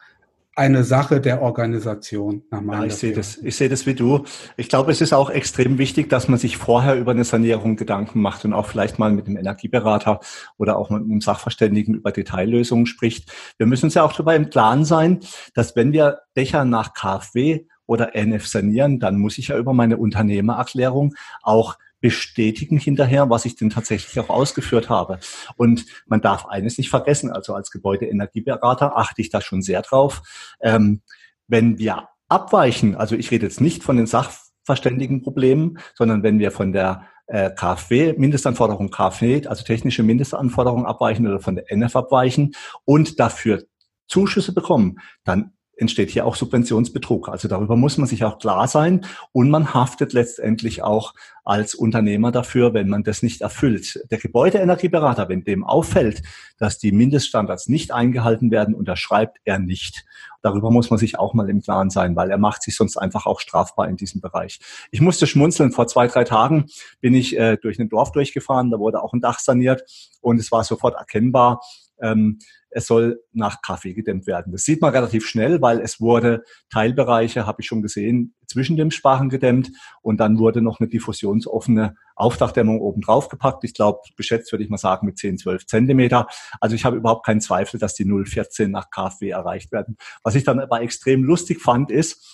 eine 0.61 0.85
Sache 0.85 1.23
der 1.23 1.41
Organisation. 1.41 2.43
Nach 2.51 2.61
ja, 2.61 2.85
ich 2.85 2.95
sehe 2.95 3.15
das. 3.15 3.39
Ich 3.39 3.57
sehe 3.57 3.71
das 3.71 3.87
wie 3.87 3.95
du. 3.95 4.25
Ich 4.59 4.69
glaube, 4.69 4.93
es 4.93 5.01
ist 5.01 5.15
auch 5.15 5.31
extrem 5.31 5.79
wichtig, 5.79 6.11
dass 6.11 6.29
man 6.29 6.39
sich 6.39 6.59
vorher 6.59 6.97
über 6.97 7.13
eine 7.13 7.25
Sanierung 7.25 7.77
Gedanken 7.77 8.21
macht 8.21 8.45
und 8.45 8.53
auch 8.53 8.67
vielleicht 8.67 8.99
mal 8.99 9.11
mit 9.11 9.27
dem 9.27 9.39
Energieberater 9.39 10.21
oder 10.59 10.77
auch 10.77 10.91
mit 10.91 11.03
einem 11.03 11.23
Sachverständigen 11.23 11.95
über 11.95 12.13
Detaillösungen 12.13 12.85
spricht. 12.85 13.33
Wir 13.57 13.65
müssen 13.67 13.87
uns 13.87 13.95
ja 13.95 14.03
auch 14.03 14.13
darüber 14.13 14.37
im 14.37 14.51
Klaren 14.51 14.85
sein, 14.85 15.21
dass 15.55 15.77
wenn 15.77 15.95
wir 15.95 16.19
Dächer 16.37 16.67
nach 16.67 16.93
KfW 16.93 17.65
oder 17.87 18.15
NF 18.15 18.47
sanieren, 18.47 19.01
dann 19.01 19.17
muss 19.17 19.39
ich 19.39 19.49
ja 19.49 19.57
über 19.57 19.73
meine 19.73 19.97
Unternehmererklärung 19.97 21.15
auch 21.43 21.79
bestätigen 22.01 22.79
hinterher, 22.79 23.31
was 23.31 23.45
ich 23.45 23.57
denn 23.57 23.71
tatsächlich 23.71 24.19
auch 24.21 24.31
ausgeführt 24.31 24.89
habe. 24.89 25.19
Und 25.57 25.85
man 26.07 26.21
darf 26.21 26.47
eines 26.47 26.79
nicht 26.79 26.91
vergessen, 26.91 27.31
also 27.31 27.55
als 27.55 27.71
Gebäudeenergieberater 27.71 28.97
achte 28.97 29.21
ich 29.21 29.31
da 29.31 29.41
schon 29.41 29.63
sehr 29.63 29.83
drauf. 29.83 30.23
Ähm, 30.61 31.03
wenn 31.47 31.79
wir 31.79 32.09
abweichen, 32.29 32.95
also 32.95 33.17
ich 33.17 33.31
rede 33.31 33.47
jetzt 33.47 33.61
nicht 33.61 33.83
von 33.83 33.97
den 33.97 34.07
sachverständigen 34.07 35.23
Problemen, 35.23 35.79
sondern 35.95 36.23
wenn 36.23 36.39
wir 36.39 36.53
von 36.53 36.73
der 36.73 37.07
äh, 37.27 37.51
KfW, 37.51 38.15
Mindestanforderung 38.17 38.91
KfW, 38.91 39.47
also 39.47 39.65
technische 39.65 40.03
Mindestanforderungen 40.03 40.87
abweichen 40.87 41.27
oder 41.27 41.41
von 41.41 41.57
der 41.57 41.71
NF 41.71 41.97
abweichen 41.97 42.55
und 42.85 43.21
dafür 43.21 43.65
Zuschüsse 44.09 44.53
bekommen, 44.53 44.99
dann 45.25 45.53
entsteht 45.81 46.11
hier 46.11 46.27
auch 46.27 46.37
Subventionsbetrug. 46.37 47.29
Also 47.29 47.49
darüber 47.49 47.75
muss 47.75 47.97
man 47.97 48.07
sich 48.07 48.23
auch 48.25 48.39
klar 48.39 48.69
sein 48.69 49.07
und 49.33 49.51
man 49.51 49.73
haftet 49.75 50.13
letztendlich 50.13 50.83
auch 50.83 51.15
als 51.45 51.75
Unternehmer 51.75 52.31
dafür, 52.31 52.75
wenn 52.75 52.89
man 52.89 53.03
das 53.03 53.23
nicht 53.23 53.41
erfüllt. 53.41 54.05
Der 54.11 54.19
Gebäudeenergieberater, 54.19 55.29
wenn 55.29 55.43
dem 55.43 55.65
auffällt, 55.65 56.23
dass 56.59 56.79
die 56.79 56.93
Mindeststandards 56.93 57.69
nicht 57.69 57.93
eingehalten 57.93 58.51
werden, 58.51 58.75
unterschreibt 58.75 59.39
er 59.45 59.59
nicht. 59.59 60.05
Darüber 60.43 60.71
muss 60.71 60.91
man 60.91 60.99
sich 60.99 61.19
auch 61.19 61.35
mal 61.35 61.49
im 61.49 61.63
Klaren 61.63 61.91
sein, 61.91 62.15
weil 62.15 62.31
er 62.31 62.39
macht 62.39 62.63
sich 62.63 62.77
sonst 62.77 62.97
einfach 62.97 63.27
auch 63.27 63.41
strafbar 63.41 63.89
in 63.89 63.97
diesem 63.97 64.21
Bereich. 64.21 64.61
Ich 64.91 65.01
musste 65.01 65.27
schmunzeln. 65.27 65.73
Vor 65.73 65.87
zwei, 65.87 66.07
drei 66.07 66.25
Tagen 66.25 66.67
bin 67.01 67.15
ich 67.15 67.37
äh, 67.39 67.57
durch 67.57 67.79
ein 67.79 67.89
Dorf 67.89 68.13
durchgefahren. 68.13 68.71
Da 68.71 68.79
wurde 68.79 69.03
auch 69.03 69.13
ein 69.13 69.21
Dach 69.21 69.39
saniert 69.39 69.83
und 70.21 70.39
es 70.39 70.53
war 70.53 70.65
sofort 70.65 70.95
erkennbar, 70.95 71.61
ähm, 72.01 72.39
es 72.71 72.87
soll 72.87 73.23
nach 73.33 73.63
Kaffee 73.63 73.95
gedämmt 73.95 74.27
werden. 74.27 74.53
Das 74.53 74.63
sieht 74.63 74.81
man 74.81 74.93
relativ 74.93 75.27
schnell, 75.27 75.61
weil 75.61 75.81
es 75.81 76.01
wurde 76.01 76.45
Teilbereiche, 76.71 77.47
habe 77.47 77.61
ich 77.61 77.67
schon 77.67 77.83
gesehen, 77.83 78.35
zwischen 78.47 78.77
dem 78.77 78.91
Sparren 78.91 79.29
gedämmt 79.29 79.71
und 80.03 80.19
dann 80.19 80.39
wurde 80.39 80.61
noch 80.61 80.81
eine 80.81 80.89
diffusionsoffene 80.89 81.97
Aufdachdämmung 82.17 82.81
oben 82.81 83.01
drauf 83.01 83.29
gepackt. 83.29 83.65
Ich 83.65 83.75
glaube, 83.75 84.01
geschätzt 84.17 84.53
würde 84.53 84.65
ich 84.65 84.71
mal 84.71 84.77
sagen 84.77 85.07
mit 85.07 85.19
10, 85.19 85.39
12 85.39 85.67
Zentimeter. 85.67 86.27
Also 86.61 86.75
ich 86.75 86.85
habe 86.85 86.97
überhaupt 86.97 87.25
keinen 87.25 87.41
Zweifel, 87.41 87.79
dass 87.79 87.95
die 87.95 88.05
0,14 88.05 88.69
nach 88.69 88.91
KfW 88.91 89.31
erreicht 89.31 89.71
werden. 89.73 89.97
Was 90.23 90.35
ich 90.35 90.45
dann 90.45 90.59
aber 90.59 90.81
extrem 90.83 91.23
lustig 91.23 91.61
fand, 91.61 91.91
ist, 91.91 92.27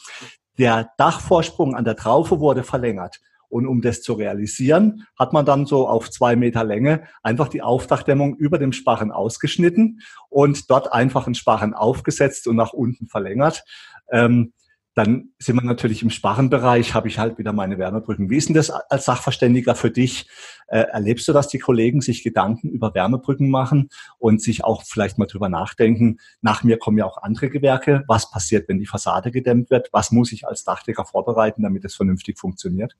der 0.59 0.91
Dachvorsprung 0.97 1.75
an 1.75 1.85
der 1.85 1.97
Traufe 1.97 2.41
wurde 2.41 2.63
verlängert 2.63 3.21
Und 3.49 3.67
um 3.67 3.81
das 3.81 4.03
zu 4.03 4.15
realisieren, 4.15 5.07
hat 5.19 5.33
man 5.33 5.47
dann 5.47 5.67
so 5.67 5.89
auf 5.89 6.11
zwei 6.11 6.37
Meter 6.37 6.65
Länge 6.65 7.05
einfach 7.23 7.49
die 7.49 7.63
Aufdachdämmung 7.63 8.37
über 8.37 8.59
dem 8.59 8.73
Sparren 8.73 9.13
ausgeschnitten 9.13 10.01
und 10.29 10.71
dort 10.71 10.93
einfach 10.93 11.27
einen 11.27 11.35
Sparren 11.35 11.75
aufgesetzt 11.75 12.47
und 12.49 12.57
nach 12.57 12.73
unten 12.73 13.07
verlängert. 13.07 13.65
Ähm, 14.11 14.53
dann 14.97 15.29
sind 15.39 15.57
wir 15.57 15.63
natürlich 15.63 16.03
im 16.03 16.09
Sparrenbereich, 16.09 16.95
habe 16.95 17.09
ich 17.09 17.19
halt 17.19 17.37
wieder 17.37 17.53
meine 17.53 17.77
Wärmebrücken. 17.77 18.31
Wie 18.31 18.39
ist 18.39 18.49
denn 18.49 18.55
das 18.55 18.71
als 18.71 19.05
Sachverständiger 19.05 19.75
für 19.75 19.91
dich? 19.91 20.27
Äh, 20.69 20.87
erlebst 20.91 21.29
du, 21.29 21.35
dass 21.35 21.49
die 21.49 21.59
Kollegen 21.59 22.01
sich 22.01 22.25
Gedanken 22.25 22.71
über 22.71 22.95
Wärmebrücken 22.95 23.51
machen 23.51 23.91
und 24.19 24.41
sich 24.41 24.65
auch 24.65 24.85
vielleicht 24.87 25.19
mal 25.19 25.27
drüber 25.27 25.51
nachdenken, 25.51 26.17
nach 26.41 26.65
mir 26.65 26.79
kommen 26.79 26.97
ja 26.97 27.05
auch 27.05 27.19
andere 27.19 27.51
Gewerke, 27.51 28.05
was 28.09 28.31
passiert, 28.31 28.71
wenn 28.71 28.79
die 28.79 28.87
Fassade 28.87 29.31
gedämmt 29.31 29.69
wird? 29.69 29.91
Was 29.93 30.13
muss 30.13 30.33
ich 30.33 30.49
als 30.49 30.65
Dachdecker 30.65 31.05
vorbereiten, 31.05 31.63
damit 31.63 31.85
es 31.85 31.95
vernünftig 31.95 32.39
funktioniert? 32.39 32.97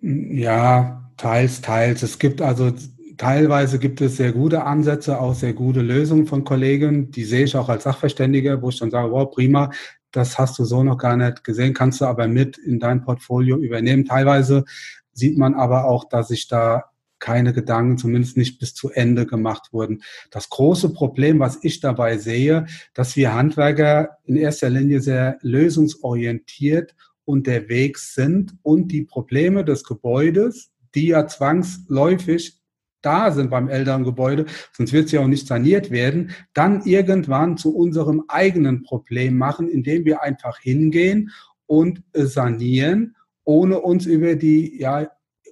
Ja, 0.00 1.10
teils, 1.16 1.60
teils. 1.60 2.02
Es 2.02 2.18
gibt 2.18 2.42
also 2.42 2.72
teilweise 3.16 3.78
gibt 3.78 4.00
es 4.00 4.16
sehr 4.16 4.32
gute 4.32 4.64
Ansätze, 4.64 5.20
auch 5.20 5.34
sehr 5.34 5.52
gute 5.52 5.80
Lösungen 5.80 6.26
von 6.26 6.44
Kollegen. 6.44 7.10
Die 7.10 7.24
sehe 7.24 7.44
ich 7.44 7.56
auch 7.56 7.68
als 7.68 7.84
Sachverständiger, 7.84 8.60
wo 8.62 8.68
ich 8.68 8.78
dann 8.78 8.90
sage, 8.90 9.10
wow, 9.12 9.30
prima, 9.30 9.70
das 10.10 10.38
hast 10.38 10.58
du 10.58 10.64
so 10.64 10.82
noch 10.84 10.98
gar 10.98 11.16
nicht 11.16 11.44
gesehen, 11.44 11.74
kannst 11.74 12.00
du 12.00 12.06
aber 12.06 12.28
mit 12.28 12.58
in 12.58 12.78
dein 12.78 13.02
Portfolio 13.02 13.56
übernehmen. 13.56 14.04
Teilweise 14.04 14.64
sieht 15.12 15.38
man 15.38 15.54
aber 15.54 15.86
auch, 15.86 16.08
dass 16.08 16.28
sich 16.28 16.48
da 16.48 16.84
keine 17.18 17.52
Gedanken, 17.54 17.96
zumindest 17.96 18.36
nicht 18.36 18.58
bis 18.58 18.74
zu 18.74 18.90
Ende 18.90 19.24
gemacht 19.26 19.72
wurden. 19.72 20.02
Das 20.30 20.50
große 20.50 20.92
Problem, 20.92 21.38
was 21.38 21.58
ich 21.62 21.80
dabei 21.80 22.18
sehe, 22.18 22.66
dass 22.92 23.16
wir 23.16 23.32
Handwerker 23.32 24.18
in 24.24 24.36
erster 24.36 24.68
Linie 24.68 25.00
sehr 25.00 25.38
lösungsorientiert 25.40 26.94
unterwegs 27.24 28.14
sind 28.14 28.54
und 28.62 28.88
die 28.92 29.02
Probleme 29.02 29.64
des 29.64 29.84
Gebäudes, 29.84 30.70
die 30.94 31.08
ja 31.08 31.26
zwangsläufig 31.26 32.60
da 33.02 33.30
sind 33.30 33.50
beim 33.50 33.68
Elterngebäude, 33.68 34.46
sonst 34.72 34.92
wird 34.92 35.08
sie 35.08 35.18
auch 35.18 35.26
nicht 35.26 35.46
saniert 35.46 35.90
werden, 35.90 36.30
dann 36.54 36.84
irgendwann 36.84 37.56
zu 37.58 37.76
unserem 37.76 38.24
eigenen 38.28 38.82
Problem 38.82 39.36
machen, 39.36 39.68
indem 39.68 40.04
wir 40.04 40.22
einfach 40.22 40.58
hingehen 40.58 41.30
und 41.66 42.02
sanieren, 42.14 43.14
ohne 43.44 43.80
uns 43.80 44.06
über 44.06 44.36
die 44.36 44.80
ja, 44.80 45.10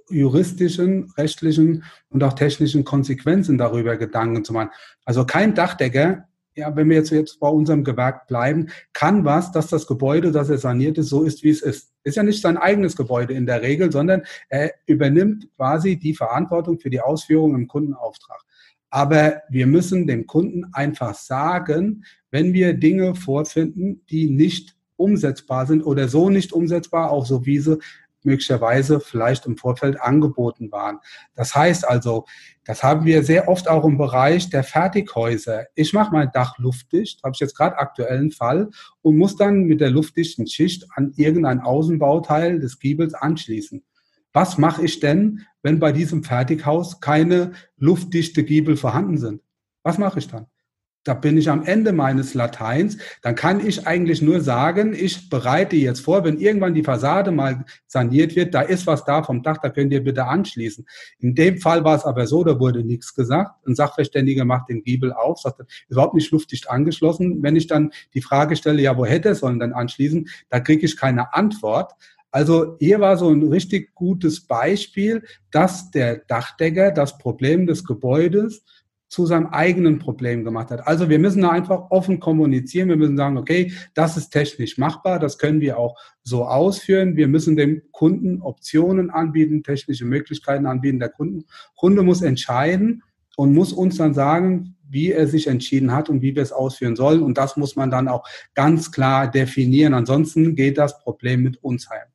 juristischen, 0.08 1.10
rechtlichen 1.16 1.84
und 2.08 2.22
auch 2.22 2.32
technischen 2.32 2.84
Konsequenzen 2.84 3.58
darüber 3.58 3.96
Gedanken 3.96 4.44
zu 4.44 4.52
machen. 4.52 4.70
Also 5.04 5.24
kein 5.24 5.54
Dachdecker 5.54 6.28
ja, 6.54 6.74
wenn 6.76 6.88
wir 6.88 6.96
jetzt, 6.96 7.10
jetzt 7.10 7.40
bei 7.40 7.48
unserem 7.48 7.84
Gewerk 7.84 8.26
bleiben, 8.26 8.68
kann 8.92 9.24
was, 9.24 9.52
dass 9.52 9.68
das 9.68 9.86
Gebäude, 9.86 10.32
das 10.32 10.50
er 10.50 10.58
saniert 10.58 10.98
ist, 10.98 11.08
so 11.08 11.22
ist, 11.22 11.42
wie 11.42 11.50
es 11.50 11.62
ist. 11.62 11.92
Ist 12.04 12.16
ja 12.16 12.22
nicht 12.22 12.42
sein 12.42 12.56
eigenes 12.56 12.96
Gebäude 12.96 13.32
in 13.32 13.46
der 13.46 13.62
Regel, 13.62 13.90
sondern 13.90 14.22
er 14.48 14.72
übernimmt 14.86 15.48
quasi 15.56 15.96
die 15.96 16.14
Verantwortung 16.14 16.78
für 16.78 16.90
die 16.90 17.00
Ausführung 17.00 17.54
im 17.54 17.68
Kundenauftrag. 17.68 18.40
Aber 18.90 19.42
wir 19.48 19.66
müssen 19.66 20.06
dem 20.06 20.26
Kunden 20.26 20.66
einfach 20.72 21.14
sagen, 21.14 22.04
wenn 22.30 22.52
wir 22.52 22.74
Dinge 22.74 23.14
vorfinden, 23.14 24.02
die 24.10 24.28
nicht 24.28 24.76
umsetzbar 24.96 25.66
sind 25.66 25.82
oder 25.82 26.08
so 26.08 26.28
nicht 26.28 26.52
umsetzbar, 26.52 27.10
auch 27.10 27.24
so 27.24 27.46
wie 27.46 27.58
sie 27.58 27.78
möglicherweise 28.24 29.00
vielleicht 29.00 29.46
im 29.46 29.56
Vorfeld 29.56 30.00
angeboten 30.00 30.70
waren. 30.72 30.98
Das 31.34 31.54
heißt 31.54 31.88
also, 31.88 32.24
das 32.64 32.82
haben 32.82 33.04
wir 33.04 33.24
sehr 33.24 33.48
oft 33.48 33.68
auch 33.68 33.84
im 33.84 33.98
Bereich 33.98 34.50
der 34.50 34.62
Fertighäuser. 34.64 35.66
Ich 35.74 35.92
mache 35.92 36.12
mein 36.12 36.30
Dach 36.32 36.58
luftdicht, 36.58 37.22
habe 37.22 37.32
ich 37.34 37.40
jetzt 37.40 37.56
gerade 37.56 37.78
aktuellen 37.78 38.30
Fall 38.30 38.70
und 39.00 39.16
muss 39.16 39.36
dann 39.36 39.64
mit 39.64 39.80
der 39.80 39.90
luftdichten 39.90 40.46
Schicht 40.46 40.86
an 40.94 41.12
irgendein 41.16 41.60
Außenbauteil 41.60 42.60
des 42.60 42.78
Giebels 42.78 43.14
anschließen. 43.14 43.82
Was 44.32 44.58
mache 44.58 44.84
ich 44.84 45.00
denn, 45.00 45.46
wenn 45.62 45.78
bei 45.78 45.92
diesem 45.92 46.24
Fertighaus 46.24 47.00
keine 47.00 47.52
luftdichte 47.76 48.44
Giebel 48.44 48.76
vorhanden 48.76 49.18
sind? 49.18 49.42
Was 49.82 49.98
mache 49.98 50.20
ich 50.20 50.28
dann? 50.28 50.46
Da 51.04 51.14
bin 51.14 51.36
ich 51.36 51.50
am 51.50 51.64
Ende 51.64 51.92
meines 51.92 52.34
Lateins, 52.34 52.98
dann 53.22 53.34
kann 53.34 53.64
ich 53.66 53.86
eigentlich 53.86 54.22
nur 54.22 54.40
sagen, 54.40 54.94
ich 54.94 55.28
bereite 55.28 55.76
jetzt 55.76 56.00
vor, 56.00 56.24
wenn 56.24 56.38
irgendwann 56.38 56.74
die 56.74 56.84
Fassade 56.84 57.30
mal 57.30 57.64
saniert 57.86 58.36
wird, 58.36 58.54
da 58.54 58.62
ist 58.62 58.86
was 58.86 59.04
da 59.04 59.22
vom 59.22 59.42
Dach, 59.42 59.58
da 59.58 59.68
könnt 59.68 59.92
ihr 59.92 60.04
bitte 60.04 60.26
anschließen. 60.26 60.86
In 61.18 61.34
dem 61.34 61.58
Fall 61.58 61.84
war 61.84 61.96
es 61.96 62.04
aber 62.04 62.26
so, 62.26 62.44
da 62.44 62.58
wurde 62.60 62.84
nichts 62.84 63.14
gesagt. 63.14 63.66
Ein 63.66 63.74
Sachverständiger 63.74 64.44
macht 64.44 64.68
den 64.68 64.82
Giebel 64.82 65.12
auf, 65.12 65.38
sagt, 65.40 65.60
überhaupt 65.88 66.14
nicht 66.14 66.30
luftdicht 66.30 66.70
angeschlossen. 66.70 67.42
Wenn 67.42 67.56
ich 67.56 67.66
dann 67.66 67.90
die 68.14 68.22
Frage 68.22 68.56
stelle, 68.56 68.82
ja, 68.82 68.96
wo 68.96 69.04
hätte 69.04 69.30
er 69.30 69.34
sollen 69.34 69.58
dann 69.58 69.72
anschließen, 69.72 70.28
da 70.50 70.60
kriege 70.60 70.86
ich 70.86 70.96
keine 70.96 71.34
Antwort. 71.34 71.92
Also 72.30 72.76
hier 72.78 72.98
war 73.00 73.18
so 73.18 73.28
ein 73.28 73.46
richtig 73.48 73.94
gutes 73.94 74.46
Beispiel, 74.46 75.22
dass 75.50 75.90
der 75.90 76.16
Dachdecker 76.16 76.90
das 76.90 77.18
Problem 77.18 77.66
des 77.66 77.84
Gebäudes 77.84 78.64
zu 79.12 79.26
seinem 79.26 79.48
eigenen 79.48 79.98
Problem 79.98 80.42
gemacht 80.42 80.70
hat. 80.70 80.86
Also 80.86 81.10
wir 81.10 81.18
müssen 81.18 81.42
da 81.42 81.50
einfach 81.50 81.90
offen 81.90 82.18
kommunizieren. 82.18 82.88
Wir 82.88 82.96
müssen 82.96 83.18
sagen, 83.18 83.36
okay, 83.36 83.70
das 83.92 84.16
ist 84.16 84.30
technisch 84.30 84.78
machbar, 84.78 85.18
das 85.18 85.36
können 85.36 85.60
wir 85.60 85.78
auch 85.78 85.98
so 86.22 86.46
ausführen. 86.46 87.14
Wir 87.14 87.28
müssen 87.28 87.54
dem 87.54 87.82
Kunden 87.92 88.40
Optionen 88.40 89.10
anbieten, 89.10 89.62
technische 89.62 90.06
Möglichkeiten 90.06 90.64
anbieten. 90.64 90.98
Der 90.98 91.10
Kunden, 91.10 91.44
Kunde 91.76 92.02
muss 92.02 92.22
entscheiden 92.22 93.02
und 93.36 93.52
muss 93.52 93.74
uns 93.74 93.98
dann 93.98 94.14
sagen, 94.14 94.76
wie 94.88 95.12
er 95.12 95.26
sich 95.26 95.46
entschieden 95.46 95.92
hat 95.92 96.08
und 96.08 96.22
wie 96.22 96.34
wir 96.34 96.42
es 96.42 96.52
ausführen 96.52 96.96
sollen. 96.96 97.22
Und 97.22 97.36
das 97.36 97.58
muss 97.58 97.76
man 97.76 97.90
dann 97.90 98.08
auch 98.08 98.26
ganz 98.54 98.92
klar 98.92 99.30
definieren. 99.30 99.92
Ansonsten 99.92 100.56
geht 100.56 100.78
das 100.78 100.98
Problem 101.00 101.42
mit 101.42 101.62
uns 101.62 101.90
heim. 101.90 102.08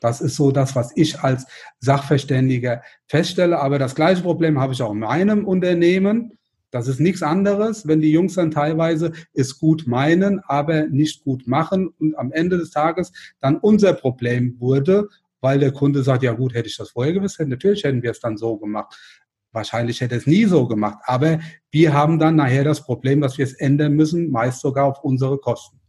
Das 0.00 0.20
ist 0.20 0.36
so 0.36 0.50
das, 0.50 0.76
was 0.76 0.92
ich 0.96 1.20
als 1.20 1.46
Sachverständiger 1.80 2.82
feststelle. 3.06 3.58
Aber 3.58 3.78
das 3.78 3.94
gleiche 3.94 4.20
Problem 4.20 4.60
habe 4.60 4.74
ich 4.74 4.82
auch 4.82 4.92
in 4.92 4.98
meinem 4.98 5.46
Unternehmen. 5.46 6.38
Das 6.72 6.88
ist 6.88 7.00
nichts 7.00 7.22
anderes, 7.22 7.86
wenn 7.86 8.00
die 8.00 8.10
Jungs 8.10 8.34
dann 8.34 8.50
teilweise 8.50 9.12
es 9.34 9.58
gut 9.58 9.86
meinen, 9.86 10.40
aber 10.40 10.86
nicht 10.86 11.22
gut 11.22 11.46
machen 11.46 11.88
und 11.98 12.18
am 12.18 12.32
Ende 12.32 12.56
des 12.56 12.70
Tages 12.70 13.12
dann 13.40 13.58
unser 13.58 13.92
Problem 13.92 14.56
wurde, 14.58 15.08
weil 15.42 15.58
der 15.58 15.72
Kunde 15.72 16.02
sagt, 16.02 16.22
ja 16.22 16.32
gut, 16.32 16.54
hätte 16.54 16.68
ich 16.68 16.78
das 16.78 16.90
vorher 16.90 17.12
gewusst, 17.12 17.38
natürlich 17.40 17.84
hätten 17.84 18.02
wir 18.02 18.10
es 18.10 18.20
dann 18.20 18.38
so 18.38 18.56
gemacht. 18.56 18.96
Wahrscheinlich 19.52 20.00
hätte 20.00 20.16
es 20.16 20.26
nie 20.26 20.46
so 20.46 20.66
gemacht, 20.66 20.98
aber 21.04 21.40
wir 21.70 21.92
haben 21.92 22.18
dann 22.18 22.36
nachher 22.36 22.64
das 22.64 22.82
Problem, 22.82 23.20
dass 23.20 23.36
wir 23.36 23.44
es 23.44 23.52
ändern 23.52 23.92
müssen, 23.92 24.30
meist 24.30 24.62
sogar 24.62 24.86
auf 24.86 25.04
unsere 25.04 25.36
Kosten. 25.36 25.81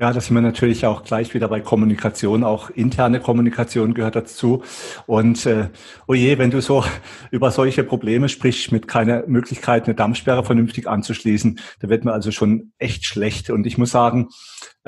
Ja, 0.00 0.12
das 0.12 0.26
sind 0.26 0.36
wir 0.36 0.42
natürlich 0.42 0.86
auch 0.86 1.02
gleich 1.02 1.34
wieder 1.34 1.48
bei 1.48 1.60
Kommunikation. 1.60 2.44
Auch 2.44 2.70
interne 2.70 3.18
Kommunikation 3.18 3.94
gehört 3.94 4.14
dazu. 4.14 4.62
Und 5.06 5.44
äh, 5.44 5.70
oh 6.06 6.14
je, 6.14 6.38
wenn 6.38 6.52
du 6.52 6.62
so 6.62 6.84
über 7.32 7.50
solche 7.50 7.82
Probleme 7.82 8.28
sprichst, 8.28 8.70
mit 8.70 8.86
keiner 8.86 9.26
Möglichkeit, 9.26 9.86
eine 9.86 9.96
Dampfsperre 9.96 10.44
vernünftig 10.44 10.86
anzuschließen, 10.86 11.58
da 11.80 11.88
wird 11.88 12.04
mir 12.04 12.12
also 12.12 12.30
schon 12.30 12.70
echt 12.78 13.06
schlecht. 13.06 13.50
Und 13.50 13.66
ich 13.66 13.76
muss 13.76 13.90
sagen, 13.90 14.28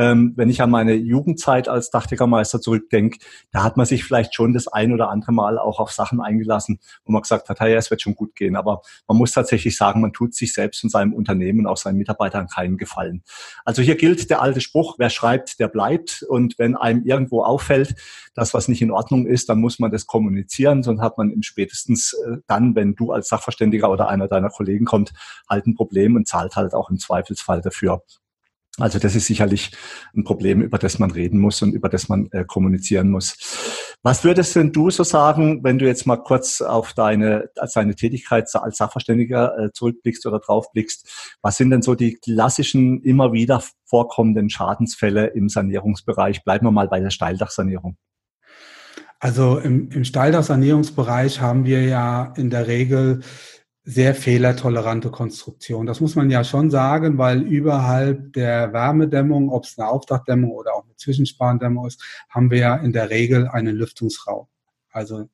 ähm, 0.01 0.33
wenn 0.37 0.49
ich 0.49 0.63
an 0.63 0.71
meine 0.71 0.95
Jugendzeit 0.95 1.69
als 1.69 1.91
Dachdeckermeister 1.91 2.61
zurückdenke, 2.61 3.19
da 3.51 3.65
hat 3.65 3.77
man 3.77 3.87
sich 3.87 4.05
vielleicht 4.05 4.35
schon 4.35 4.55
das 4.55 4.69
ein 4.69 4.93
oder 4.93 5.11
andere 5.11 5.33
Mal 5.33 5.59
auch 5.59 5.81
auf 5.81 5.91
Sachen 5.91 6.21
eingelassen, 6.21 6.79
wo 7.05 7.13
man 7.13 7.21
gesagt 7.21 7.49
hat, 7.49 7.59
ja, 7.61 7.67
es 7.67 7.91
wird 7.91 8.01
schon 8.01 8.15
gut 8.15 8.35
gehen. 8.35 8.57
Aber 8.57 8.81
man 9.09 9.19
muss 9.19 9.33
tatsächlich 9.33 9.77
sagen, 9.77 10.01
man 10.01 10.13
tut 10.13 10.35
sich 10.35 10.55
selbst 10.55 10.85
und 10.85 10.91
seinem 10.91 11.13
Unternehmen 11.13 11.61
und 11.61 11.67
auch 11.67 11.77
seinen 11.77 11.99
Mitarbeitern 11.99 12.47
keinen 12.47 12.79
Gefallen. 12.79 13.25
Also 13.65 13.83
hier 13.83 13.97
gilt 13.97 14.31
der 14.31 14.41
alte 14.41 14.61
Spruch, 14.61 14.99
wer 15.01 15.11
schreibt, 15.11 15.59
der 15.59 15.67
bleibt. 15.67 16.23
Und 16.29 16.57
wenn 16.59 16.77
einem 16.77 17.05
irgendwo 17.05 17.43
auffällt, 17.43 17.97
dass 18.35 18.55
was 18.55 18.69
nicht 18.69 18.83
in 18.83 18.93
Ordnung 18.93 19.27
ist, 19.27 19.49
dann 19.49 19.59
muss 19.59 19.81
man 19.81 19.91
das 19.91 20.07
kommunizieren, 20.07 20.85
sonst 20.85 21.01
hat 21.01 21.19
man 21.19 21.31
im 21.31 21.43
spätestens 21.43 22.13
äh, 22.13 22.37
dann, 22.47 22.77
wenn 22.77 22.95
du 22.95 23.11
als 23.11 23.29
Sachverständiger 23.29 23.91
oder 23.91 24.09
einer 24.09 24.29
deiner 24.29 24.51
Kollegen 24.51 24.85
kommt, 24.85 25.13
halt 25.49 25.67
ein 25.67 25.75
Problem 25.75 26.15
und 26.15 26.29
zahlt 26.29 26.55
halt 26.55 26.75
auch 26.75 26.91
im 26.91 26.99
Zweifelsfall 26.99 27.63
dafür. 27.63 28.03
Also 28.81 28.99
das 28.99 29.15
ist 29.15 29.27
sicherlich 29.27 29.71
ein 30.15 30.25
Problem, 30.25 30.63
über 30.63 30.79
das 30.79 30.99
man 30.99 31.11
reden 31.11 31.39
muss 31.39 31.63
und 31.63 31.73
über 31.73 31.89
das 31.89 32.09
man 32.09 32.29
äh, 32.33 32.45
kommunizieren 32.45 33.11
muss. 33.11 33.37
Was 34.03 34.25
würdest 34.25 34.57
denn 34.57 34.73
du 34.73 34.91
so 34.91 35.05
sagen, 35.05 35.63
wenn 35.63 35.79
du 35.79 35.87
jetzt 35.87 36.07
mal 36.07 36.17
kurz 36.17 36.63
auf 36.63 36.95
deine, 36.95 37.51
als 37.57 37.75
deine 37.75 37.95
Tätigkeit 37.95 38.49
als 38.55 38.79
Sachverständiger 38.79 39.59
äh, 39.59 39.73
zurückblickst 39.73 40.25
oder 40.27 40.39
draufblickst? 40.39 41.37
Was 41.43 41.57
sind 41.57 41.71
denn 41.71 41.83
so 41.83 41.95
die 41.95 42.15
klassischen, 42.15 43.03
immer 43.03 43.33
wieder 43.33 43.63
vorkommenden 43.85 44.49
Schadensfälle 44.49 45.27
im 45.27 45.51
Sanierungsbereich? 45.51 46.45
Bleiben 46.45 46.67
wir 46.67 46.71
mal 46.71 46.89
bei 46.89 47.01
der 47.01 47.11
Steildachsanierung. 47.11 47.99
Also 49.19 49.59
im, 49.59 49.91
im 49.91 50.05
Steildachsanierungsbereich 50.05 51.43
haben 51.43 51.67
wir 51.67 51.85
ja 51.85 52.33
in 52.39 52.49
der 52.49 52.69
Regel 52.69 53.21
sehr 53.83 54.15
fehlertolerante 54.15 55.11
Konstruktion. 55.11 55.87
Das 55.87 56.01
muss 56.01 56.15
man 56.15 56.31
ja 56.31 56.45
schon 56.45 56.71
sagen, 56.71 57.19
weil 57.19 57.43
überhalb 57.43 58.33
der 58.35 58.73
Wärmedämmung, 58.73 59.51
ob 59.51 59.65
es 59.65 59.79
eine 59.79 59.89
Aufdachdämmung 59.89 60.51
oder 60.51 60.75
auch 60.75 60.85
eine 60.85 60.97
Zwischensparendämmung 60.97 61.87
ist, 61.87 62.03
haben 62.29 62.51
wir 62.51 62.59
ja 62.59 62.77
in 62.77 62.93
der 62.93 63.11
Regel 63.11 63.49
einen 63.49 63.75
Lüftungsraum. 63.77 64.47
Also 64.91 65.29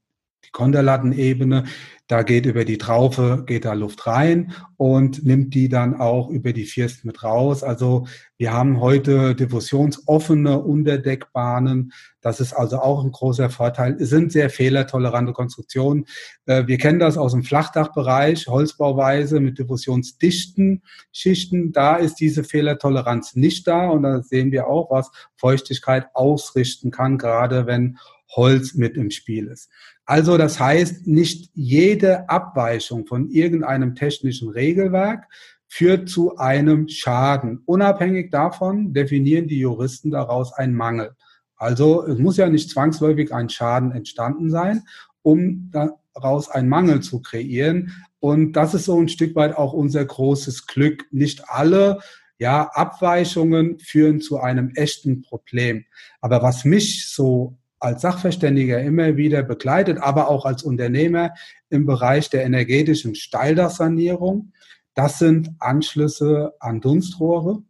die 0.45 0.51
Konterlattenebene. 0.51 1.65
Da 2.09 2.23
geht 2.23 2.47
über 2.47 2.65
die 2.65 2.79
Traufe, 2.79 3.43
geht 3.47 3.65
da 3.65 3.73
Luft 3.73 4.07
rein 4.07 4.53
und 4.77 5.25
nimmt 5.25 5.55
die 5.55 5.69
dann 5.69 5.99
auch 5.99 6.31
über 6.31 6.53
die 6.53 6.65
First 6.65 7.05
mit 7.05 7.25
raus. 7.25 7.65
Also 7.65 8.07
wir 8.39 8.53
haben 8.53 8.81
heute 8.81 9.35
diffusionsoffene 9.35 10.61
Unterdeckbahnen. 10.61 11.93
Das 12.21 12.39
ist 12.39 12.53
also 12.53 12.79
auch 12.79 13.03
ein 13.03 13.11
großer 13.11 13.51
Vorteil. 13.51 13.97
Es 13.99 14.11
sind 14.11 14.31
sehr 14.31 14.51
fehlertolerante 14.51 15.33
Konstruktionen. 15.33 16.05
Äh, 16.45 16.69
wir 16.69 16.79
kennen 16.79 17.01
das 17.01 17.19
aus 17.19 17.33
dem 17.33 17.43
Flachdachbereich, 17.43 18.47
Holzbauweise 18.47 19.41
mit 19.41 19.59
diffusionsdichten 19.59 20.85
Schichten. 21.11 21.73
Da 21.73 21.97
ist 21.97 22.21
diese 22.21 22.45
Fehlertoleranz 22.45 23.35
nicht 23.35 23.67
da. 23.67 23.89
Und 23.89 24.05
da 24.05 24.23
sehen 24.23 24.53
wir 24.53 24.69
auch, 24.69 24.93
was 24.93 25.11
Feuchtigkeit 25.35 26.07
ausrichten 26.15 26.93
kann, 26.93 27.19
gerade 27.19 27.67
wenn 27.67 27.99
Holz 28.31 28.75
mit 28.75 28.97
im 28.97 29.11
Spiel 29.11 29.49
ist. 29.49 29.71
Also 30.07 30.39
das 30.39 30.61
heißt, 30.61 31.09
nicht 31.09 31.51
jede 31.55 32.29
Abweichung 32.29 33.07
von 33.07 33.29
irgendeinem 33.29 33.97
technischen 33.97 34.49
Regelwerk 34.49 35.27
führt 35.67 36.09
zu 36.09 36.37
einem 36.37 36.89
Schaden. 36.89 37.63
Unabhängig 37.67 38.31
davon 38.31 38.93
definieren 38.95 39.49
die 39.49 39.59
Juristen 39.59 40.13
daraus 40.13 40.53
einen 40.53 40.75
Mangel. 40.75 41.17
Also 41.57 42.07
es 42.07 42.19
muss 42.19 42.37
ja 42.37 42.49
nicht 42.49 42.71
zwangsläufig 42.71 43.35
ein 43.35 43.49
Schaden 43.49 43.91
entstanden 43.91 44.49
sein, 44.49 44.83
um 45.23 45.73
daraus 45.73 46.49
einen 46.51 46.69
Mangel 46.69 47.01
zu 47.01 47.21
kreieren. 47.21 47.93
Und 48.21 48.53
das 48.53 48.75
ist 48.75 48.85
so 48.85 49.01
ein 49.01 49.09
Stück 49.09 49.35
weit 49.35 49.57
auch 49.57 49.73
unser 49.73 50.05
großes 50.05 50.67
Glück. 50.67 51.07
Nicht 51.11 51.49
alle 51.49 51.99
ja, 52.39 52.71
Abweichungen 52.75 53.81
führen 53.81 54.21
zu 54.21 54.39
einem 54.39 54.71
echten 54.77 55.23
Problem. 55.23 55.85
Aber 56.21 56.43
was 56.43 56.65
mich 56.65 57.09
so 57.09 57.57
als 57.87 58.03
Sachverständiger 58.03 58.81
immer 58.81 59.17
wieder 59.17 59.45
begleitet, 59.45 59.99
aber 59.99 60.29
auch 60.29 60.45
als 60.45 60.65
Unternehmer 60.65 61.33
im 61.71 61.87
Bereich 61.87 62.29
der 62.29 62.45
energetischen 62.45 63.15
Steildachsanierung. 63.15 64.53
Das 64.95 65.21
sind 65.21 65.51
Anschlüsse 65.61 66.55
an 66.59 66.81
Dunstrohre. 66.81 67.63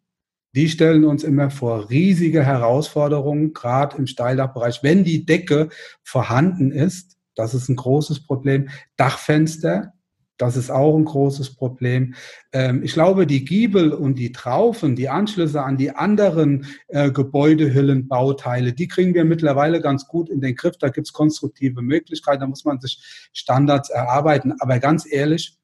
Die 0.55 0.71
stellen 0.71 1.05
uns 1.05 1.23
immer 1.23 1.51
vor 1.51 1.91
riesige 1.91 2.43
Herausforderungen, 2.45 3.53
gerade 3.53 3.99
im 3.99 4.07
Steildachbereich, 4.07 4.83
wenn 4.83 5.05
die 5.05 5.27
Decke 5.27 5.69
vorhanden 6.03 6.73
ist. 6.73 7.19
Das 7.35 7.53
ist 7.53 7.69
ein 7.69 7.77
großes 7.77 8.25
Problem. 8.25 8.71
Dachfenster, 8.97 9.93
das 10.39 10.57
ist 10.57 10.71
auch 10.71 10.97
ein 10.97 11.05
großes 11.05 11.55
Problem. 11.55 12.15
Ähm, 12.53 12.83
ich 12.83 12.93
glaube, 12.93 13.27
die 13.27 13.45
Giebel 13.45 13.93
und 13.93 14.19
die 14.19 14.33
Traufen, 14.33 14.97
die 14.97 15.09
Anschlüsse 15.09 15.63
an 15.63 15.77
die 15.77 15.91
anderen 15.91 16.67
äh, 16.89 17.11
Gebäudehüllenbauteile, 17.11 18.73
die 18.73 18.89
kriegen 18.89 19.15
wir 19.15 19.25
mittlerweile 19.25 19.81
ganz 19.81 20.07
gut 20.07 20.29
in 20.29 20.41
den 20.41 20.55
Griff. 20.55 20.77
Da 20.79 20.89
gibt 20.89 21.07
es 21.07 21.13
konstruktive 21.13 21.83
Möglichkeiten, 21.83 22.41
da 22.41 22.47
muss 22.47 22.65
man 22.65 22.81
sich 22.81 23.29
Standards 23.33 23.91
erarbeiten. 23.91 24.55
Aber 24.59 24.79
ganz 24.79 25.11
ehrlich, 25.11 25.57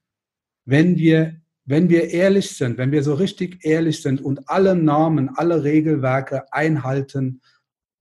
wenn 0.65 0.97
wir, 0.97 1.41
wenn 1.65 1.89
wir 1.89 2.11
ehrlich 2.11 2.51
sind, 2.51 2.79
wenn 2.79 2.93
wir 2.93 3.03
so 3.03 3.15
richtig 3.15 3.65
ehrlich 3.65 4.03
sind 4.03 4.21
und 4.21 4.49
alle 4.49 4.75
Normen, 4.75 5.31
alle 5.37 5.65
Regelwerke 5.65 6.53
einhalten 6.53 7.41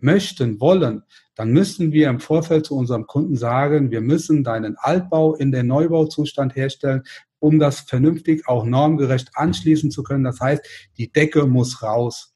möchten, 0.04 0.60
wollen, 0.60 1.04
dann 1.36 1.52
müssen 1.52 1.92
wir 1.92 2.10
im 2.10 2.20
Vorfeld 2.20 2.66
zu 2.66 2.76
unserem 2.76 3.08
Kunden 3.08 3.36
sagen, 3.36 3.92
wir 3.92 4.02
müssen 4.02 4.44
deinen 4.44 4.76
Altbau 4.78 5.36
in 5.36 5.52
den 5.52 5.68
Neubauzustand 5.68 6.56
herstellen, 6.56 7.04
um 7.40 7.60
das 7.60 7.82
vernünftig 7.82 8.48
auch 8.48 8.66
normgerecht 8.66 9.32
anschließen 9.34 9.92
zu 9.92 10.04
können. 10.04 10.24
Das 10.24 10.40
heißt, 10.40 10.64
die 10.98 11.12
Decke 11.12 11.48
muss 11.48 11.82
raus. 11.82 12.32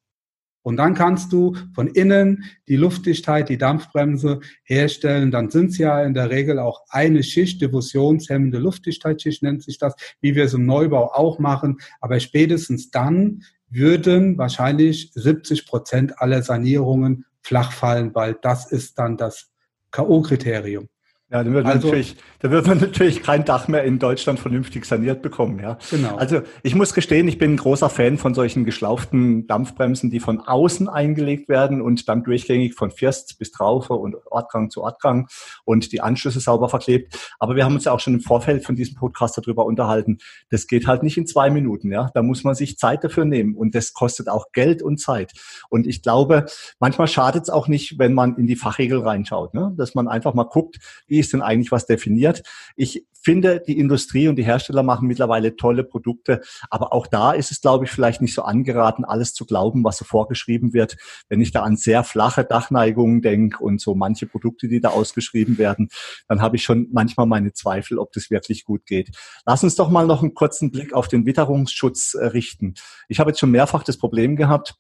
Und 0.65 0.77
dann 0.77 0.95
kannst 0.95 1.31
du 1.31 1.55
von 1.75 1.85
innen 1.85 2.45
die 2.67 2.75
Luftdichtheit, 2.75 3.49
die 3.49 3.59
Dampfbremse 3.59 4.39
herstellen. 4.63 5.29
Dann 5.29 5.51
sind 5.51 5.69
es 5.69 5.77
ja 5.77 6.01
in 6.01 6.15
der 6.15 6.31
Regel 6.31 6.57
auch 6.57 6.81
eine 6.89 7.21
Schicht, 7.21 7.61
diffusionshemmende 7.61 8.57
Luftdichtheitsschicht 8.57 9.43
nennt 9.43 9.61
sich 9.61 9.77
das, 9.77 9.93
wie 10.21 10.33
wir 10.33 10.45
es 10.45 10.55
im 10.55 10.65
Neubau 10.65 11.11
auch 11.13 11.37
machen. 11.37 11.77
Aber 12.01 12.19
spätestens 12.19 12.89
dann 12.89 13.43
würden 13.69 14.39
wahrscheinlich 14.39 15.11
70 15.13 15.67
Prozent 15.67 16.19
aller 16.19 16.41
Sanierungen 16.41 17.25
flach 17.45 17.71
fallen, 17.71 18.15
weil 18.15 18.33
das 18.41 18.71
ist 18.71 18.97
dann 18.97 19.17
das 19.17 19.51
K.O.-Kriterium. 19.91 20.87
Ja, 21.31 21.43
dann 21.43 21.55
wird, 21.55 21.65
also, 21.65 21.87
natürlich, 21.87 22.17
da 22.39 22.51
wird 22.51 22.67
man 22.67 22.77
natürlich 22.81 23.23
kein 23.23 23.45
Dach 23.45 23.67
mehr 23.67 23.83
in 23.83 23.97
Deutschland 23.97 24.39
vernünftig 24.39 24.85
saniert 24.85 25.23
bekommen. 25.23 25.59
Ja. 25.59 25.79
Genau. 25.89 26.15
Also 26.17 26.41
ich 26.61 26.75
muss 26.75 26.93
gestehen, 26.93 27.27
ich 27.27 27.39
bin 27.39 27.53
ein 27.53 27.57
großer 27.57 27.89
Fan 27.89 28.19
von 28.19 28.35
solchen 28.35 28.63
geschlauften 28.63 29.47
Dampfbremsen, 29.47 30.11
die 30.11 30.19
von 30.19 30.39
außen 30.39 30.87
eingelegt 30.87 31.49
werden 31.49 31.81
und 31.81 32.07
dann 32.09 32.23
durchgängig 32.23 32.75
von 32.75 32.91
First 32.91 33.39
bis 33.39 33.49
Traufe 33.49 33.95
und 33.95 34.15
Ortgang 34.27 34.69
zu 34.69 34.83
Ortgang 34.83 35.27
und 35.63 35.91
die 35.91 35.99
Anschlüsse 35.99 36.39
sauber 36.39 36.69
verklebt. 36.69 37.17
Aber 37.39 37.55
wir 37.55 37.65
haben 37.65 37.73
uns 37.73 37.85
ja 37.85 37.91
auch 37.91 37.99
schon 37.99 38.13
im 38.13 38.21
Vorfeld 38.21 38.63
von 38.63 38.75
diesem 38.75 38.95
Podcast 38.95 39.35
darüber 39.35 39.65
unterhalten. 39.65 40.19
Das 40.51 40.67
geht 40.67 40.85
halt 40.85 41.01
nicht 41.01 41.17
in 41.17 41.25
zwei 41.25 41.49
Minuten. 41.49 41.91
Ja, 41.91 42.11
da 42.13 42.21
muss 42.21 42.43
man 42.43 42.53
sich 42.53 42.77
Zeit 42.77 43.03
dafür 43.03 43.25
nehmen 43.25 43.55
und 43.55 43.73
das 43.73 43.93
kostet 43.93 44.29
auch 44.29 44.51
Geld 44.51 44.83
und 44.83 44.99
Zeit. 44.99 45.33
Und 45.71 45.87
ich 45.87 46.03
glaube, 46.03 46.45
manchmal 46.79 47.07
schadet 47.07 47.43
es 47.43 47.49
auch 47.49 47.67
nicht, 47.67 47.97
wenn 47.97 48.13
man 48.13 48.37
in 48.37 48.45
die 48.45 48.55
Fachregel 48.55 48.99
reinschaut, 48.99 49.55
ne? 49.55 49.73
dass 49.75 49.95
man 49.95 50.07
einfach 50.07 50.35
mal 50.35 50.43
guckt, 50.43 50.77
wie 51.15 51.19
ist 51.21 51.31
denn 51.31 51.41
eigentlich 51.41 51.71
was 51.71 51.85
definiert? 51.85 52.43
Ich 52.75 53.05
finde, 53.23 53.61
die 53.65 53.79
Industrie 53.79 54.27
und 54.27 54.35
die 54.35 54.43
Hersteller 54.43 54.83
machen 54.83 55.07
mittlerweile 55.07 55.55
tolle 55.55 55.85
Produkte, 55.85 56.41
aber 56.69 56.91
auch 56.91 57.07
da 57.07 57.31
ist 57.31 57.51
es, 57.51 57.61
glaube 57.61 57.85
ich, 57.85 57.91
vielleicht 57.91 58.21
nicht 58.21 58.33
so 58.33 58.41
angeraten, 58.41 59.05
alles 59.05 59.33
zu 59.33 59.45
glauben, 59.45 59.85
was 59.85 59.95
so 59.95 60.03
vorgeschrieben 60.03 60.73
wird. 60.73 60.97
Wenn 61.29 61.39
ich 61.39 61.53
da 61.53 61.63
an 61.63 61.77
sehr 61.77 62.03
flache 62.03 62.43
Dachneigungen 62.43 63.21
denke 63.21 63.63
und 63.63 63.79
so 63.79 63.95
manche 63.95 64.27
Produkte, 64.27 64.67
die 64.67 64.81
da 64.81 64.89
ausgeschrieben 64.89 65.57
werden, 65.57 65.87
dann 66.27 66.41
habe 66.41 66.57
ich 66.57 66.63
schon 66.63 66.89
manchmal 66.91 67.27
meine 67.27 67.53
Zweifel, 67.53 67.97
ob 67.97 68.11
das 68.11 68.29
wirklich 68.29 68.65
gut 68.65 68.85
geht. 68.85 69.15
Lass 69.45 69.63
uns 69.63 69.75
doch 69.75 69.89
mal 69.89 70.05
noch 70.05 70.21
einen 70.21 70.33
kurzen 70.33 70.69
Blick 70.69 70.91
auf 70.91 71.07
den 71.07 71.25
Witterungsschutz 71.25 72.15
äh, 72.15 72.25
richten. 72.25 72.73
Ich 73.07 73.21
habe 73.21 73.29
jetzt 73.29 73.39
schon 73.39 73.51
mehrfach 73.51 73.83
das 73.83 73.97
Problem 73.97 74.35
gehabt, 74.35 74.75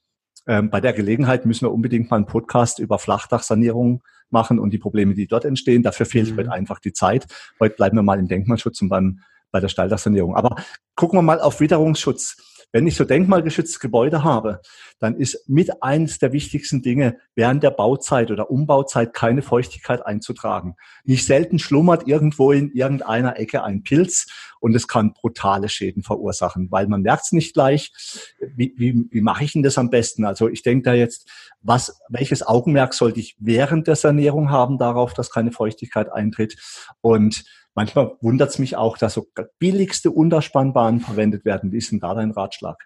ähm, 0.47 0.69
bei 0.69 0.81
der 0.81 0.91
Gelegenheit 0.91 1.45
müssen 1.45 1.65
wir 1.65 1.71
unbedingt 1.71 2.11
mal 2.11 2.17
einen 2.17 2.27
Podcast 2.27 2.79
über 2.79 2.99
Flachdachsanierung 2.99 4.03
machen 4.29 4.59
und 4.59 4.71
die 4.71 4.77
Probleme, 4.77 5.13
die 5.13 5.27
dort 5.27 5.45
entstehen. 5.45 5.83
Dafür 5.83 6.05
fehlt 6.05 6.31
mhm. 6.31 6.37
heute 6.37 6.51
einfach 6.51 6.79
die 6.79 6.93
Zeit. 6.93 7.25
Heute 7.59 7.75
bleiben 7.75 7.97
wir 7.97 8.03
mal 8.03 8.19
im 8.19 8.27
Denkmalschutz 8.27 8.81
und 8.81 8.89
beim, 8.89 9.19
bei 9.51 9.59
der 9.59 9.69
Steildachsanierung. 9.69 10.35
Aber 10.35 10.55
gucken 10.95 11.17
wir 11.17 11.23
mal 11.23 11.39
auf 11.39 11.59
Witterungsschutz. 11.59 12.37
Wenn 12.75 12.87
ich 12.87 12.97
so 12.97 13.05
denkmalgeschützte 13.05 13.79
Gebäude 13.79 14.25
habe, 14.25 14.59
dann 14.99 15.15
ist 15.15 15.47
mit 15.47 15.81
eines 15.81 16.19
der 16.19 16.33
wichtigsten 16.33 16.81
Dinge, 16.81 17.17
während 17.33 17.63
der 17.63 17.71
Bauzeit 17.71 18.31
oder 18.31 18.51
Umbauzeit 18.51 19.13
keine 19.13 19.41
Feuchtigkeit 19.41 20.05
einzutragen. 20.05 20.75
Nicht 21.05 21.25
selten 21.25 21.57
schlummert 21.57 22.05
irgendwo 22.05 22.51
in 22.51 22.71
irgendeiner 22.73 23.39
Ecke 23.39 23.63
ein 23.63 23.83
Pilz 23.83 24.27
und 24.59 24.75
es 24.75 24.89
kann 24.89 25.13
brutale 25.13 25.69
Schäden 25.69 26.03
verursachen, 26.03 26.67
weil 26.69 26.87
man 26.87 27.01
merkt 27.01 27.23
es 27.23 27.31
nicht 27.31 27.53
gleich. 27.53 27.93
Wie, 28.55 28.73
wie, 28.75 29.05
wie 29.09 29.21
mache 29.21 29.45
ich 29.45 29.53
denn 29.53 29.63
das 29.63 29.77
am 29.77 29.89
besten? 29.89 30.25
Also 30.25 30.49
ich 30.49 30.61
denke 30.61 30.83
da 30.83 30.93
jetzt, 30.93 31.29
was, 31.61 32.01
welches 32.09 32.45
Augenmerk 32.45 32.93
sollte 32.93 33.21
ich 33.21 33.37
während 33.39 33.87
der 33.87 33.95
Sanierung 33.95 34.49
haben 34.49 34.77
darauf, 34.77 35.13
dass 35.13 35.31
keine 35.31 35.53
Feuchtigkeit 35.53 36.11
eintritt? 36.11 36.57
Und 36.99 37.45
Manchmal 37.75 38.13
wundert 38.21 38.49
es 38.49 38.59
mich 38.59 38.77
auch, 38.77 38.97
dass 38.97 39.13
so 39.13 39.27
billigste 39.59 40.09
Unterspannbahnen 40.09 41.01
verwendet 41.01 41.43
werden. 41.43 41.73
Wie 41.73 41.77
ist 41.77 41.91
denn 41.91 41.99
da 41.99 42.13
dein 42.15 42.31
Ratschlag? 42.31 42.77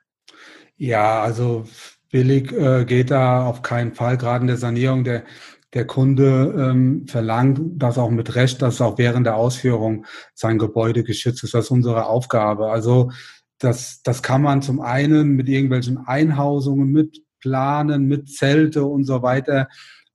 Ja, 0.77 1.21
also 1.21 1.65
billig 2.11 2.51
äh, 2.51 2.85
geht 2.85 3.11
da 3.11 3.45
auf 3.45 3.61
keinen 3.61 3.93
Fall, 3.93 4.17
gerade 4.17 4.41
in 4.41 4.47
der 4.47 4.57
Sanierung. 4.57 5.03
Der, 5.03 5.23
der 5.73 5.85
Kunde 5.85 6.55
ähm, 6.57 7.05
verlangt 7.07 7.61
das 7.75 7.99
auch 7.99 8.09
mit 8.09 8.33
Recht, 8.33 8.61
dass 8.63 8.81
auch 8.81 8.97
während 8.97 9.27
der 9.27 9.35
Ausführung 9.35 10.05
sein 10.33 10.57
Gebäude 10.57 11.03
geschützt 11.03 11.43
ist. 11.43 11.53
Das 11.53 11.65
ist 11.65 11.71
unsere 11.71 12.07
Aufgabe. 12.07 12.71
Also 12.71 13.11
das, 13.59 14.01
das 14.03 14.23
kann 14.23 14.41
man 14.41 14.63
zum 14.63 14.81
einen 14.81 15.35
mit 15.35 15.49
irgendwelchen 15.49 15.99
Einhausungen, 15.99 16.91
mit 16.91 17.21
Planen, 17.39 18.07
mit 18.07 18.29
Zelte 18.29 18.85
und 18.85 19.03
so 19.03 19.21
weiter 19.21 19.67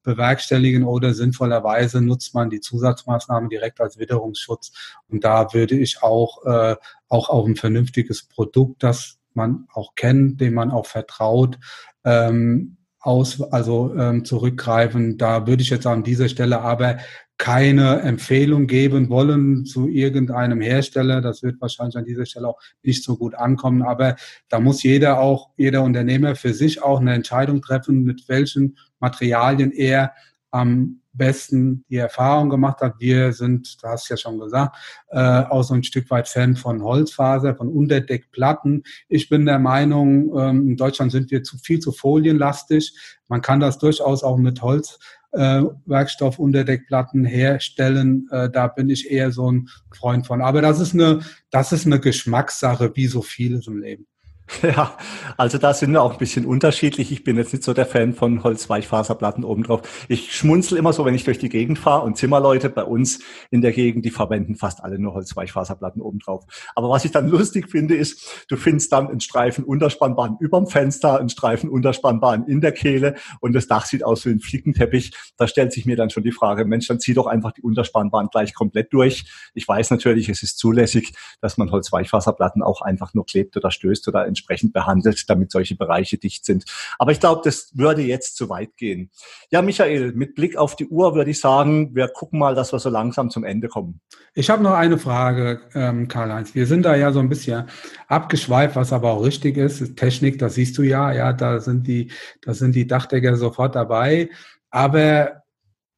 bewerkstelligen 0.05 0.85
oder 0.85 1.13
sinnvollerweise 1.15 2.01
nutzt 2.01 2.35
man 2.35 2.51
die 2.51 2.61
Zusatzmaßnahmen 2.61 3.51
direkt 3.51 3.81
als 3.81 3.99
Witterungsschutz. 3.99 4.73
Und 5.09 5.25
da 5.25 5.53
würde 5.53 5.77
ich 5.77 6.03
auch, 6.03 6.45
äh, 6.45 6.77
auch 7.09 7.29
auf 7.29 7.47
ein 7.47 7.57
vernünftiges 7.57 8.29
Produkt, 8.29 8.83
das 8.83 9.19
man 9.33 9.67
auch 9.73 9.97
kennt, 9.97 10.41
dem 10.41 10.55
man 10.55 10.71
auch 10.71 10.87
vertraut, 10.87 11.59
ähm, 12.05 12.77
aus, 13.05 13.41
also 13.53 13.95
ähm, 13.97 14.25
zurückgreifen. 14.25 15.19
Da 15.19 15.47
würde 15.47 15.63
ich 15.63 15.71
jetzt 15.71 15.87
an 15.87 16.03
dieser 16.03 16.29
Stelle 16.29 16.61
aber 16.61 16.99
keine 17.37 18.01
Empfehlung 18.01 18.67
geben 18.67 19.11
wollen 19.11 19.67
zu 19.67 19.89
irgendeinem 19.89 20.61
Hersteller. 20.61 21.21
Das 21.21 21.43
wird 21.43 21.61
wahrscheinlich 21.61 21.97
an 21.97 22.05
dieser 22.05 22.27
Stelle 22.27 22.49
auch 22.49 22.61
nicht 22.83 23.03
so 23.05 23.17
gut 23.17 23.35
ankommen. 23.35 23.83
Aber 23.83 24.17
da 24.49 24.61
muss 24.61 24.83
jeder 24.83 25.19
auch, 25.19 25.51
jeder 25.57 25.83
Unternehmer 25.83 26.37
für 26.37 26.55
sich 26.55 26.83
auch 26.83 27.01
eine 27.01 27.13
Entscheidung 27.13 27.61
treffen, 27.61 28.05
mit 28.05 28.29
welchen 28.29 28.79
Materialien 29.01 29.73
er 29.73 30.13
am 30.55 31.01
besten 31.13 31.85
die 31.89 31.97
Erfahrung 31.97 32.49
gemacht 32.49 32.81
hat. 32.81 32.95
Wir 32.99 33.33
sind, 33.33 33.83
du 33.83 33.89
hast 33.89 34.09
ja 34.09 34.17
schon 34.17 34.39
gesagt, 34.39 34.77
äh, 35.09 35.19
auch 35.19 35.63
so 35.65 35.75
ein 35.75 35.83
Stück 35.83 36.11
weit 36.11 36.29
Fan 36.29 36.55
von 36.55 36.83
Holzfaser, 36.83 37.57
von 37.57 37.69
Unterdeckplatten. 37.69 38.85
Ich 39.09 39.29
bin 39.29 39.47
der 39.47 39.59
Meinung, 39.59 40.37
ähm, 40.39 40.69
in 40.69 40.77
Deutschland 40.77 41.11
sind 41.11 41.31
wir 41.33 41.43
zu 41.43 41.59
viel 41.59 41.81
zu 41.81 41.91
folienlastig. 41.91 42.97
Man 43.27 43.43
kann 43.43 43.59
das 43.59 43.79
durchaus 43.79 44.23
auch 44.23 44.37
mit 44.37 44.63
Holz 44.63 44.99
äh, 45.33 45.63
Werkstoffunterdeckplatten 45.87 47.25
herstellen. 47.25 48.29
Äh, 48.31 48.49
da 48.51 48.69
bin 48.69 48.89
ich 48.91 49.11
eher 49.11 49.33
so 49.33 49.51
ein 49.51 49.69
Freund 49.93 50.27
von. 50.27 50.41
Aber 50.41 50.63
das 50.63 50.79
ist 50.79 50.95
eine, 50.95 51.21
das 51.51 51.73
ist 51.73 51.87
eine 51.87 51.99
Geschmackssache, 51.99 52.93
wie 52.95 53.09
so 53.09 53.23
vieles 53.23 53.67
im 53.67 53.81
Leben. 53.81 54.07
Ja, 54.63 54.97
also 55.37 55.59
da 55.59 55.75
sind 55.75 55.93
wir 55.93 56.03
auch 56.03 56.13
ein 56.13 56.19
bisschen 56.19 56.47
unterschiedlich. 56.47 57.13
Ich 57.13 57.25
bin 57.25 57.37
jetzt 57.37 57.53
nicht 57.53 57.65
so 57.65 57.73
der 57.73 57.87
Fan 57.87 58.15
von 58.15 58.43
Holzweichfaserplatten 58.43 59.45
obendrauf. 59.45 60.07
Ich 60.09 60.35
schmunzel 60.35 60.79
immer 60.79 60.93
so, 60.93 61.05
wenn 61.05 61.15
ich 61.15 61.25
durch 61.25 61.39
die 61.39 61.49
Gegend 61.49 61.79
fahre 61.79 62.05
und 62.05 62.17
Zimmerleute 62.17 62.71
bei 62.71 62.85
uns 62.85 63.21
in 63.51 63.63
der 63.63 63.73
Gegend, 63.73 64.05
die 64.05 64.11
verwenden 64.11 64.55
fast 64.57 64.83
alle 64.83 64.99
nur 64.99 65.15
Holzweichfaserplatten 65.15 66.01
obendrauf. 66.03 66.45
Aber 66.75 66.89
was 66.89 67.05
ich 67.05 67.11
dann 67.11 67.29
lustig 67.29 67.71
finde, 67.71 67.95
ist, 67.95 68.45
du 68.49 68.57
findest 68.57 68.93
dann 68.93 69.09
einen 69.09 69.21
Streifen 69.21 69.65
Unterspannbahn 69.65 70.37
überm 70.41 70.67
Fenster, 70.67 71.19
einen 71.19 71.29
Streifen 71.29 71.69
Unterspannbahn 71.69 72.47
in 72.47 72.61
der 72.61 72.73
Kehle 72.73 73.15
und 73.41 73.55
das 73.55 73.67
Dach 73.67 73.87
sieht 73.87 74.05
aus 74.05 74.25
wie 74.25 74.31
ein 74.31 74.41
Flickenteppich. 74.41 75.13
Da 75.37 75.47
stellt 75.47 75.73
sich 75.73 75.87
mir 75.87 75.97
dann 75.97 76.11
schon 76.11 76.23
die 76.23 76.33
Frage, 76.33 76.65
Mensch, 76.65 76.87
dann 76.87 77.01
zieh 77.01 77.15
doch 77.15 77.27
einfach 77.27 77.53
die 77.53 77.63
Unterspannbahn 77.63 78.29
gleich 78.31 78.55
komplett 78.55 78.93
durch. 78.93 79.25
Ich 79.55 79.67
weiß 79.67 79.91
natürlich, 79.91 80.29
es 80.29 80.43
ist 80.43 80.59
zulässig, 80.59 81.13
dass 81.41 81.57
man 81.57 81.71
Holzweichfaserplatten 81.71 82.63
auch 82.63 82.83
einfach 82.83 83.15
nur 83.15 83.27
klebt 83.27 83.57
oder 83.57 83.71
stößt 83.71 84.09
oder 84.09 84.27
entsprechend 84.35 84.73
behandelt, 84.73 85.25
damit 85.29 85.51
solche 85.51 85.77
Bereiche 85.77 86.19
dicht 86.19 86.45
sind. 86.45 86.65
Aber 86.99 87.13
ich 87.13 87.21
glaube, 87.21 87.43
das 87.45 87.71
würde 87.75 88.03
jetzt 88.03 88.37
zu 88.37 88.49
weit 88.49 88.77
gehen. 88.77 89.11
Ja, 89.51 89.63
Michael, 89.63 90.13
mit 90.13 90.35
Blick 90.35 90.57
auf 90.57 90.77
die 90.77 90.87
Uhr 90.87 91.15
würde 91.15 91.31
ich 91.31 91.41
sagen, 91.41 91.95
wir 91.95 92.09
gucken 92.09 92.39
mal, 92.39 92.55
dass 92.55 92.73
wir 92.73 92.79
so 92.79 92.91
langsam 92.91 93.31
zum 93.31 93.45
Ende 93.45 93.69
kommen. 93.69 94.01
Ich 94.35 94.51
habe 94.51 94.63
noch 94.63 94.75
eine 94.75 94.99
Frage, 94.99 95.61
ähm, 95.75 96.09
Karl-Heinz. 96.09 96.55
Wir 96.55 96.67
sind 96.67 96.85
da 96.85 96.97
ja 96.97 97.13
so 97.13 97.21
ein 97.21 97.29
bisschen 97.29 97.69
abgeschweift, 98.09 98.77
was 98.77 98.93
aber 98.93 99.13
auch 99.13 99.25
richtig 99.25 99.57
ist. 99.57 99.97
Technik, 99.97 100.39
das 100.39 100.55
siehst 100.55 100.77
du 100.77 100.83
ja, 100.83 101.13
ja, 101.13 101.33
da 101.33 101.61
sind 101.61 101.87
die, 101.87 102.11
da 102.43 102.55
sind 102.55 102.75
die 102.75 102.87
Dachdecker 102.87 103.37
sofort 103.37 103.75
dabei. 103.77 104.31
Aber 104.71 105.45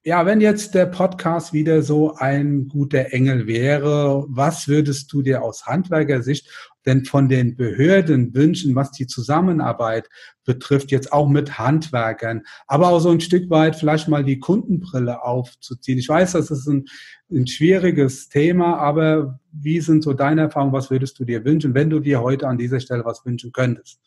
ja, 0.07 0.25
wenn 0.25 0.41
jetzt 0.41 0.77
der 0.77 0.87
Podcast 0.87 1.53
wieder 1.53 1.83
so 1.83 2.15
ein 2.15 2.69
guter 2.69 3.13
Engel 3.13 3.49
wäre, 3.49 4.25
was 4.29 4.69
würdest 4.69 5.13
du 5.13 5.21
dir 5.21 5.43
aus 5.43 5.67
Handwerkersicht 5.67 6.49
denn 6.87 7.05
von 7.05 7.29
den 7.29 7.57
Behörden 7.57 8.35
wünschen, 8.35 8.75
was 8.75 8.93
die 8.93 9.07
Zusammenarbeit 9.07 10.09
betrifft, 10.45 10.91
jetzt 10.91 11.13
auch 11.13 11.29
mit 11.29 11.59
Handwerkern, 11.59 12.43
aber 12.67 12.89
auch 12.89 13.01
so 13.01 13.11
ein 13.11 13.21
Stück 13.21 13.51
weit 13.51 13.77
vielleicht 13.77 14.09
mal 14.09 14.25
die 14.25 14.39
Kundenbrille 14.39 15.23
aufzuziehen? 15.23 15.99
Ich 15.99 16.09
weiß, 16.09 16.33
das 16.33 16.51
ist 16.51 16.67
ein, 16.67 16.87
ein 17.31 17.47
schwieriges 17.47 18.29
Thema, 18.29 18.79
aber 18.79 19.41
wie 19.53 19.81
sind 19.81 20.03
so 20.03 20.13
deine 20.13 20.43
Erfahrungen? 20.43 20.73
Was 20.73 20.91
würdest 20.91 21.19
du 21.19 21.25
dir 21.25 21.45
wünschen, 21.45 21.75
wenn 21.75 21.91
du 21.91 22.01
dir 22.01 22.23
heute 22.23 22.47
an 22.47 22.59
dieser 22.59 22.81
Stelle 22.81 23.05
was 23.05 23.25
wünschen 23.25 23.53
könntest? 23.53 24.01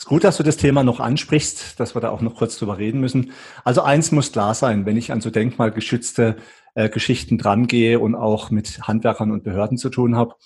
Es 0.00 0.04
ist 0.04 0.08
gut, 0.08 0.24
dass 0.24 0.38
du 0.38 0.42
das 0.42 0.56
Thema 0.56 0.82
noch 0.82 0.98
ansprichst, 0.98 1.78
dass 1.78 1.94
wir 1.94 2.00
da 2.00 2.08
auch 2.08 2.22
noch 2.22 2.34
kurz 2.34 2.56
drüber 2.56 2.78
reden 2.78 3.00
müssen. 3.00 3.32
Also 3.64 3.82
eins 3.82 4.12
muss 4.12 4.32
klar 4.32 4.54
sein, 4.54 4.86
wenn 4.86 4.96
ich 4.96 5.12
an 5.12 5.20
so 5.20 5.28
denkmalgeschützte 5.28 6.36
äh, 6.74 6.88
Geschichten 6.88 7.36
drangehe 7.36 8.00
und 8.00 8.14
auch 8.14 8.50
mit 8.50 8.80
Handwerkern 8.88 9.30
und 9.30 9.44
Behörden 9.44 9.76
zu 9.76 9.90
tun 9.90 10.16
habe. 10.16 10.36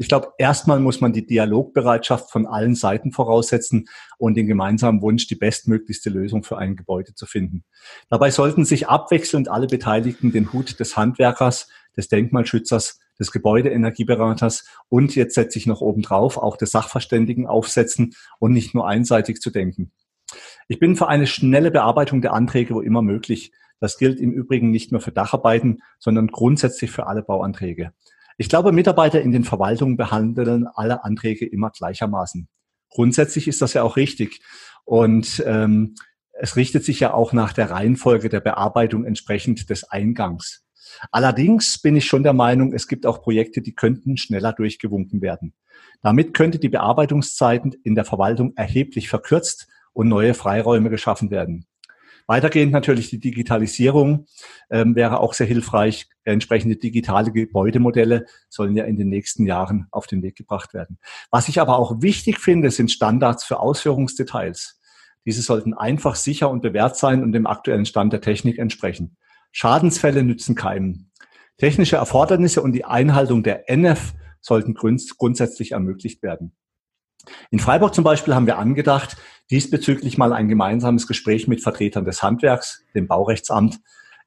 Ich 0.00 0.08
glaube, 0.08 0.32
erstmal 0.38 0.80
muss 0.80 1.02
man 1.02 1.12
die 1.12 1.26
Dialogbereitschaft 1.26 2.30
von 2.30 2.46
allen 2.46 2.74
Seiten 2.74 3.12
voraussetzen 3.12 3.86
und 4.16 4.34
den 4.34 4.46
gemeinsamen 4.46 5.02
Wunsch, 5.02 5.26
die 5.26 5.34
bestmöglichste 5.34 6.08
Lösung 6.08 6.42
für 6.42 6.56
ein 6.56 6.74
Gebäude 6.74 7.14
zu 7.14 7.26
finden. 7.26 7.64
Dabei 8.08 8.30
sollten 8.30 8.64
sich 8.64 8.88
abwechselnd 8.88 9.50
alle 9.50 9.66
Beteiligten 9.66 10.32
den 10.32 10.54
Hut 10.54 10.80
des 10.80 10.96
Handwerkers, 10.96 11.68
des 11.98 12.08
Denkmalschützers 12.08 12.98
des 13.18 13.30
Gebäudeenergieberaters 13.30 14.64
und 14.88 15.14
jetzt 15.16 15.34
setze 15.34 15.58
ich 15.58 15.66
noch 15.66 15.82
oben 15.82 16.00
drauf 16.00 16.38
auch 16.38 16.56
des 16.56 16.70
Sachverständigen 16.70 17.46
aufsetzen 17.46 18.14
und 18.38 18.54
nicht 18.54 18.74
nur 18.74 18.88
einseitig 18.88 19.42
zu 19.42 19.50
denken. 19.50 19.92
Ich 20.68 20.78
bin 20.78 20.96
für 20.96 21.08
eine 21.08 21.26
schnelle 21.26 21.70
Bearbeitung 21.70 22.22
der 22.22 22.32
Anträge, 22.32 22.74
wo 22.74 22.80
immer 22.80 23.02
möglich. 23.02 23.52
Das 23.80 23.98
gilt 23.98 24.18
im 24.18 24.32
Übrigen 24.32 24.70
nicht 24.70 24.92
nur 24.92 25.02
für 25.02 25.12
Dacharbeiten, 25.12 25.82
sondern 25.98 26.28
grundsätzlich 26.28 26.90
für 26.90 27.06
alle 27.06 27.22
Bauanträge. 27.22 27.92
Ich 28.40 28.48
glaube, 28.48 28.72
Mitarbeiter 28.72 29.20
in 29.20 29.32
den 29.32 29.44
Verwaltungen 29.44 29.98
behandeln 29.98 30.66
alle 30.66 31.04
Anträge 31.04 31.44
immer 31.44 31.68
gleichermaßen. 31.68 32.48
Grundsätzlich 32.88 33.46
ist 33.46 33.60
das 33.60 33.74
ja 33.74 33.82
auch 33.82 33.98
richtig. 33.98 34.40
Und 34.86 35.44
ähm, 35.46 35.94
es 36.32 36.56
richtet 36.56 36.82
sich 36.82 37.00
ja 37.00 37.12
auch 37.12 37.34
nach 37.34 37.52
der 37.52 37.70
Reihenfolge 37.70 38.30
der 38.30 38.40
Bearbeitung 38.40 39.04
entsprechend 39.04 39.68
des 39.68 39.84
Eingangs. 39.84 40.64
Allerdings 41.12 41.82
bin 41.82 41.96
ich 41.96 42.06
schon 42.06 42.22
der 42.22 42.32
Meinung, 42.32 42.72
es 42.72 42.88
gibt 42.88 43.04
auch 43.04 43.20
Projekte, 43.20 43.60
die 43.60 43.74
könnten 43.74 44.16
schneller 44.16 44.54
durchgewunken 44.54 45.20
werden. 45.20 45.52
Damit 46.00 46.32
könnte 46.32 46.58
die 46.58 46.70
Bearbeitungszeit 46.70 47.62
in 47.84 47.94
der 47.94 48.06
Verwaltung 48.06 48.54
erheblich 48.56 49.10
verkürzt 49.10 49.68
und 49.92 50.08
neue 50.08 50.32
Freiräume 50.32 50.88
geschaffen 50.88 51.30
werden. 51.30 51.66
Weitergehend 52.30 52.70
natürlich 52.70 53.10
die 53.10 53.18
Digitalisierung 53.18 54.26
ähm, 54.70 54.94
wäre 54.94 55.18
auch 55.18 55.34
sehr 55.34 55.48
hilfreich. 55.48 56.06
Entsprechende 56.22 56.76
digitale 56.76 57.32
Gebäudemodelle 57.32 58.24
sollen 58.48 58.76
ja 58.76 58.84
in 58.84 58.96
den 58.96 59.08
nächsten 59.08 59.46
Jahren 59.46 59.88
auf 59.90 60.06
den 60.06 60.22
Weg 60.22 60.36
gebracht 60.36 60.72
werden. 60.72 61.00
Was 61.32 61.48
ich 61.48 61.60
aber 61.60 61.76
auch 61.76 62.02
wichtig 62.02 62.38
finde, 62.38 62.70
sind 62.70 62.92
Standards 62.92 63.42
für 63.42 63.58
Ausführungsdetails. 63.58 64.80
Diese 65.26 65.42
sollten 65.42 65.74
einfach, 65.74 66.14
sicher 66.14 66.50
und 66.50 66.62
bewährt 66.62 66.96
sein 66.96 67.24
und 67.24 67.32
dem 67.32 67.48
aktuellen 67.48 67.84
Stand 67.84 68.12
der 68.12 68.20
Technik 68.20 68.58
entsprechen. 68.60 69.16
Schadensfälle 69.50 70.22
nützen 70.22 70.54
keinem. 70.54 71.10
Technische 71.58 71.96
Erfordernisse 71.96 72.62
und 72.62 72.74
die 72.74 72.84
Einhaltung 72.84 73.42
der 73.42 73.68
NF 73.68 74.12
sollten 74.40 74.74
grundsätzlich 74.74 75.72
ermöglicht 75.72 76.22
werden. 76.22 76.52
In 77.50 77.58
Freiburg 77.58 77.94
zum 77.94 78.04
Beispiel 78.04 78.34
haben 78.34 78.46
wir 78.46 78.58
angedacht, 78.58 79.16
diesbezüglich 79.50 80.16
mal 80.18 80.32
ein 80.32 80.48
gemeinsames 80.48 81.06
Gespräch 81.06 81.48
mit 81.48 81.62
Vertretern 81.62 82.04
des 82.04 82.22
Handwerks, 82.22 82.84
dem 82.94 83.06
Baurechtsamt, 83.06 83.80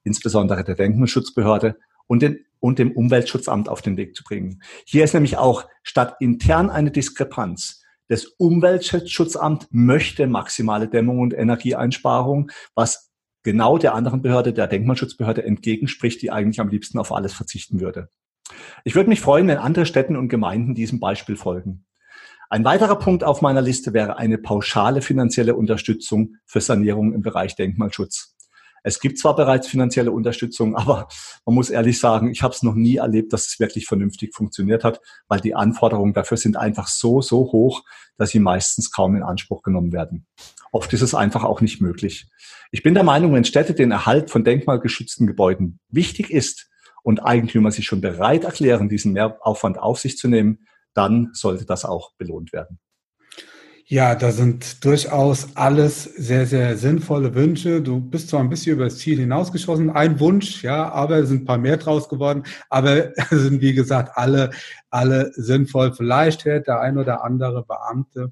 insbesondere 0.04 0.64
der 0.64 0.76
Denkmalschutzbehörde 0.76 1.78
und, 2.08 2.22
den, 2.22 2.46
und 2.60 2.80
dem 2.80 2.92
Umweltschutzamt 2.92 3.70
auf 3.70 3.82
den 3.82 3.98
Weg 3.98 4.16
zu 4.16 4.24
bringen. 4.24 4.62
Hier 4.86 5.04
ist 5.04 5.14
nämlich 5.14 5.38
auch 5.38 5.68
statt 5.82 6.16
intern 6.20 6.70
eine 6.70 6.92
Diskrepanz. 6.92 7.84
Das 8.10 8.26
Umweltschutzamt 8.26 9.68
möchte 9.72 10.28
maximale 10.28 10.88
Dämmung 10.88 11.20
und 11.20 11.34
Energieeinsparung, 11.34 12.52
was 12.76 13.12
genau 13.44 13.78
der 13.78 13.94
anderen 13.96 14.22
Behörde, 14.22 14.54
der 14.54 14.68
Denkmalschutzbehörde 14.68 15.44
entgegenspricht, 15.44 16.22
die 16.22 16.32
eigentlich 16.32 16.60
am 16.60 16.70
liebsten 16.70 17.00
auf 17.00 17.12
alles 17.12 17.34
verzichten 17.34 17.80
würde. 17.80 18.10
Ich 18.84 18.96
würde 18.96 19.10
mich 19.10 19.22
freuen, 19.22 19.48
wenn 19.48 19.58
andere 19.58 19.86
Städten 19.86 20.16
und 20.16 20.30
Gemeinden 20.30 20.76
diesem 20.76 21.00
Beispiel 21.00 21.36
folgen. 21.36 21.86
Ein 22.54 22.66
weiterer 22.66 23.00
Punkt 23.00 23.24
auf 23.24 23.42
meiner 23.42 23.64
Liste 23.64 23.94
wäre 23.94 24.18
eine 24.18 24.38
pauschale 24.38 25.02
finanzielle 25.02 25.56
Unterstützung 25.56 26.36
für 26.46 26.62
Sanierung 26.62 27.12
im 27.12 27.24
Bereich 27.24 27.56
Denkmalschutz. 27.56 28.36
Es 28.84 29.00
gibt 29.00 29.18
zwar 29.18 29.36
bereits 29.36 29.68
finanzielle 29.68 30.12
Unterstützung, 30.12 30.76
aber 30.78 31.08
man 31.48 31.56
muss 31.56 31.72
ehrlich 31.72 32.00
sagen, 32.00 32.30
ich 32.30 32.44
habe 32.44 32.54
es 32.54 32.62
noch 32.62 32.76
nie 32.76 32.98
erlebt, 32.98 33.34
dass 33.34 33.48
es 33.48 33.60
wirklich 33.60 33.88
vernünftig 33.88 34.36
funktioniert 34.36 34.84
hat, 34.84 35.02
weil 35.28 35.40
die 35.40 35.56
Anforderungen 35.56 36.14
dafür 36.14 36.38
sind 36.38 36.56
einfach 36.56 36.88
so, 36.88 37.22
so 37.22 37.52
hoch, 37.52 37.82
dass 38.18 38.30
sie 38.30 38.40
meistens 38.40 38.92
kaum 38.92 39.16
in 39.16 39.24
Anspruch 39.24 39.64
genommen 39.64 39.92
werden. 39.92 40.28
Oft 40.72 40.94
ist 40.94 41.02
es 41.02 41.16
einfach 41.16 41.44
auch 41.44 41.60
nicht 41.60 41.82
möglich. 41.82 42.28
Ich 42.70 42.84
bin 42.84 42.94
der 42.94 43.04
Meinung, 43.04 43.34
wenn 43.34 43.46
Städte 43.46 43.74
den 43.74 43.90
Erhalt 43.90 44.30
von 44.30 44.44
denkmalgeschützten 44.44 45.26
Gebäuden 45.26 45.80
wichtig 45.90 46.30
ist 46.30 46.70
und 47.02 47.26
Eigentümer 47.26 47.72
sich 47.72 47.88
schon 47.88 48.00
bereit 48.00 48.44
erklären, 48.44 48.90
diesen 48.90 49.14
Mehraufwand 49.14 49.80
auf 49.80 49.98
sich 49.98 50.18
zu 50.20 50.28
nehmen, 50.28 50.68
dann 50.94 51.30
sollte 51.34 51.66
das 51.66 51.86
auch 51.86 52.14
belohnt 52.18 52.54
werden. 52.54 52.80
Ja, 53.86 54.16
da 54.16 54.32
sind 54.32 54.84
durchaus 54.86 55.56
alles 55.56 56.04
sehr, 56.04 56.46
sehr 56.46 56.78
sinnvolle 56.78 57.36
Wünsche. 57.36 57.82
Du 57.82 58.00
bist 58.00 58.30
zwar 58.30 58.40
ein 58.40 58.50
bisschen 58.50 58.74
über 58.74 58.86
das 58.86 58.98
Ziel 58.98 59.20
hinausgeschossen, 59.20 59.90
ein 59.90 60.20
Wunsch, 60.20 60.64
ja, 60.64 60.90
aber 60.90 61.18
es 61.18 61.30
sind 61.30 61.44
ein 61.44 61.46
paar 61.46 61.58
mehr 61.58 61.78
draus 61.78 62.08
geworden. 62.08 62.44
Aber 62.70 63.12
sind, 63.30 63.62
wie 63.62 63.74
gesagt, 63.74 64.14
alle, 64.16 64.52
alle 64.90 65.32
sinnvoll. 65.36 65.94
Vielleicht 65.94 66.46
hört 66.46 66.68
der 66.68 66.80
ein 66.80 66.98
oder 66.98 67.24
andere 67.24 67.66
Beamte 67.66 68.32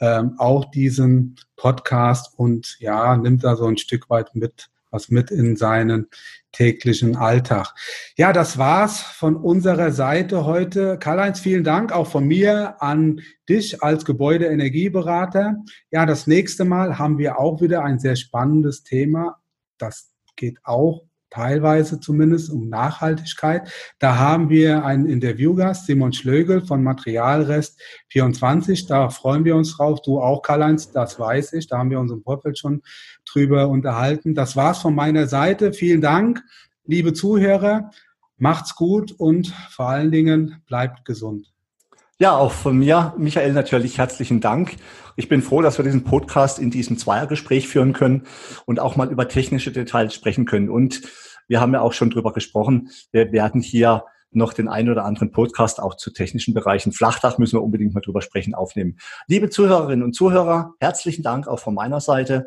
ähm, 0.00 0.34
auch 0.38 0.64
diesen 0.70 1.36
Podcast 1.56 2.38
und 2.38 2.76
ja, 2.80 3.16
nimmt 3.16 3.44
da 3.44 3.56
so 3.56 3.66
ein 3.66 3.78
Stück 3.78 4.08
weit 4.10 4.34
mit, 4.34 4.70
was 4.90 5.10
mit 5.10 5.30
in 5.30 5.56
seinen 5.56 6.08
täglichen 6.52 7.16
Alltag. 7.16 7.74
Ja, 8.16 8.32
das 8.32 8.58
war's 8.58 9.00
von 9.00 9.36
unserer 9.36 9.92
Seite 9.92 10.44
heute. 10.44 10.98
Karl-Heinz, 10.98 11.40
vielen 11.40 11.64
Dank 11.64 11.92
auch 11.92 12.08
von 12.08 12.26
mir 12.26 12.80
an 12.82 13.20
dich 13.48 13.82
als 13.82 14.04
Gebäudeenergieberater. 14.04 15.56
Ja, 15.90 16.06
das 16.06 16.26
nächste 16.26 16.64
Mal 16.64 16.98
haben 16.98 17.18
wir 17.18 17.38
auch 17.38 17.60
wieder 17.60 17.84
ein 17.84 17.98
sehr 17.98 18.16
spannendes 18.16 18.82
Thema. 18.82 19.36
Das 19.78 20.10
geht 20.36 20.58
auch 20.64 21.08
teilweise 21.30 22.00
zumindest 22.00 22.50
um 22.50 22.68
Nachhaltigkeit. 22.68 23.70
Da 23.98 24.16
haben 24.18 24.48
wir 24.48 24.84
einen 24.84 25.06
Interviewgast, 25.06 25.86
Simon 25.86 26.12
Schlögel 26.12 26.64
von 26.64 26.82
Materialrest 26.82 27.80
24. 28.08 28.86
Da 28.86 29.10
freuen 29.10 29.44
wir 29.44 29.56
uns 29.56 29.76
drauf. 29.76 30.00
Du 30.02 30.20
auch, 30.20 30.42
Karl-Heinz, 30.42 30.90
das 30.90 31.18
weiß 31.18 31.52
ich. 31.52 31.66
Da 31.66 31.78
haben 31.78 31.90
wir 31.90 32.00
uns 32.00 32.12
im 32.12 32.22
Vorfeld 32.22 32.58
schon 32.58 32.82
drüber 33.32 33.68
unterhalten. 33.68 34.34
Das 34.34 34.56
war's 34.56 34.78
von 34.78 34.94
meiner 34.94 35.26
Seite. 35.26 35.72
Vielen 35.72 36.00
Dank, 36.00 36.42
liebe 36.86 37.12
Zuhörer. 37.12 37.90
Macht's 38.36 38.74
gut 38.74 39.12
und 39.12 39.48
vor 39.70 39.88
allen 39.88 40.10
Dingen 40.10 40.62
bleibt 40.66 41.04
gesund. 41.04 41.52
Ja, 42.20 42.36
auch 42.36 42.52
von 42.52 42.76
mir, 42.76 43.14
Michael, 43.16 43.52
natürlich 43.52 43.98
herzlichen 43.98 44.40
Dank. 44.40 44.76
Ich 45.16 45.28
bin 45.28 45.40
froh, 45.42 45.62
dass 45.62 45.78
wir 45.78 45.84
diesen 45.84 46.04
Podcast 46.04 46.58
in 46.58 46.70
diesem 46.70 46.98
Zweiergespräch 46.98 47.68
führen 47.68 47.92
können 47.92 48.24
und 48.66 48.80
auch 48.80 48.96
mal 48.96 49.10
über 49.10 49.28
technische 49.28 49.70
Details 49.70 50.14
sprechen 50.14 50.44
können. 50.44 50.68
Und 50.68 51.02
wir 51.46 51.60
haben 51.60 51.72
ja 51.72 51.80
auch 51.80 51.92
schon 51.92 52.10
drüber 52.10 52.32
gesprochen. 52.32 52.90
Wir 53.12 53.30
werden 53.32 53.60
hier 53.60 54.04
noch 54.30 54.52
den 54.52 54.68
einen 54.68 54.90
oder 54.90 55.04
anderen 55.04 55.32
Podcast 55.32 55.80
auch 55.80 55.96
zu 55.96 56.12
technischen 56.12 56.54
Bereichen. 56.54 56.92
Flachdach 56.92 57.38
müssen 57.38 57.56
wir 57.56 57.62
unbedingt 57.62 57.94
mal 57.94 58.00
drüber 58.00 58.20
sprechen, 58.20 58.54
aufnehmen. 58.54 58.98
Liebe 59.26 59.48
Zuhörerinnen 59.48 60.04
und 60.04 60.14
Zuhörer, 60.14 60.74
herzlichen 60.80 61.22
Dank 61.22 61.48
auch 61.48 61.60
von 61.60 61.74
meiner 61.74 62.00
Seite. 62.00 62.46